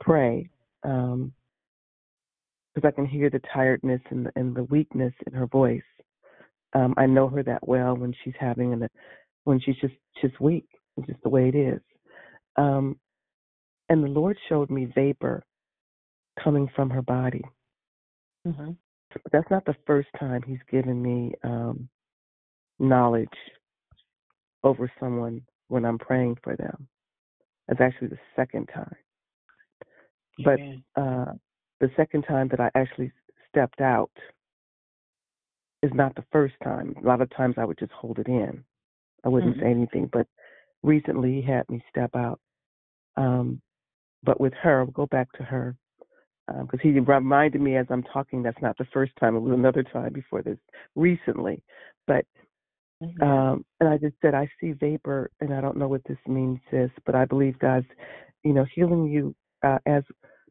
[0.00, 0.48] pray,
[0.82, 1.32] because um,
[2.82, 5.82] I can hear the tiredness and the, and the weakness in her voice.
[6.72, 8.88] Um, I know her that well when she's having an
[9.44, 10.66] when she's just just weak.
[11.06, 11.80] Just the way it is.
[12.56, 12.98] Um,
[13.88, 15.44] and the Lord showed me vapor
[16.42, 17.44] coming from her body.
[18.46, 18.72] Mm-hmm.
[19.32, 21.88] That's not the first time He's given me um,
[22.78, 23.28] knowledge
[24.62, 26.88] over someone when I'm praying for them.
[27.66, 28.96] That's actually the second time.
[30.44, 30.60] But
[30.96, 31.32] uh,
[31.80, 33.12] the second time that I actually
[33.48, 34.10] stepped out
[35.82, 36.94] is not the first time.
[37.02, 38.64] A lot of times I would just hold it in.
[39.24, 39.62] I wouldn't mm-hmm.
[39.62, 40.08] say anything.
[40.12, 40.26] But
[40.82, 42.40] recently he had me step out.
[43.16, 43.60] Um,
[44.22, 45.76] but with her, I'll go back to her
[46.62, 49.36] because um, he reminded me as I'm talking that's not the first time.
[49.36, 50.58] It was another time before this
[50.96, 51.62] recently.
[52.06, 52.24] But
[53.02, 53.22] Mm-hmm.
[53.22, 56.58] Um, and I just said, I see vapor, and I don't know what this means,
[56.70, 57.86] sis, but I believe God's,
[58.42, 59.34] you know, healing you
[59.64, 60.02] uh, as,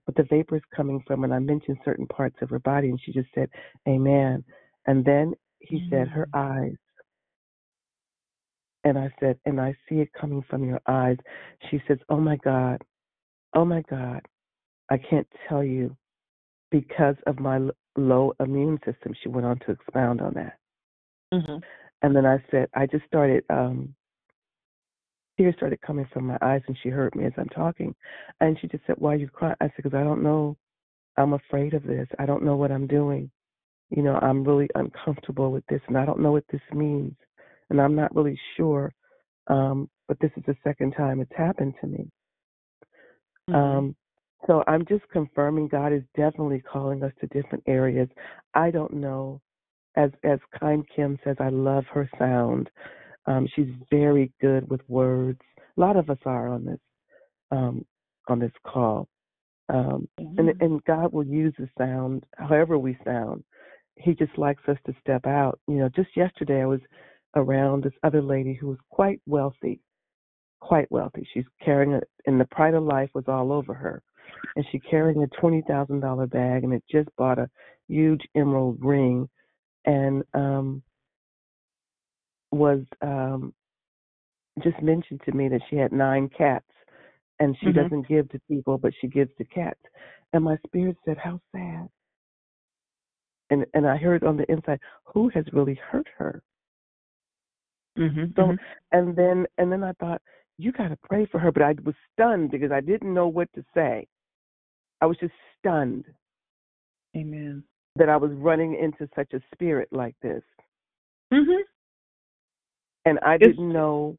[0.05, 2.99] but the vapor is coming from, and I mentioned certain parts of her body, and
[3.03, 3.49] she just said,
[3.87, 4.43] Amen.
[4.85, 5.89] And then he mm-hmm.
[5.89, 6.75] said, her eyes.
[8.85, 11.17] And I said, and I see it coming from your eyes.
[11.69, 12.81] She says, Oh my God,
[13.53, 14.21] oh my God,
[14.89, 15.95] I can't tell you
[16.71, 17.59] because of my
[17.97, 19.13] low immune system.
[19.21, 20.57] She went on to expound on that.
[21.33, 21.57] Mm-hmm.
[22.01, 23.93] And then I said, I just started, um,
[25.37, 27.95] tears started coming from my eyes, and she heard me as I'm talking.
[28.39, 29.55] And she just said, Why are you crying?
[29.59, 30.57] I said, Because I don't know.
[31.17, 32.07] I'm afraid of this.
[32.19, 33.31] I don't know what I'm doing.
[33.89, 37.15] You know, I'm really uncomfortable with this, and I don't know what this means.
[37.69, 38.93] And I'm not really sure.
[39.47, 42.09] Um, but this is the second time it's happened to me.
[43.49, 43.55] Mm-hmm.
[43.55, 43.95] Um,
[44.45, 48.09] so I'm just confirming God is definitely calling us to different areas.
[48.53, 49.41] I don't know
[49.95, 52.69] as as Kind Kim says, I love her sound.
[53.25, 55.41] Um, she's very good with words.
[55.77, 56.79] A lot of us are on this
[57.51, 57.85] um,
[58.27, 59.07] on this call,
[59.69, 63.43] Um, and and God will use the sound, however we sound.
[63.95, 65.59] He just likes us to step out.
[65.67, 66.81] You know, just yesterday I was
[67.35, 69.81] around this other lady who was quite wealthy,
[70.61, 71.27] quite wealthy.
[71.33, 74.03] She's carrying a, and the pride of life was all over her,
[74.55, 77.49] and she carrying a twenty thousand dollar bag, and it just bought a
[77.87, 79.29] huge emerald ring,
[79.85, 80.81] and um,
[82.51, 83.53] was um,
[84.63, 86.65] just mentioned to me that she had nine cats
[87.39, 87.75] and she Mhm.
[87.75, 89.79] doesn't give to people, but she gives to cats.
[90.33, 91.89] And my spirit said, "How sad."
[93.49, 96.41] And and I heard on the inside, "Who has really hurt her?"
[97.97, 98.25] Mm-hmm.
[98.35, 98.55] So
[98.91, 100.21] and then and then I thought,
[100.57, 103.51] "You got to pray for her." But I was stunned because I didn't know what
[103.53, 104.07] to say.
[105.01, 106.05] I was just stunned
[107.15, 107.63] Amen.
[107.95, 110.43] that I was running into such a spirit like this,
[111.33, 111.61] Mm-hmm.
[113.05, 114.17] and I It's- didn't know.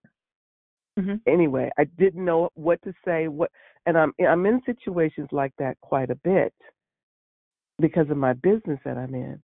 [0.98, 1.14] Mm-hmm.
[1.28, 3.28] Anyway, I didn't know what to say.
[3.28, 3.50] What
[3.86, 6.52] and I'm I'm in situations like that quite a bit
[7.78, 9.40] because of my business that I'm in.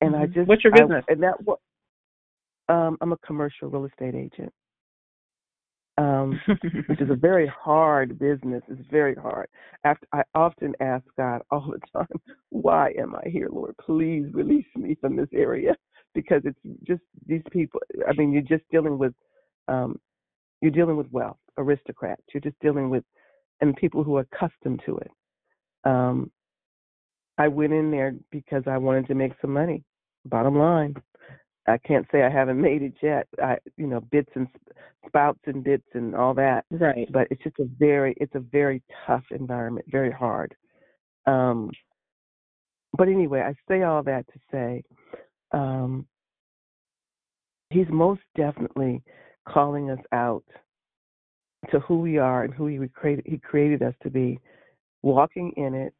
[0.00, 0.34] And I Mhm.
[0.34, 1.04] just What's your I- business?
[1.08, 1.58] and that what
[2.68, 4.52] um I'm a commercial real estate agent.
[5.96, 6.40] Um
[6.88, 8.62] which is a very hard business.
[8.68, 9.48] It's very hard.
[9.84, 13.74] After I often ask God all the time, why am I here, Lord?
[13.84, 15.76] Please release me from this area
[16.14, 19.14] because it's just these people I mean you're just dealing with
[19.68, 19.98] um
[20.60, 22.22] you're dealing with wealth, aristocrats.
[22.32, 23.04] You're just dealing with
[23.60, 25.10] and people who are accustomed to it.
[25.84, 26.30] Um
[27.38, 29.84] I went in there because I wanted to make some money.
[30.26, 30.94] Bottom line,
[31.66, 33.26] I can't say I haven't made it yet.
[33.42, 34.48] I, you know, bits and
[35.06, 36.64] spouts and bits and all that.
[36.70, 37.10] Right.
[37.10, 40.54] But it's just a very, it's a very tough environment, very hard.
[41.26, 41.70] Um,
[42.96, 44.82] but anyway, I say all that to say,
[45.52, 46.06] um,
[47.70, 49.02] he's most definitely
[49.48, 50.44] calling us out
[51.70, 53.24] to who we are and who he created.
[53.26, 54.38] He created us to be,
[55.02, 55.92] walking in it,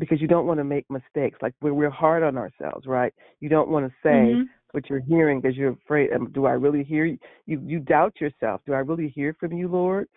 [0.00, 1.38] because you don't want to make mistakes.
[1.42, 3.14] Like we're we're hard on ourselves, right?
[3.40, 4.48] You don't want to say Mhm.
[4.72, 6.12] what you're hearing because you're afraid.
[6.12, 7.18] Um, do I really hear you?
[7.46, 8.62] You you doubt yourself.
[8.66, 10.08] Do I really hear from you, Lord?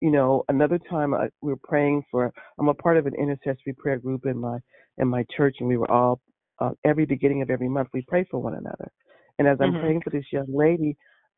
[0.00, 2.32] You know, another time I, we were praying for.
[2.58, 4.58] I'm a part of an intercessory prayer group in my
[4.98, 6.20] in my church, and we were all
[6.60, 8.90] uh, every beginning of every month we pray for one another.
[9.38, 9.80] And as I'm Mhm.
[9.80, 10.96] praying for this young lady,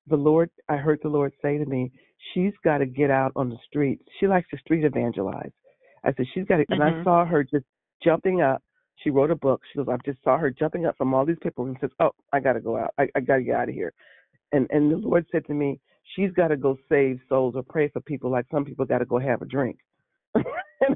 [0.08, 1.92] the Lord, I heard the Lord say to me,
[2.34, 4.02] she's got to get out on the streets.
[4.18, 5.52] She likes to street evangelize.
[6.04, 7.04] I said she's got to, and I Mhm.
[7.04, 7.64] saw her just
[8.04, 8.62] jumping up.
[8.96, 9.62] She wrote a book.
[9.72, 12.12] She goes, I just saw her jumping up from all these people and says, "Oh,
[12.32, 12.92] I got to go out.
[12.98, 13.92] I, I got to get out of here."
[14.52, 15.80] And and the Lord said to me,
[16.14, 19.04] she's got to go save souls or pray for people like some people got to
[19.04, 19.78] go have a drink.
[20.34, 20.44] and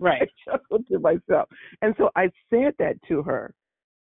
[0.01, 0.23] Right.
[0.23, 1.49] I chuckled to myself.
[1.83, 3.55] And so I said that to her,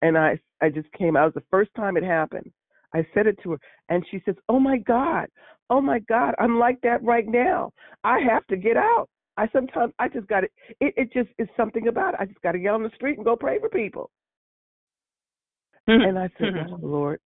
[0.03, 1.25] and I I just came out.
[1.25, 2.51] It was the first time it happened.
[2.95, 3.59] I said it to her,
[3.89, 5.29] and she says, "Oh my God,
[5.71, 7.73] oh my God, I'm like that right now.
[8.05, 9.09] I have to get out.
[9.37, 10.49] I sometimes I just got to
[10.81, 12.21] It it just is something about it.
[12.21, 14.11] I just got to get on the street and go pray for people."
[16.03, 16.55] And I said.
[16.55, 17.21] "Wow, Lord,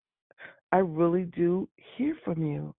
[0.72, 2.74] I really do hear from you."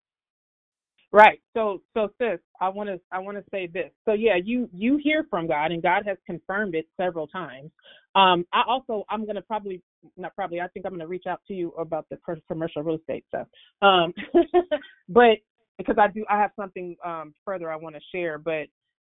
[1.12, 1.42] Right.
[1.56, 3.92] So so sis, I want to I want to say this.
[4.06, 7.72] So yeah, you you hear from God and God has confirmed it several times.
[8.16, 9.82] Um I also I'm going to probably
[10.18, 12.18] not probably I think I'm going to reach out to you about the
[12.48, 13.48] commercial real estate stuff.
[13.82, 14.14] Um
[15.10, 15.38] but
[15.78, 18.68] because I do I have something um further I want to share, but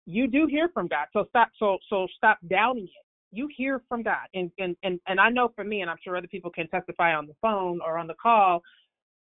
[0.07, 1.07] you do hear from God.
[1.13, 3.07] So stop so so stop doubting it.
[3.33, 4.27] You hear from God.
[4.35, 7.15] And and and and I know for me and I'm sure other people can testify
[7.15, 8.63] on the phone or on the call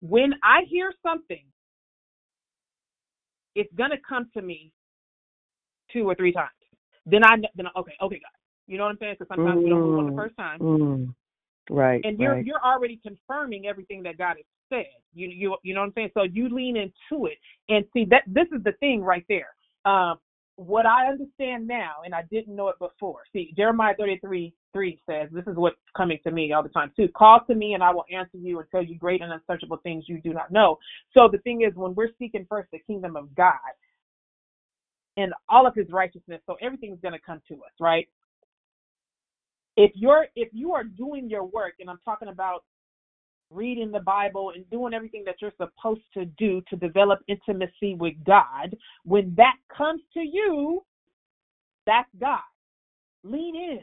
[0.00, 1.44] when I hear something
[3.54, 4.72] it's gonna come to me
[5.92, 6.50] two or three times.
[7.06, 8.38] Then I then I, okay, okay, God.
[8.66, 9.16] You know what I'm saying?
[9.18, 11.14] Because sometimes we don't move on the Mm, first time, mm.
[11.70, 12.04] Right.
[12.04, 12.44] and you're right.
[12.44, 14.86] you're already confirming everything that God has said.
[15.14, 16.10] You you you know what I'm saying?
[16.14, 17.38] So you lean into it,
[17.68, 19.48] and see that this is the thing right there.
[19.84, 20.18] Um,
[20.66, 23.20] what I understand now, and I didn't know it before.
[23.32, 27.08] See, Jeremiah 33 3 says, This is what's coming to me all the time too.
[27.16, 30.04] Call to me, and I will answer you and tell you great and unsearchable things
[30.08, 30.78] you do not know.
[31.16, 33.54] So the thing is, when we're seeking first the kingdom of God
[35.16, 38.08] and all of his righteousness, so everything's going to come to us, right?
[39.76, 42.64] If you're if you are doing your work, and I'm talking about
[43.52, 48.14] reading the Bible and doing everything that you're supposed to do to develop intimacy with
[48.24, 50.82] God, when that comes to you,
[51.86, 52.40] that's God.
[53.24, 53.80] Lean in.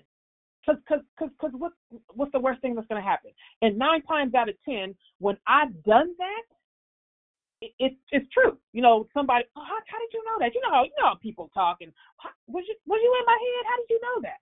[0.66, 1.76] Cause, cause, cause, cause what's,
[2.14, 3.32] what's the worst thing that's going to happen?
[3.62, 6.44] And nine times out of ten, when I've done that,
[7.62, 8.58] it, it, it's true.
[8.74, 10.54] You know, somebody, oh, how, how did you know that?
[10.54, 11.92] You know how you know how people talk and
[12.48, 13.66] was you was you in my head?
[13.68, 14.40] How did you know that?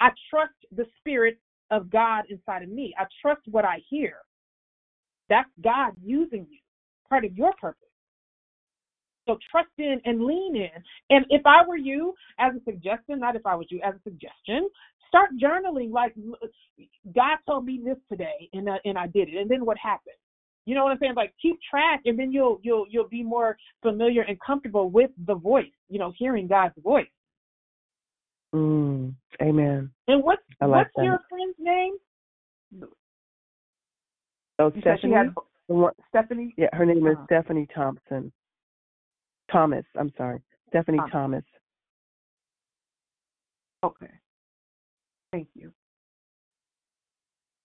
[0.00, 1.38] I trust the spirit
[1.70, 2.94] of God inside of me.
[2.98, 4.16] I trust what I hear.
[5.28, 6.58] That's God using you,
[7.08, 7.88] part of your purpose.
[9.26, 10.82] So trust in and lean in.
[11.10, 14.02] And if I were you, as a suggestion, not if I was you, as a
[14.02, 14.68] suggestion,
[15.08, 15.92] start journaling.
[15.92, 16.14] Like
[17.14, 19.36] God told me this today, and uh, and I did it.
[19.36, 20.16] And then what happened?
[20.64, 21.14] You know what I'm saying?
[21.16, 25.34] Like keep track, and then you'll you'll you'll be more familiar and comfortable with the
[25.34, 25.66] voice.
[25.88, 27.06] You know, hearing God's voice.
[28.54, 29.90] Mm, amen.
[30.08, 31.94] And what's like what's your friend's name?
[34.62, 35.14] Oh, You said she Stephanie.
[35.14, 35.34] had
[35.66, 36.54] one- Stephanie.
[36.56, 37.24] yeah, her name is Uh-huh.
[37.26, 38.32] Stephanie Thompson.
[39.50, 39.84] Thomas.
[39.96, 41.10] I'm sorry, Stephanie Thomas.
[41.12, 41.44] Thomas.
[43.82, 44.10] Okay.
[45.32, 45.72] Thank you.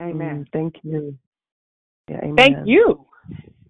[0.02, 0.46] Amen.
[0.46, 1.18] Mm, thank you.
[2.10, 2.36] Yeah, amen.
[2.38, 3.06] Thank you.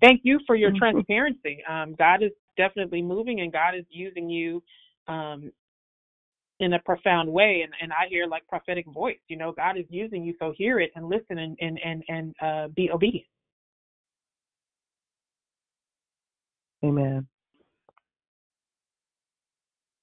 [0.01, 1.63] Thank you for your transparency.
[1.65, 4.63] Um, God is definitely moving and God is using you
[5.07, 5.51] um,
[6.59, 7.61] in a profound way.
[7.63, 9.19] And, and I hear like prophetic voice.
[9.29, 12.35] You know, God is using you, so hear it and listen and and and, and
[12.41, 13.27] uh, be obedient.
[16.85, 17.27] Amen.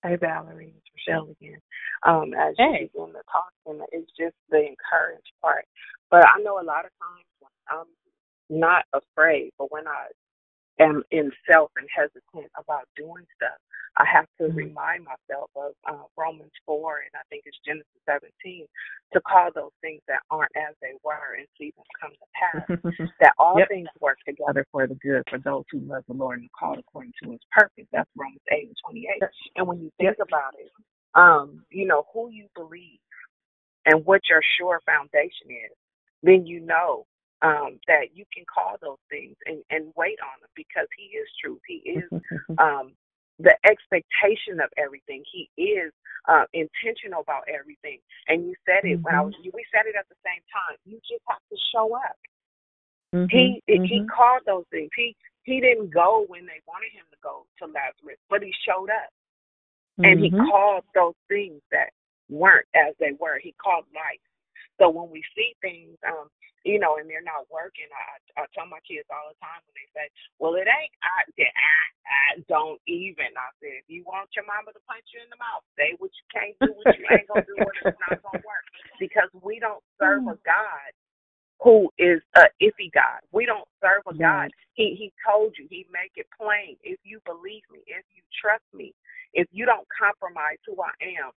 [0.03, 1.61] Hey Valerie, it's Rochelle again.
[2.07, 2.65] Um, as Hey.
[2.71, 5.67] you begin to talk, and it's just the encouraged part.
[6.11, 7.87] But I know a lot of times I'm
[8.51, 10.09] not afraid, but when I
[10.81, 13.59] am in self and hesitant about doing stuff,
[13.99, 18.67] I have to remind myself of uh, Romans 4 and I think it's Genesis 17
[19.15, 22.69] to call those things that aren't as they were and see them come to pass.
[23.21, 23.69] that all Yep.
[23.69, 26.81] things work together for the good for those who love the Lord and are called
[26.81, 27.87] according to his purpose.
[27.93, 29.25] That's Romans 8 and 28.
[29.57, 30.73] And when you think about it,
[31.15, 33.01] um, you know, who you believe
[33.87, 35.77] and what your sure foundation is,
[36.23, 37.07] then you know
[37.45, 41.29] um, that you can call those things and, and wait on them because he is
[41.37, 41.61] truth.
[41.69, 42.09] He is
[42.59, 42.97] um,
[43.39, 45.23] the expectation of everything.
[45.29, 45.93] He is
[46.27, 48.01] uh, intentional about everything.
[48.29, 49.37] And you said it when I was.
[49.45, 50.81] We said it at the same time.
[50.89, 52.17] You just have to show up.
[53.29, 54.91] He he called those things.
[54.97, 55.15] He
[55.45, 59.13] he didn't go when they wanted him to go to Lazarus, but he showed up
[59.99, 60.49] and he Mhm.
[60.51, 61.93] called those things that
[62.31, 63.39] weren't as they were.
[63.39, 64.21] He called life.
[64.81, 66.29] So when we see things, um,
[66.65, 69.77] you know, and they're not working, I, I tell my kids all the time when
[69.77, 70.07] they say,
[70.41, 71.79] "Well, it ain't," I, I,
[72.09, 73.33] I don't even.
[73.37, 76.11] I said, if you want your mama to punch you in the mouth, say what
[76.15, 78.67] you can't do, what you ain't gonna do, what it's not gonna work,
[78.99, 80.91] because we don't serve a God
[81.63, 83.23] who is a iffy God.
[83.33, 84.51] We don't serve a God.
[84.75, 85.67] He he told you.
[85.71, 86.77] He make it plain.
[86.83, 88.95] If you believe me, if you trust me,
[89.35, 91.33] if you don't compromise who I am,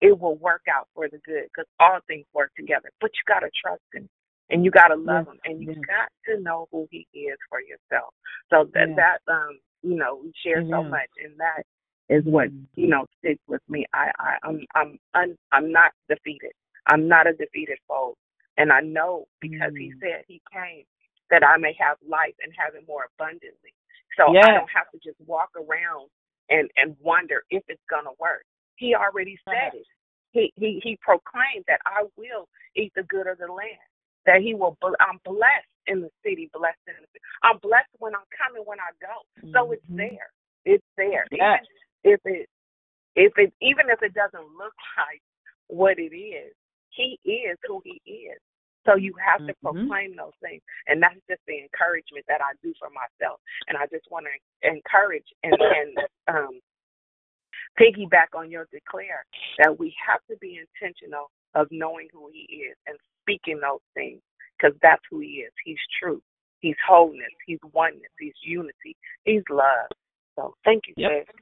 [0.00, 2.90] it will work out for the good because all things work together.
[3.00, 4.08] But you got to trust him
[4.48, 7.60] and you got to love him and you got to know who he is for
[7.60, 8.14] yourself.
[8.50, 8.96] So that, Yes.
[8.96, 11.64] that, um, you know, we share so much and that
[12.08, 13.86] is what, you know, sticks with me.
[13.94, 16.52] I, I, I'm, I'm, un, I'm not defeated.
[16.86, 18.16] I'm not a defeated foe.
[18.56, 20.84] And I know because he said he came
[21.30, 23.72] that I may have life and have it more abundantly.
[24.16, 26.10] So I don't have to just walk around
[26.50, 28.44] and, and wonder if it's gonna work.
[28.80, 29.86] He already said it.
[30.32, 33.84] He he he proclaimed that I will eat the good of the land.
[34.24, 34.76] That he will.
[34.80, 37.24] bl- I'm blessed in the city, blessed in the city.
[37.44, 39.20] I'm blessed when I'm coming, when I go.
[39.52, 40.32] So it's there.
[40.64, 41.26] It's there.
[41.30, 41.60] Yes.
[42.04, 42.48] Even if it
[43.16, 45.20] if it even if it doesn't look like
[45.68, 46.52] what it is,
[46.90, 48.40] he is who he is.
[48.88, 52.72] So you have to proclaim those things, and that's just the encouragement that I do
[52.80, 53.38] for myself.
[53.68, 54.32] And I just want to
[54.64, 55.90] encourage and and
[56.32, 56.60] um,
[57.80, 59.24] piggyback on your declare
[59.58, 64.20] that we have to be intentional of knowing who he is and speaking those things
[64.58, 65.52] because that's who he is.
[65.64, 66.22] He's truth.
[66.60, 67.32] He's wholeness.
[67.46, 68.10] He's oneness.
[68.18, 68.96] He's unity.
[69.24, 69.88] He's love.
[70.36, 71.10] So thank you, Yep.
[71.26, 71.36] sis.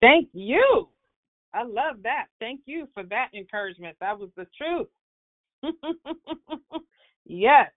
[0.00, 0.88] Thank you.
[1.54, 2.26] I love that.
[2.40, 3.96] Thank you for that encouragement.
[4.00, 4.88] That was the truth.
[7.26, 7.70] yes.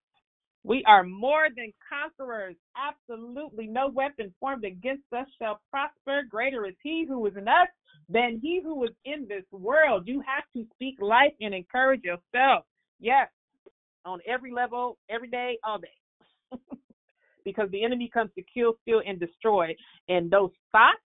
[0.63, 2.55] We are more than conquerors.
[2.77, 3.67] Absolutely.
[3.67, 6.23] No weapon formed against us shall prosper.
[6.29, 7.67] Greater is he who is in us
[8.09, 10.03] than he who is in this world.
[10.07, 12.65] You have to speak life and encourage yourself.
[12.99, 13.27] Yes.
[14.05, 16.59] On every level, every day, all day.
[17.45, 19.75] because the enemy comes to kill, steal, and destroy.
[20.07, 20.99] And those thoughts,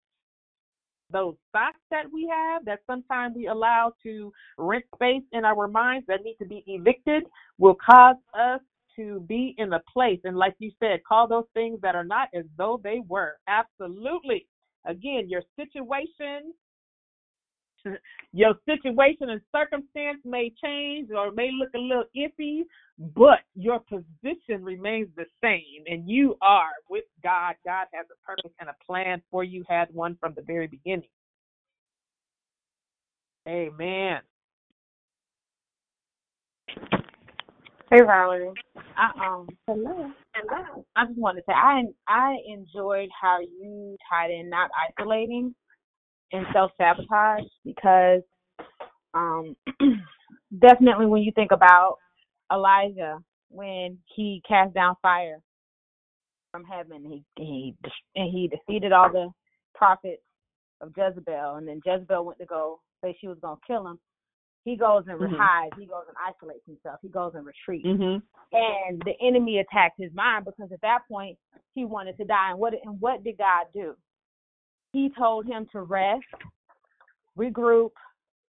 [1.11, 6.05] those thoughts that we have that sometimes we allow to rent space in our minds
[6.07, 7.23] that need to be evicted
[7.57, 8.59] will cause us
[8.97, 12.29] to be in a place and like you said call those things that are not
[12.33, 13.37] as though they were.
[13.47, 14.45] Absolutely.
[14.85, 16.53] Again your situation
[18.33, 22.63] your situation and circumstance may change or may look a little iffy
[23.15, 27.55] but your position remains the same and you are with god.
[27.65, 31.09] God has a purpose and a plan for you had one from the very beginning.
[33.47, 34.19] Amen
[37.89, 38.51] Hey, Valerie.
[38.97, 40.11] I um Hello.
[40.35, 40.85] Hello.
[40.97, 44.69] I just wanted to say I I enjoyed how you tied in not
[44.99, 45.55] isolating
[46.33, 48.23] and self sabotage because
[49.13, 49.55] um
[50.59, 51.97] definitely when you think about
[52.51, 53.19] Elijah
[53.49, 55.39] when he cast down fire
[56.51, 57.75] from heaven he he
[58.17, 59.29] and he defeated all the
[59.75, 60.23] prophets
[60.81, 63.99] of Jezebel and then Jezebel went to go say she was gonna kill him.
[64.67, 65.37] He goes and Mhm.
[65.37, 68.21] hides, he goes and isolates himself, he goes and retreats Mhm.
[68.51, 71.39] and the enemy attacked his mind because at that point
[71.73, 72.49] he wanted to die.
[72.51, 73.95] And what and what did God do?
[74.91, 76.25] He told him to rest,
[77.37, 77.91] regroup,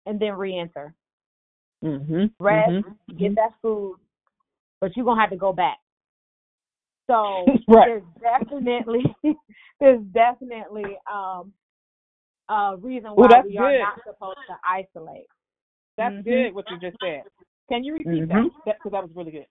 [0.06, 0.94] and then re-enter.
[1.82, 2.34] Mhm.
[2.42, 3.18] Rest, Mhm.
[3.18, 3.98] get that food,
[4.82, 5.80] but you're gonna have to go back.
[7.08, 7.88] So Right.
[7.88, 9.16] there's definitely
[9.80, 11.54] there's definitely um
[12.50, 13.80] a reason why that's we are good.
[13.80, 15.28] not supposed to isolate.
[16.02, 16.24] That's Mhm.
[16.24, 17.24] good what you just said.
[17.70, 18.28] Can you repeat Mhm.
[18.30, 18.46] that?
[18.66, 19.46] That because that was really good.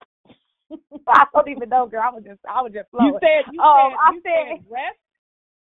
[1.09, 2.03] I don't even know, girl.
[2.05, 3.15] I was just I was just flowing.
[3.15, 4.99] You said you oh, said I you said said rest,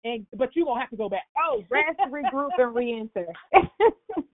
[0.04, 1.24] and but you gonna have to go back.
[1.38, 3.26] Oh, rest, regroup, and re-enter.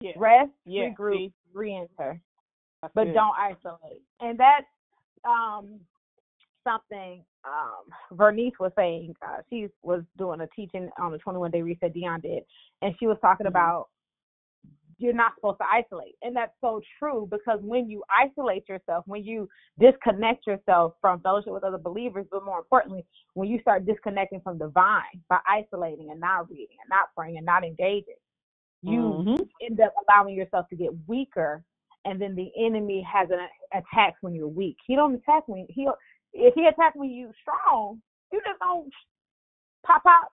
[0.00, 0.12] Yeah.
[0.16, 1.32] Rest, Yeah, regroup, see?
[1.54, 2.20] re-enter,
[2.82, 3.14] That's but good.
[3.14, 4.02] don't isolate.
[4.20, 4.66] And that's
[5.24, 5.78] um
[6.64, 9.14] something um Vernice was saying.
[9.24, 12.42] Uh, she was doing a teaching on the 21 day reset Dion did,
[12.82, 13.54] and she was talking Mm-hmm.
[13.54, 13.88] about
[14.98, 16.16] you're not supposed to isolate.
[16.22, 19.48] And that's so true because when you isolate yourself, when you
[19.78, 23.04] disconnect yourself from fellowship with other believers, but more importantly,
[23.34, 27.36] when you start disconnecting from the vine by isolating and not reading and not praying
[27.36, 28.16] and not engaging,
[28.82, 29.48] you Mhm.
[29.60, 31.64] end up allowing yourself to get weaker
[32.04, 34.76] and then the enemy has an attack when you're weak.
[34.86, 35.88] He don't attack when he
[36.34, 38.00] if he attacks when you strong,
[38.32, 38.92] you just don't
[39.84, 40.32] pop out,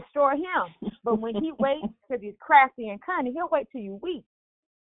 [0.00, 0.92] destroy him.
[1.04, 4.24] But when he waits because he's crafty and cunning, he'll wait till you weak,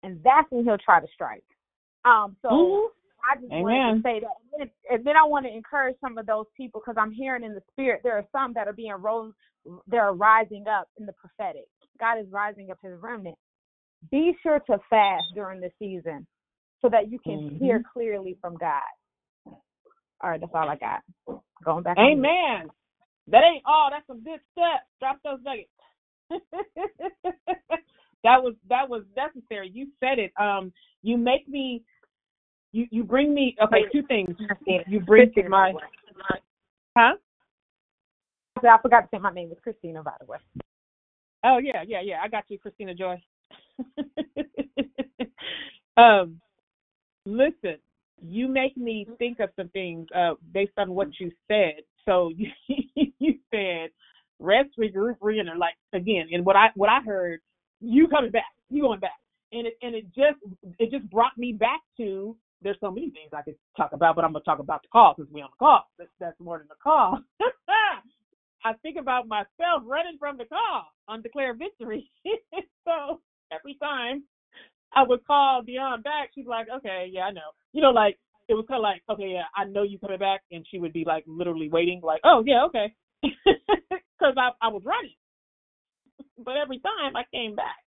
[0.04, 1.44] and that's when he'll try to strike.
[2.06, 2.88] Um, so Mhm.
[3.24, 6.18] I just wanted to say that, and then, and then I want to encourage some
[6.18, 8.94] of those people because I'm hearing in the spirit there are some that are being
[8.94, 9.34] rose,
[9.88, 11.68] they're rising up in the prophetic.
[12.00, 13.38] God is rising up His remnant.
[14.10, 16.26] Be sure to fast during the season
[16.82, 17.84] so that you can hear Mhm.
[17.92, 18.82] clearly from God.
[20.22, 21.04] All right, that's all I got.
[21.64, 21.98] Going back.
[21.98, 22.70] Amen.
[23.32, 23.90] That ain't all.
[23.92, 24.82] That's some good stuff.
[25.00, 25.70] Drop those nuggets.
[28.24, 29.72] that was that was necessary.
[29.74, 30.32] You said it.
[30.40, 31.84] Um, you make me.
[32.72, 33.56] You you bring me.
[33.62, 34.36] Okay, two things.
[34.88, 35.74] You bring to my.
[36.98, 37.16] Huh?
[38.58, 40.38] I forgot to say my name is Christina, by the way.
[41.44, 42.20] Oh yeah, yeah, yeah.
[42.24, 43.22] I got you, Christina Joy.
[45.98, 46.40] um,
[47.26, 47.78] listen,
[48.22, 51.82] you make me think of some things uh, based on what you said.
[52.10, 52.50] So you
[53.20, 53.92] you said
[54.40, 55.56] rest, regroup, reenter.
[55.56, 57.40] Like again, and what I what I heard,
[57.80, 59.20] you coming back, you going back,
[59.52, 60.40] and it and it just
[60.80, 62.36] it just brought me back to.
[62.62, 65.14] There's so many things I could talk about, but I'm gonna talk about the call
[65.16, 65.84] since we're on the call.
[65.98, 67.20] That's, that's more than the call.
[68.66, 72.12] I think about myself running from the call on Declare Victory.
[72.86, 73.22] so
[73.54, 74.24] every time
[74.94, 77.52] I would call Dion back, she's like, okay, yeah, I know.
[77.72, 78.20] You know, like,
[78.50, 80.42] it was kind of like, okay, yeah, I know you coming back.
[80.52, 82.94] And she would be like literally waiting, like, oh, yeah, okay.
[84.20, 85.16] Because I, I was running.
[86.44, 87.80] But every time I came back.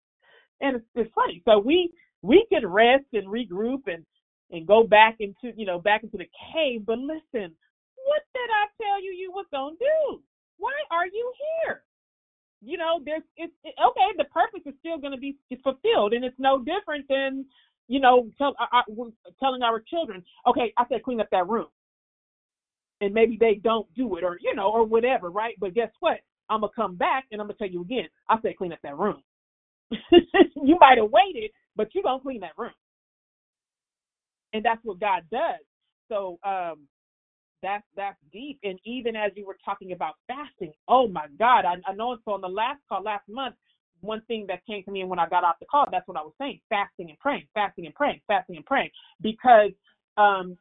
[0.61, 1.43] And it's, it's funny.
[1.45, 4.05] So we we could rest and regroup and
[4.51, 6.87] and go back into you know back into the cave.
[6.87, 7.53] But listen,
[8.07, 10.23] what did I tell you you was gonna do?
[10.59, 11.33] Why are you
[11.67, 11.83] here?
[12.63, 14.09] You know, there's it's it, okay.
[14.17, 17.45] The purpose is still to be fulfilled, and it's no different than
[17.89, 18.83] you know tell, uh, uh,
[19.41, 21.67] telling our children, okay, I said clean up that room,
[23.01, 25.55] and maybe they don't do it, or you know, or whatever, right?
[25.61, 26.19] But guess what?
[26.51, 28.09] I'm gonna come back and I'm gonna tell you again.
[28.29, 29.23] I said clean up that room.
[29.93, 32.73] you might have waited, but you gonna clean that room,
[34.55, 35.61] and that's what God does.
[36.11, 36.81] So um,
[37.63, 38.59] that's that's deep.
[38.65, 42.13] And even as you were talking about fasting, oh my God, I, I know.
[42.13, 43.55] it's on the last call last month,
[44.03, 46.23] one thing that came to me, when I got off the call, that's what I
[46.23, 48.91] was saying: fasting and praying, fasting and praying, fasting and praying,
[49.23, 49.71] because
[50.17, 50.57] um,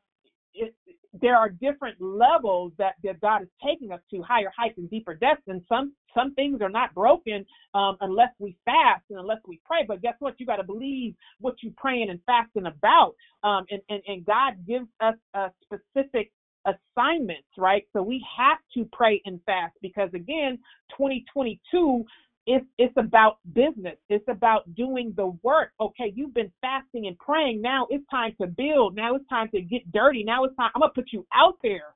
[0.54, 0.74] it,
[1.20, 5.14] there are different levels that, that God is taking us to, higher heights and deeper
[5.14, 5.44] depths.
[5.48, 9.86] And some some things are not broken um, unless we fast and unless we pray.
[9.88, 10.36] But guess what?
[10.40, 13.16] You got to believe what you're praying and fasting about.
[13.44, 16.32] Um, and, and and God gives us a specific
[16.66, 17.86] assignments, right?
[17.94, 20.60] So we have to pray and fast because again,
[20.92, 22.06] 2022
[22.48, 23.98] it's it's about business.
[24.10, 25.72] It's about doing the work.
[25.80, 27.62] Okay, you've been fasting and praying.
[27.62, 28.96] Now it's time to build.
[28.96, 30.24] Now it's time to get dirty.
[30.24, 30.72] Now it's time.
[30.74, 31.94] I'm gonna put you out there.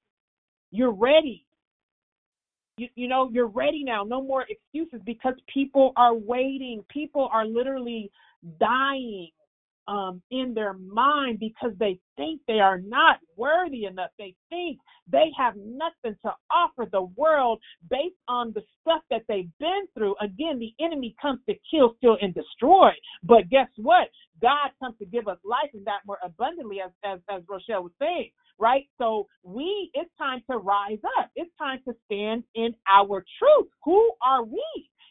[0.71, 1.45] You're ready.
[2.77, 4.03] You, you know you're ready now.
[4.03, 6.83] No more excuses because people are waiting.
[6.89, 8.11] People are literally
[8.59, 9.29] dying
[9.87, 14.11] um, in their mind because they think they are not worthy enough.
[14.19, 14.79] They think
[15.11, 17.59] they have nothing to offer the world
[17.89, 20.15] based on the stuff that they've been through.
[20.21, 22.91] Again, the enemy comes to kill, steal, and destroy.
[23.23, 24.09] But guess what?
[24.41, 27.91] God comes to give us life and that more abundantly, as, as, as Rochelle was
[27.99, 28.85] saying, right?
[28.97, 31.29] So we, it's time to rise up.
[31.35, 33.69] It's time to stand in our truth.
[33.85, 34.63] Who are we?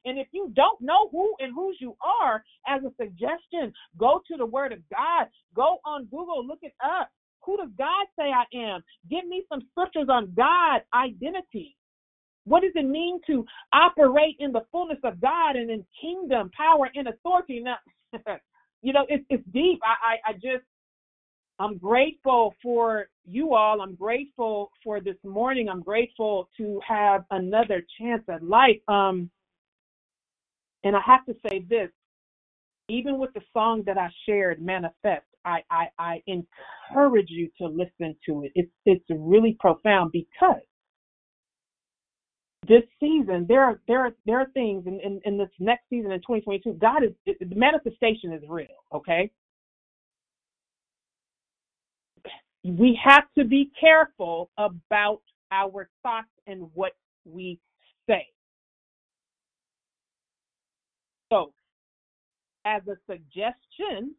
[0.05, 4.37] And if you don't know who and whose you are, as a suggestion, go to
[4.37, 5.29] the Word of God.
[5.55, 7.11] Go on Google, look it up.
[7.45, 8.83] Who does God say I am?
[9.11, 11.77] Give me some scriptures on God identity.
[12.45, 16.91] What does it mean to operate in the fullness of God and in kingdom, power,
[16.95, 17.61] and authority?
[17.61, 17.77] Now,
[18.83, 19.81] you know, it's it's deep.
[19.83, 20.65] I, I I just
[21.59, 23.81] I'm grateful for you all.
[23.81, 25.69] I'm grateful for this morning.
[25.69, 28.81] I'm grateful to have another chance at life.
[28.89, 29.31] Um,
[30.85, 31.91] and I have to say this,
[32.89, 38.17] even with the song that I shared, Manifest, I, I, I encourage you to listen
[38.27, 38.53] to it.
[38.55, 40.63] It's it's really profound because
[42.69, 46.13] this season there are there are there are things in, in, in this next season
[46.13, 46.75] in 2022.
[46.81, 48.69] God is the manifestation is real.
[48.95, 49.31] Okay,
[52.65, 56.93] we have to be careful about our thoughts and what
[57.25, 57.61] we
[58.09, 58.27] say.
[61.35, 61.53] So,
[62.65, 64.15] as a suggestion,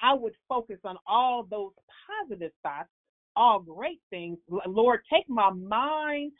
[0.00, 1.72] I would focus on all those
[2.08, 2.88] positive thoughts,
[3.36, 4.38] all great things.
[4.66, 6.32] Lord, take my mind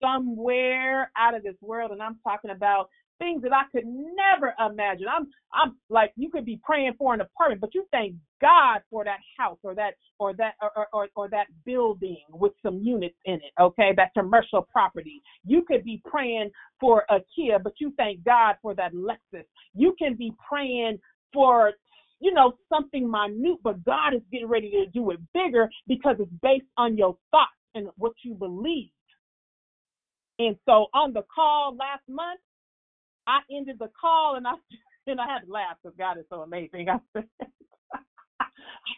[0.00, 2.88] somewhere out of this world, and I'm talking about
[3.18, 5.06] things that I could never imagine.
[5.08, 9.04] I'm I'm like you could be praying for an apartment, but you thank God for
[9.04, 13.34] that house or that or that or, or, or that building with some units in
[13.34, 13.92] it, okay?
[13.96, 15.22] That commercial property.
[15.44, 19.44] You could be praying for a Kia, but you thank God for that Lexus.
[19.74, 20.98] You can be praying
[21.32, 21.72] for
[22.20, 26.30] you know, something minute, but God is getting ready to do it bigger because it's
[26.42, 28.88] based on your thoughts and what you believe.
[30.38, 32.40] And so on the call last month,
[33.26, 34.52] I ended the call and I
[35.06, 36.88] and I had to laugh because God is so amazing.
[36.90, 37.24] I said,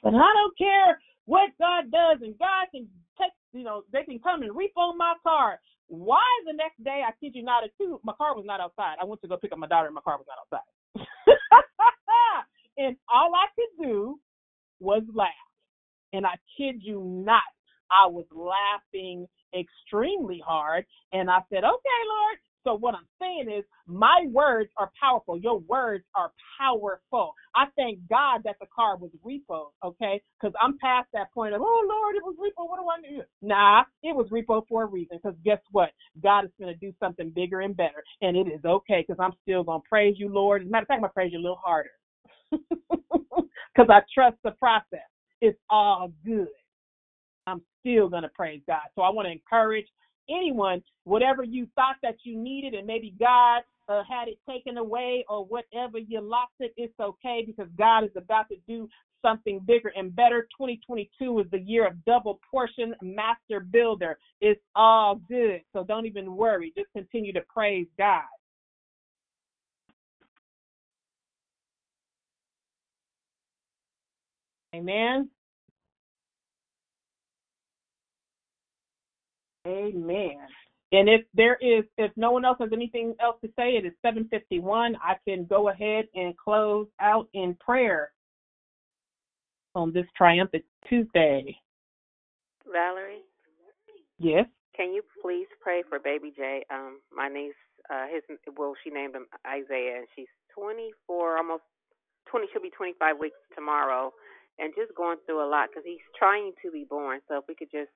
[0.02, 2.88] but I don't care what God does, and God can
[3.20, 5.60] take, you know, they can come and repo my car.
[5.88, 8.96] Why the next day, I kid you not, at two, my car was not outside.
[9.00, 11.06] I went to go pick up my daughter, and my car was not outside.
[12.78, 14.18] and all I could do
[14.80, 15.28] was laugh.
[16.12, 17.42] And I kid you not,
[17.90, 20.84] I was laughing extremely hard.
[21.12, 25.39] And I said, okay, Lord, so what I'm saying is my words are powerful.
[25.39, 27.32] Your words are powerful.
[27.55, 30.22] I thank God that the car was repo, okay?
[30.40, 32.68] Because I'm past that point of, oh Lord, it was repo.
[32.68, 33.22] What do I do?
[33.43, 35.18] Nah, it was repo for a reason.
[35.22, 35.90] Because guess what?
[36.22, 38.02] God is going to do something bigger and better.
[38.22, 40.62] And it is okay because I'm still going to praise you, Lord.
[40.62, 41.90] As a matter of fact, I'm going to praise you a little harder.
[43.74, 45.06] Because I trust the process.
[45.40, 46.48] It's all good.
[47.47, 48.80] I'm still going to praise God.
[48.94, 49.86] So I want to encourage
[50.30, 55.24] anyone, whatever you thought that you needed, and maybe God uh, had it taken away
[55.28, 58.88] or whatever you lost it, it's okay because God is about to do
[59.22, 60.42] something bigger and better.
[60.56, 64.18] 2022 is the year of double portion master builder.
[64.40, 65.60] It's all good.
[65.72, 66.72] So don't even worry.
[66.76, 68.22] Just continue to praise God.
[74.74, 75.30] Amen.
[79.69, 80.39] Amen.
[80.90, 83.93] And if there is, if no one else has anything else to say, it is
[84.03, 84.97] 7:51.
[85.03, 88.12] I can go ahead and close out in prayer
[89.74, 91.55] on this triumphant Tuesday.
[92.66, 93.23] Valerie.
[94.19, 94.47] Yes.
[94.74, 96.65] Can you please pray for Baby Jay?
[96.70, 97.55] Um, my niece,
[97.90, 98.23] uh, his
[98.57, 101.65] well, she named him Isaiah, and she's 24, almost
[102.31, 102.47] 20.
[102.53, 104.12] She'll be 25 weeks tomorrow,
[104.59, 107.20] and just going through a lot because he's trying to be born.
[107.28, 107.90] So if we could just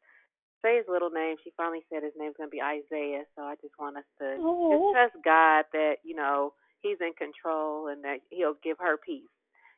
[0.62, 1.36] say his little name.
[1.44, 3.24] She finally said his name's gonna be Isaiah.
[3.36, 4.70] So I just want us to Oh.
[4.70, 9.28] just trust God that you know He's in control and that He'll give her peace.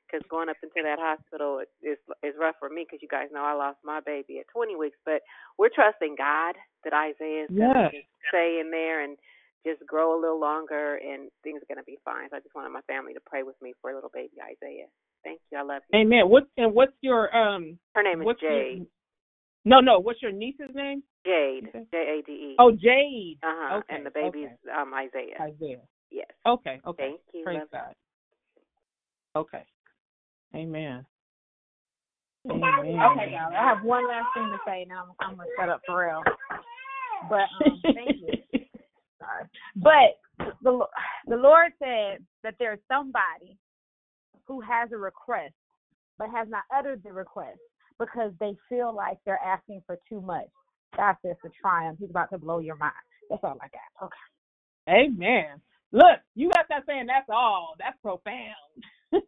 [0.06, 2.84] Because going up into that hospital is is rough for me.
[2.84, 5.20] Because you guys know I lost my baby at 20 weeks, but
[5.58, 6.54] we're trusting God
[6.84, 9.16] that Isaiah is gonna just stay in there and
[9.66, 12.28] just grow a little longer, and things are gonna be fine.
[12.30, 14.86] So I just wanted my family to pray with me for a little baby Isaiah.
[15.24, 15.56] Thank you.
[15.58, 15.98] I love you.
[16.00, 16.28] Amen.
[16.28, 17.78] What's and what's your um?
[17.94, 18.86] Her name is what's your- Jade.
[19.64, 19.98] No, no.
[19.98, 21.02] What's your niece's name?
[21.24, 21.70] Jade.
[21.72, 22.56] J A D E.
[22.58, 23.38] Oh, Jade.
[23.42, 23.76] Uh huh.
[23.78, 24.80] Okay, and the baby's okay.
[24.80, 25.36] um Isaiah.
[25.40, 25.80] Isaiah.
[26.10, 26.26] Yes.
[26.46, 26.80] Okay.
[26.86, 27.10] Okay.
[27.10, 27.44] Thank you.
[27.44, 27.78] Praise Love you.
[27.78, 27.94] God.
[29.36, 29.64] Okay.
[30.54, 31.04] Amen.
[32.50, 32.64] Amen.
[32.84, 33.52] Okay, y'all.
[33.56, 36.22] I have one last thing to say, and I'm, I'm gonna shut up for real.
[37.28, 38.60] But um, thank you.
[39.18, 39.48] Sorry.
[39.76, 40.86] But the
[41.26, 43.58] the Lord said that there's somebody
[44.46, 45.54] who has a request
[46.18, 47.58] but has not uttered the request
[47.98, 50.46] because they feel like they're asking for too much.
[50.96, 51.98] God says to triumph.
[52.00, 52.92] He's about to blow your mind.
[53.30, 54.06] That's all I got.
[54.06, 55.06] Okay.
[55.06, 55.60] Amen.
[55.92, 57.74] Look, you got that saying that's all.
[57.78, 58.54] That's profound.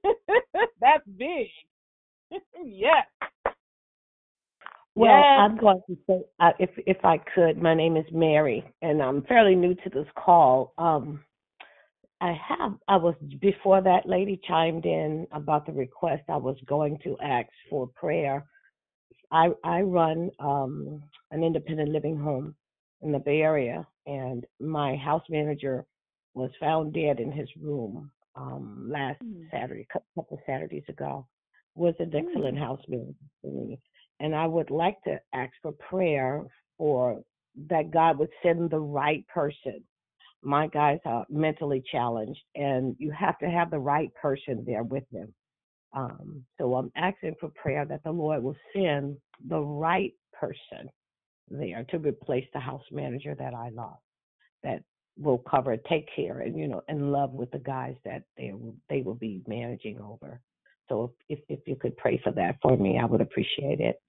[0.80, 1.46] that's big.
[2.64, 3.06] yes.
[4.94, 5.38] Well, yes.
[5.40, 9.22] I'm going to say, uh, if if I could, my name is Mary, and I'm
[9.22, 10.72] fairly new to this call.
[10.78, 11.20] Um,
[12.20, 16.22] I have, I was before that lady chimed in about the request.
[16.28, 18.46] I was going to ask for prayer.
[19.30, 22.54] I I run um, an independent living home
[23.02, 25.84] in the Bay Area, and my house manager
[26.34, 29.20] was found dead in his room um, last
[29.50, 31.26] Saturday, a couple of Saturdays ago.
[31.74, 33.78] Was an excellent house manager for me
[34.20, 36.42] and I would like to ask for prayer
[36.78, 37.22] for
[37.68, 39.82] that God would send the right person.
[40.42, 45.04] My guys are mentally challenged, and you have to have the right person there with
[45.10, 45.32] them.
[45.92, 49.16] Um, so I'm asking for prayer that the Lord will send
[49.48, 50.90] the right person
[51.50, 54.02] there to replace the house manager that I lost,
[54.62, 54.82] that
[55.18, 58.76] will cover, take care, and you know, and love with the guys that they will,
[58.88, 60.40] they will be managing over.
[60.88, 64.00] So if, if if you could pray for that for me, I would appreciate it.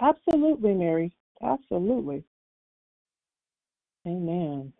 [0.00, 1.16] Absolutely, Mary.
[1.42, 2.24] Absolutely.
[4.06, 4.72] Amen.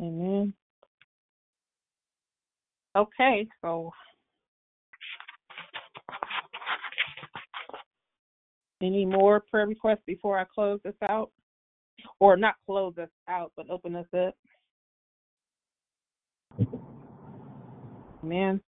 [0.00, 0.54] Amen.
[2.96, 3.90] Okay, so
[8.82, 11.30] any more prayer requests before I close this out?
[12.20, 14.34] Or not close us out, but open us up?
[18.24, 18.60] Amen.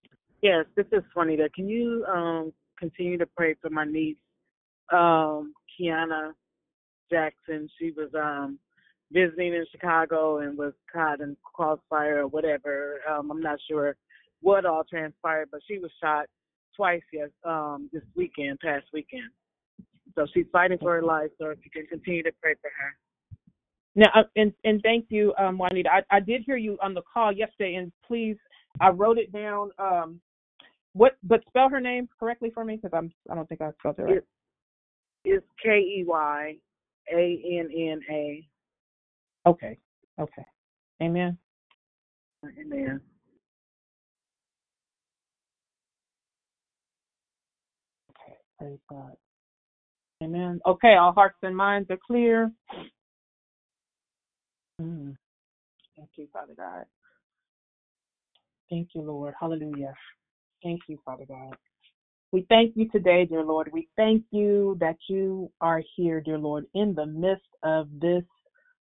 [0.42, 1.48] Yes, this is Juanita.
[1.54, 4.16] Can you um continue to pray for my niece,
[4.92, 6.32] um, Keyanna
[7.10, 7.68] Jackson?
[7.78, 8.58] She was um
[9.10, 13.00] visiting in Chicago and was caught in a crossfire or whatever.
[13.10, 13.96] Um, I'm not sure
[14.40, 16.26] what all transpired, but she was shot
[16.76, 19.30] twice yes um this weekend, past weekend.
[20.14, 21.30] So she's fighting for her life.
[21.38, 22.96] So if you can continue to pray for her.
[23.94, 25.90] Now, uh, and and thank you, um, Juanita.
[25.90, 28.36] I, I did hear you on the call yesterday, and please,
[28.80, 29.70] I wrote it down.
[29.78, 30.20] Um,
[30.92, 31.16] what?
[31.24, 34.02] But spell her name correctly for me, because I'm I don't think I spelled it
[34.02, 34.16] right.
[34.18, 34.26] It,
[35.24, 36.56] it's K E Y
[37.12, 38.46] A N N A.
[39.48, 39.78] Okay.
[40.20, 40.46] Okay.
[41.02, 41.36] Amen.
[42.44, 43.00] Amen.
[48.58, 49.12] Praise God.
[50.22, 50.60] Amen.
[50.66, 50.94] Okay.
[50.94, 52.50] All hearts and minds are clear.
[54.80, 55.16] Mm.
[55.96, 56.84] Thank you, Father God.
[58.70, 59.34] Thank you, Lord.
[59.38, 59.94] Hallelujah.
[60.62, 61.54] Thank you, Father God.
[62.30, 63.70] We thank you today, dear Lord.
[63.72, 68.22] We thank you that you are here, dear Lord, in the midst of this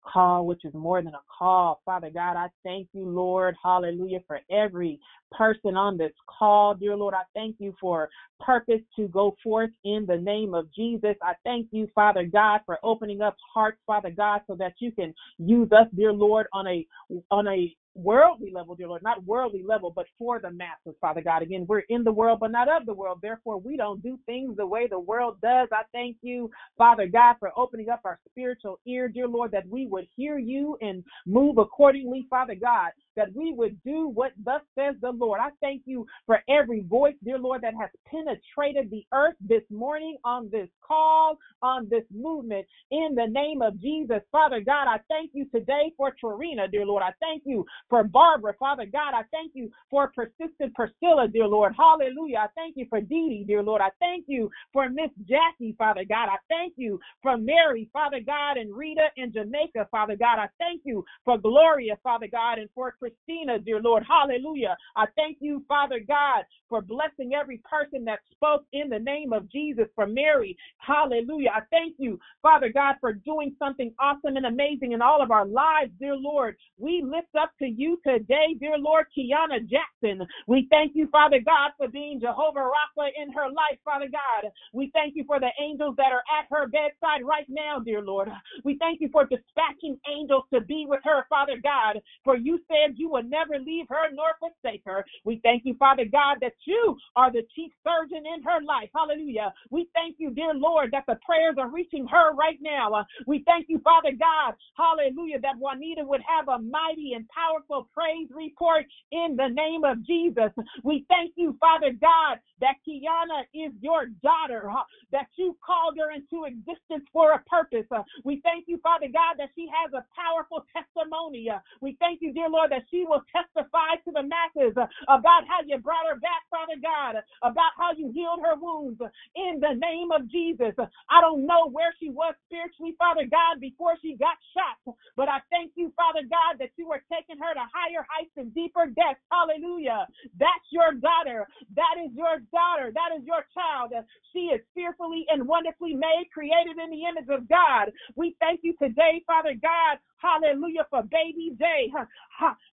[0.03, 1.81] call, which is more than a call.
[1.85, 4.99] Father God, I thank you, Lord, hallelujah, for every
[5.31, 6.75] person on this call.
[6.75, 8.09] Dear Lord, I thank you for
[8.39, 11.15] purpose to go forth in the name of Jesus.
[11.21, 15.13] I thank you, Father God, for opening up hearts, Father God, so that you can
[15.37, 16.85] use us, dear Lord, on a
[17.29, 21.41] on a worldly level, dear Lord, not worldly level, but for the masses, Father God.
[21.41, 23.19] Again, we're in the world, but not of the world.
[23.21, 25.67] Therefore, we don't do things the way the world does.
[25.71, 29.87] I thank you, Father God, for opening up our spiritual ear, dear Lord, that we
[29.87, 34.95] would hear you and move accordingly, Father God, that we would do what thus says
[35.01, 35.39] the Lord.
[35.41, 40.17] I thank you for every voice, dear Lord, that has penetrated the earth this morning
[40.23, 44.21] on this call, on this movement, in the name of Jesus.
[44.31, 47.03] Father God, I thank you today for Torina, dear Lord.
[47.03, 49.13] I thank you for Barbara, Father God.
[49.13, 51.73] I thank you for persistent Priscilla, dear Lord.
[51.77, 52.37] Hallelujah.
[52.39, 53.81] I thank you for Dee Dee, dear Lord.
[53.81, 56.29] I thank you for Miss Jackie, Father God.
[56.29, 60.39] I thank you for Mary, Father God, and Rita in Jamaica, Father God.
[60.39, 64.05] I thank you for Gloria, Father God, and for Christina, dear Lord.
[64.07, 64.77] Hallelujah.
[64.95, 69.51] I thank you, Father God, for blessing every person that spoke in the name of
[69.51, 70.55] Jesus for Mary.
[70.77, 71.49] Hallelujah.
[71.55, 75.47] I thank you, Father God, for doing something awesome and amazing in all of our
[75.47, 76.57] lives, dear Lord.
[76.77, 80.27] We lift up to you today, dear Lord, Keyanna Jackson.
[80.47, 84.51] We thank you, Father God, for being Jehovah Rapha in her life, Father God.
[84.73, 88.29] We thank you for the angels that are at her bedside right now, dear Lord.
[88.63, 92.90] We thank you for dispatching angels to be with her, Father God, for you said
[92.97, 95.05] you will never leave her nor forsake her.
[95.25, 98.89] We thank you, Father God, that you are the chief surgeon in her life.
[98.95, 99.53] Hallelujah.
[99.71, 103.05] We thank you, dear Lord, that the prayers are reaching her right now.
[103.27, 108.27] We thank you, Father God, hallelujah, that Juanita would have a mighty and powerful praise
[108.31, 110.51] report in the name of Jesus.
[110.83, 114.71] We thank you, Father God, that Keyanna is your daughter,
[115.11, 117.85] that you called her into existence for a purpose.
[117.91, 121.49] Uh, we thank you, Father God, that she has a powerful testimony.
[121.49, 124.73] Uh, we thank you, dear Lord, that that she will testify to the masses
[125.05, 128.99] about how you brought her back, Father God, about how you healed her wounds
[129.37, 130.73] in the name of Jesus.
[130.77, 135.39] I don't know where she was spiritually, Father God, before she got shot, but I
[135.51, 139.21] thank you, Father God, that you are taking her to higher heights and deeper depths.
[139.31, 140.07] Hallelujah.
[140.39, 141.47] That's your daughter.
[141.77, 142.91] That is your daughter.
[142.93, 143.93] That is your child.
[144.33, 147.91] She is fearfully and wonderfully made, created in the image of God.
[148.15, 149.99] We thank you today, Father God.
[150.21, 151.91] Hallelujah for baby J.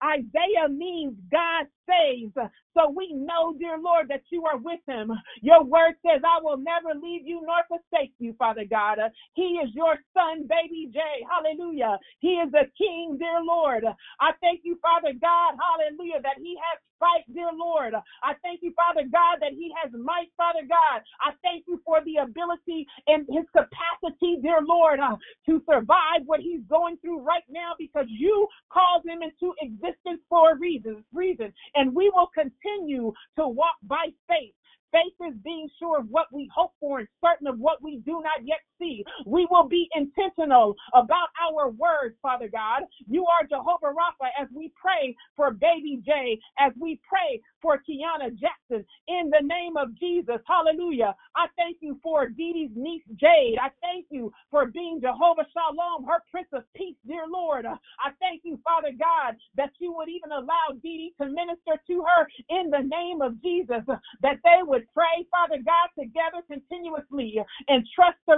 [0.04, 2.34] Isaiah means God saves.
[2.78, 5.12] So we know, dear Lord, that you are with him.
[5.42, 9.00] Your word says, I will never leave you nor forsake you, Father God.
[9.36, 11.00] He is your son, baby J.
[11.30, 12.00] Hallelujah.
[12.20, 13.86] He is a king, dear Lord.
[14.20, 15.56] I thank you, Father God.
[15.60, 17.94] Hallelujah, that he has fight, dear Lord.
[17.94, 21.06] I thank you, Father God, that he has might, Father God.
[21.22, 26.40] I thank you for the ability and his capacity, dear Lord, uh, to survive what
[26.40, 31.54] he's going through right now because you called him into existence for a reason, reason.
[31.76, 34.54] And we will continue to walk by faith
[34.96, 38.22] Faith is being sure of what we hope for and certain of what we do
[38.24, 39.04] not yet see.
[39.26, 42.84] We will be intentional about our words, Father God.
[43.08, 48.32] You are Jehovah Rapha as we pray for baby Jay, as we pray for Keyanna
[48.38, 50.40] Jackson in the name of Jesus.
[50.48, 51.16] Hallelujah.
[51.36, 53.58] I thank you for Dee's niece Jade.
[53.62, 57.66] I thank you for being Jehovah Shalom, her Prince of Peace, dear Lord.
[57.66, 62.28] I thank you, Father God, that you would even allow Dee to minister to her
[62.50, 63.84] in the name of Jesus,
[64.22, 68.38] that they would pray, Father God, together continuously and trust the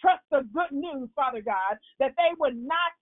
[0.00, 2.92] trust the good news, Father God, that they would not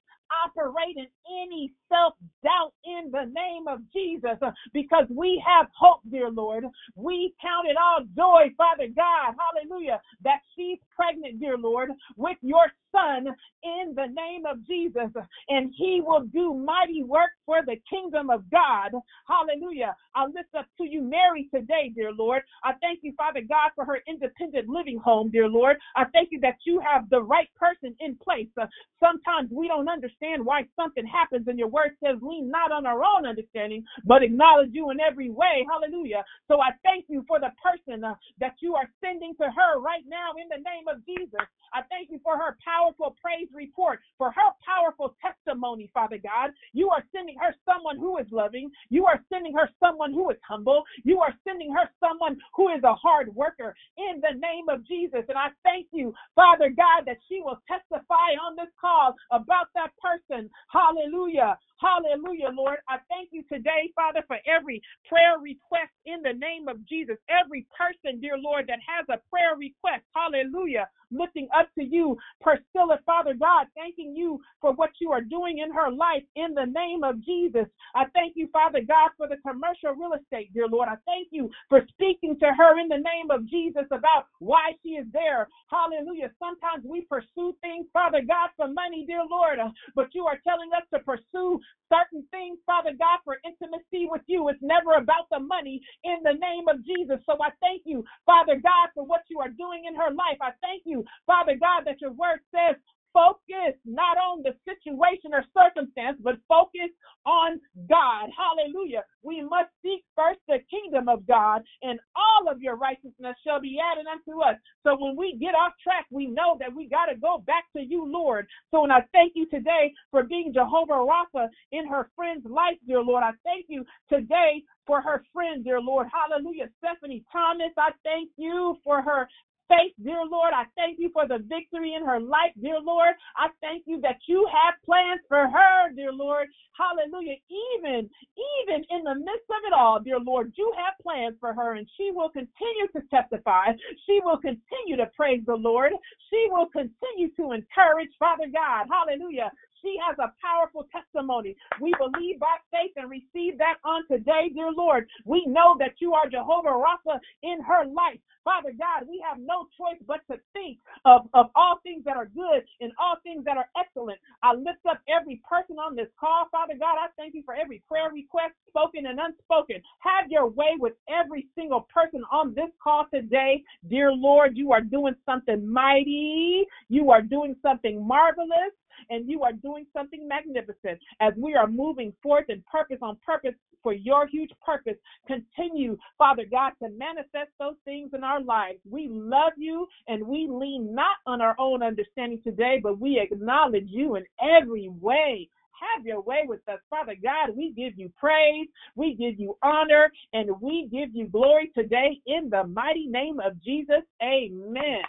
[0.46, 1.06] operate in
[1.44, 4.38] any self doubt in the name of Jesus
[4.72, 6.64] because we have hope, dear Lord.
[6.96, 12.66] We count it all joy, Father God, hallelujah, that she's pregnant, dear Lord, with your
[12.92, 13.26] son
[13.62, 15.10] in the name of Jesus,
[15.48, 18.92] and he will do mighty work for the kingdom of God.
[19.28, 19.94] Hallelujah.
[20.14, 22.42] I lift up to you, Mary, today, dear Lord.
[22.64, 25.76] I thank you, Father God, for her independent living home, dear Lord.
[25.96, 28.48] I thank you that you have the right person in place.
[28.60, 28.66] Uh,
[29.00, 33.02] sometimes we don't understand why something happens, and your word says, lean not on our
[33.04, 35.66] own understanding, but acknowledge you in every way.
[35.70, 36.24] Hallelujah.
[36.48, 40.04] So I thank you for the person uh, that you are sending to her right
[40.08, 41.46] now in the name of Jesus.
[41.72, 46.52] I thank you for her powerful praise report, for her powerful testimony, Father God.
[46.72, 48.70] You are sending her someone who is loving.
[48.88, 50.84] You are sending her someone who is humble.
[51.04, 55.24] You are sending her someone who is a hard worker in the name of Jesus.
[55.28, 59.90] And I thank you, Father God, that she will testify on this call about that
[60.06, 60.50] person.
[60.70, 61.58] Hallelujah.
[61.80, 62.78] Hallelujah, Lord.
[62.88, 67.16] I thank you today, Father, for every prayer request in the name of Jesus.
[67.30, 70.04] Every person, dear Lord, that has a prayer request.
[70.14, 72.16] Hallelujah looking up to you.
[72.40, 76.66] Priscilla, Father God, thanking you for what you are doing in her life in the
[76.66, 77.66] name of Jesus.
[77.94, 80.88] I thank you, Father God, for the commercial real estate, dear Lord.
[80.88, 84.90] I thank you for speaking to her in the name of Jesus about why she
[84.90, 85.48] is there.
[85.70, 86.30] Hallelujah.
[86.38, 90.70] Sometimes we pursue things, Father God, for money, dear Lord, uh, but you are telling
[90.76, 91.60] us to pursue
[91.92, 94.48] certain things, Father God, for intimacy with you.
[94.48, 97.20] It's never about the money in the name of Jesus.
[97.26, 100.38] So I thank you, Father God, for what you are doing in her life.
[100.42, 102.76] I thank you, Father God, that your word says
[103.12, 106.90] focus not on the situation or circumstance, but focus
[107.26, 108.30] on God.
[108.36, 109.04] Hallelujah.
[109.22, 113.78] We must seek first the kingdom of God, and all of your righteousness shall be
[113.80, 114.56] added unto us.
[114.84, 117.82] So when we get off track, we know that we got to go back to
[117.82, 118.46] you, Lord.
[118.70, 123.22] So I thank you today for being Jehovah Rapha in her friend's life, dear Lord,
[123.24, 126.08] I thank you today for her friend, dear Lord.
[126.12, 126.68] Hallelujah.
[126.78, 129.28] Stephanie Thomas, I thank you for her
[129.68, 130.52] faith, dear Lord.
[130.54, 133.14] I thank you for the victory in her life, dear Lord.
[133.36, 136.48] I thank you that you have plans for her, dear Lord.
[136.76, 137.36] Hallelujah.
[137.48, 141.74] Even, even in the midst of it all, dear Lord, you have plans for her
[141.74, 143.72] and she will continue to testify.
[144.06, 145.92] She will continue to praise the Lord.
[146.30, 148.86] She will continue to encourage, Father God.
[148.90, 149.50] Hallelujah.
[149.82, 151.56] She has a powerful testimony.
[151.80, 155.08] We believe by faith and receive that on today, dear Lord.
[155.24, 158.20] We know that you are Jehovah Rapha in her life.
[158.44, 162.26] Father God, we have no choice but to think of, of all things that are
[162.26, 164.18] good and all things that are excellent.
[164.42, 166.46] I lift up every person on this call.
[166.52, 169.82] Father God, I thank you for every prayer request, spoken and unspoken.
[170.00, 173.62] Have your way with every single person on this call today.
[173.90, 176.64] Dear Lord, you are doing something mighty.
[176.88, 178.74] You are doing something marvelous
[179.10, 183.54] and you are doing something magnificent as we are moving forth in purpose on purpose
[183.82, 184.96] for your huge purpose.
[185.28, 188.80] Continue, Father God, to manifest those things in our lives.
[188.90, 193.86] We love you and we lean not on our own understanding today, but we acknowledge
[193.86, 195.48] you in every way.
[195.94, 196.80] Have your way with us.
[196.90, 201.70] Father God, we give you praise, we give you honor, and we give you glory
[201.76, 204.02] today in the mighty name of Jesus.
[204.22, 205.02] Amen.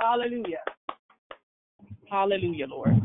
[0.00, 0.62] Hallelujah.
[2.10, 3.00] Hallelujah, Lord.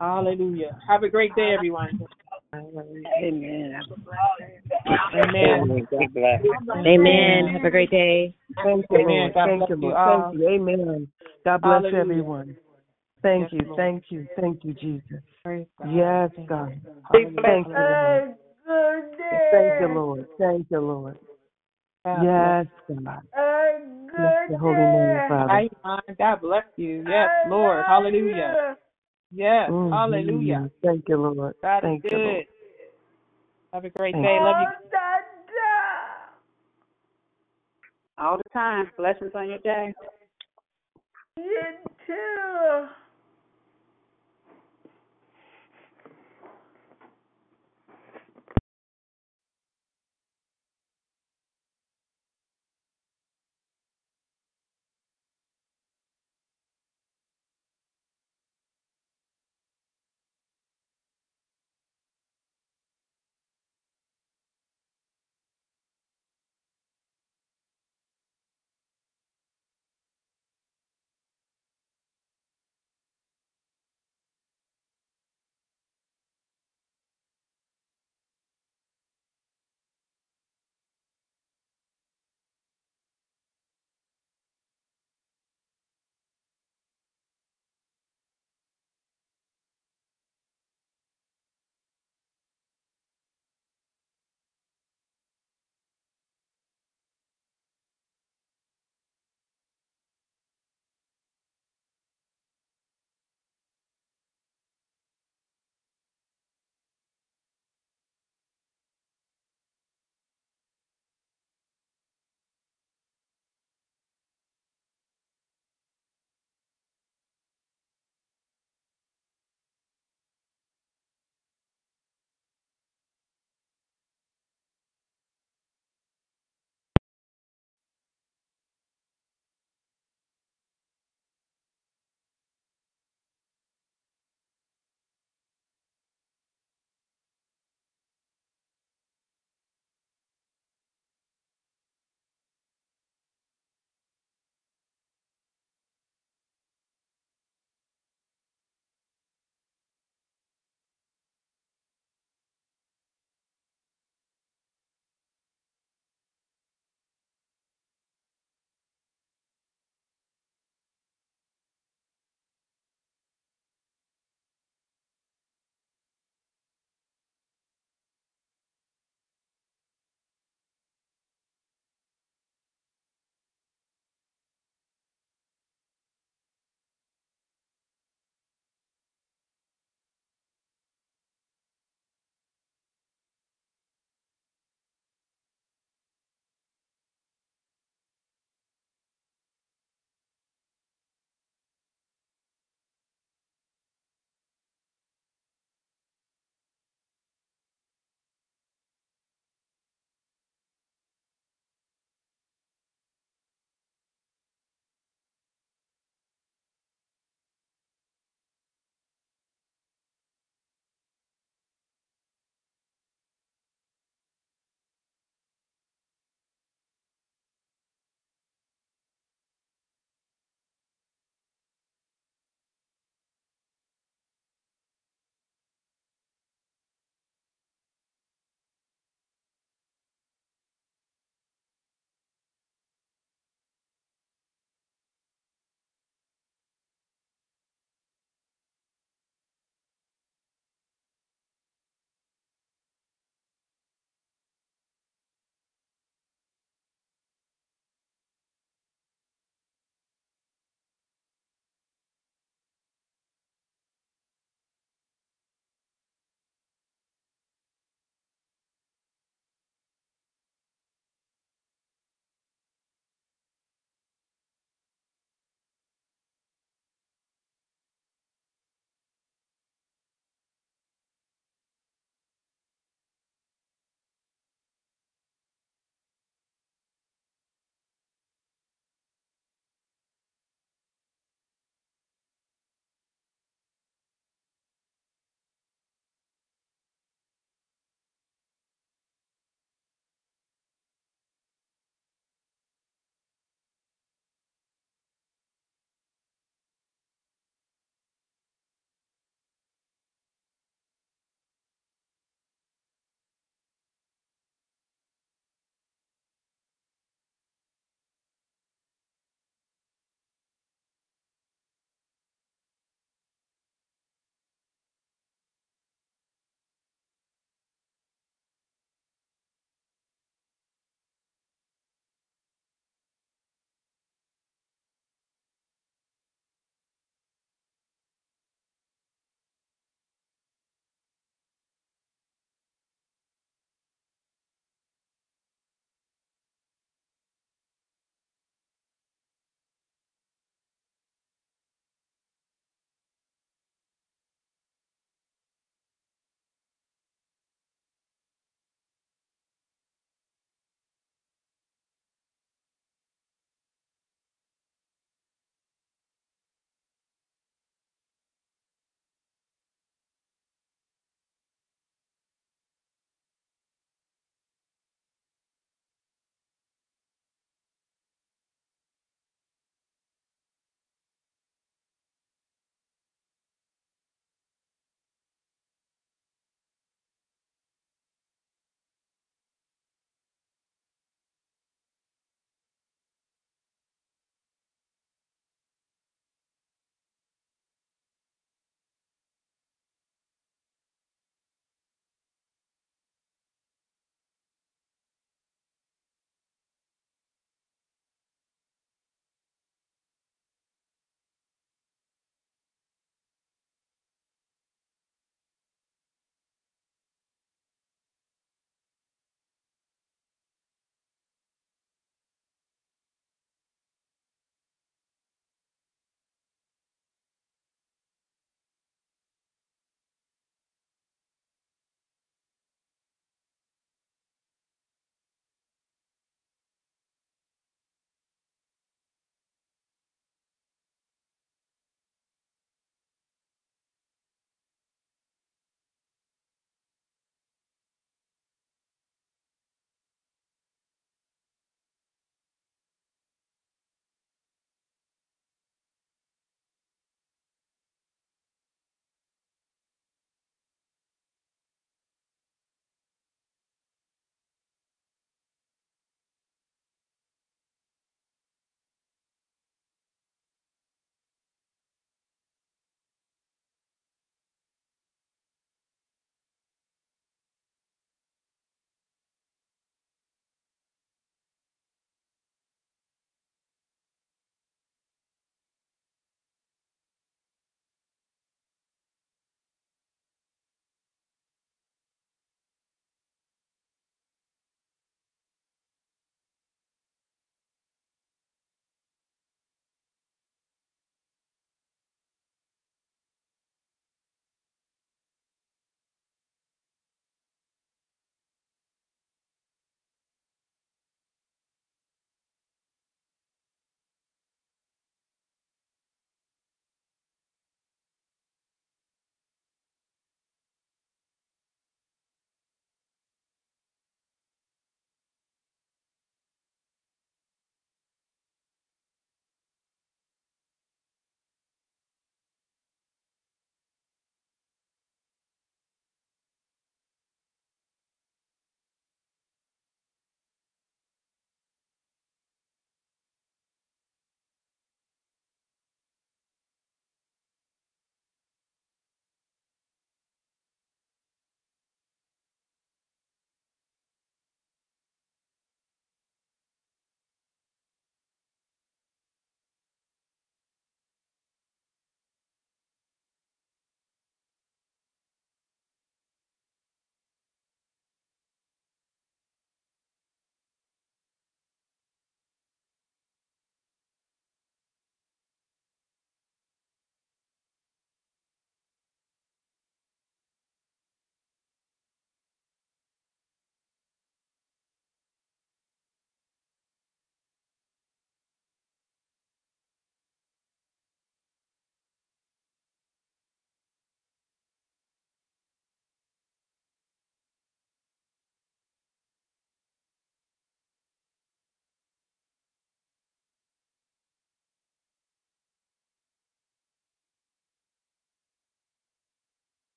[0.00, 0.78] Hallelujah.
[0.86, 1.98] Have a great day, everyone.
[2.54, 3.04] Amen.
[5.14, 5.86] Amen.
[5.90, 6.40] God bless.
[6.86, 7.48] Amen.
[7.52, 8.34] Have a great day.
[8.62, 9.06] Thank you, Amen.
[9.08, 9.34] Lord.
[9.34, 10.30] God Thank bless you, you Lord.
[10.32, 10.48] Thank you.
[10.48, 11.08] Amen.
[11.44, 12.56] God bless everyone.
[13.22, 13.60] Thank you.
[13.76, 14.26] Thank you.
[14.40, 15.22] Thank you, Jesus.
[15.44, 16.80] Yes, Thank God.
[16.84, 17.42] you.
[17.42, 18.24] Thank you, Lord.
[19.50, 20.26] Thank you, Lord.
[20.38, 21.16] Thank you, Lord.
[22.04, 23.22] God Yes, bless God.
[24.16, 25.68] Bless your holy name, Father.
[25.84, 27.04] Hi, God bless you.
[27.06, 27.84] Yes, Lord.
[27.86, 28.76] Hallelujah.
[29.34, 29.70] Yes.
[29.70, 30.70] Hallelujah.
[30.70, 30.86] Mm-hmm.
[30.86, 31.54] Thank you, Lord.
[31.62, 32.36] God Thank is you, Lord.
[32.36, 32.44] good.
[33.72, 34.38] Have a great Thank day.
[34.38, 34.44] you.
[34.44, 34.68] Love you.
[38.18, 38.90] All the time.
[38.96, 39.92] Blessings on your day.
[41.36, 41.62] You
[42.06, 42.86] too.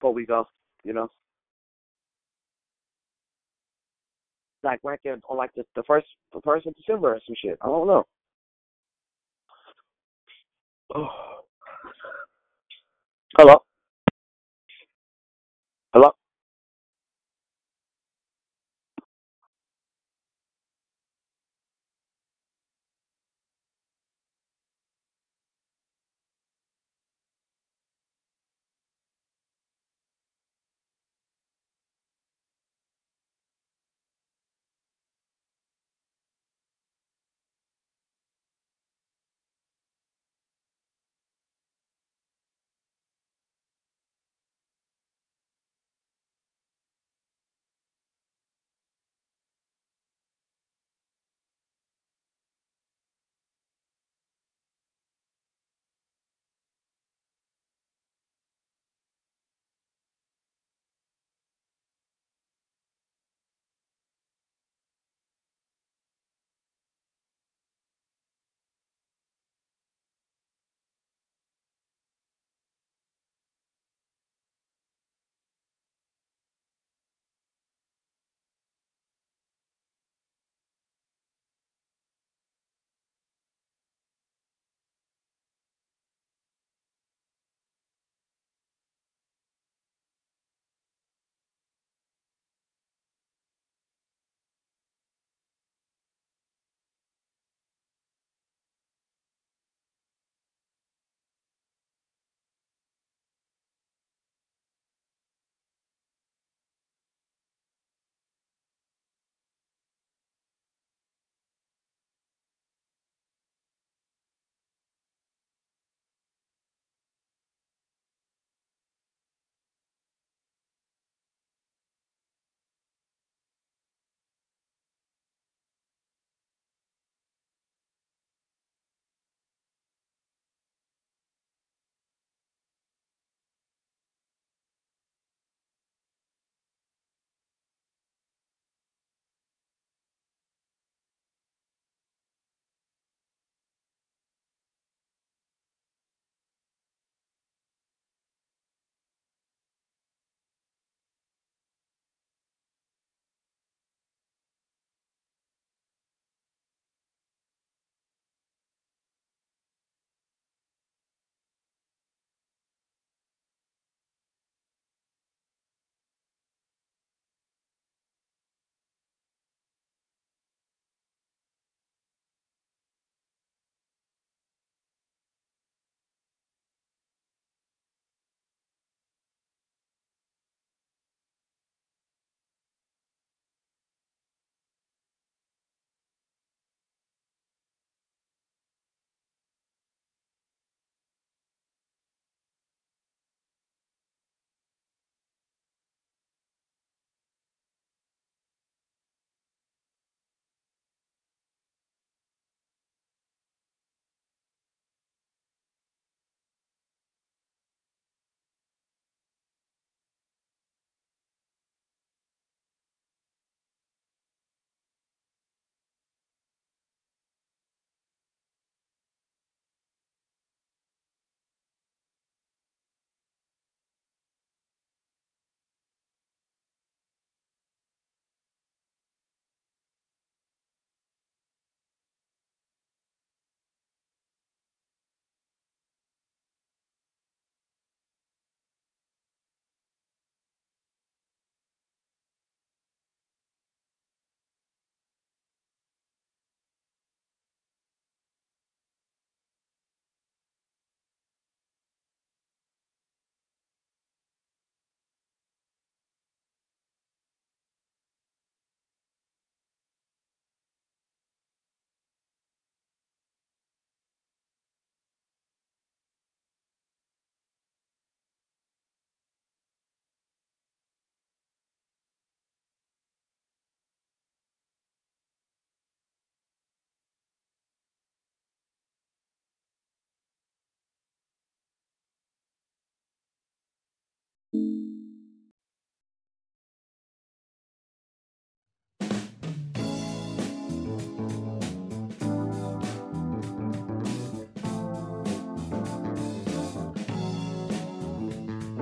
[0.00, 0.46] Before we go.
[0.82, 1.10] You know,
[4.62, 7.58] like ranking uh, on like the the first the first of December or some shit.
[7.60, 8.06] I don't know.
[10.94, 11.06] Oh.
[13.36, 13.62] Hello.
[15.92, 16.10] Hello.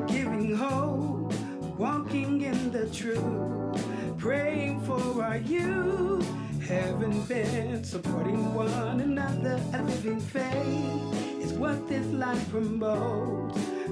[0.09, 1.33] Giving hope
[1.79, 6.27] walking in the truth, praying for our youth.
[6.61, 9.61] Haven't been supporting one another.
[9.73, 13.78] A living faith is what this life promotes.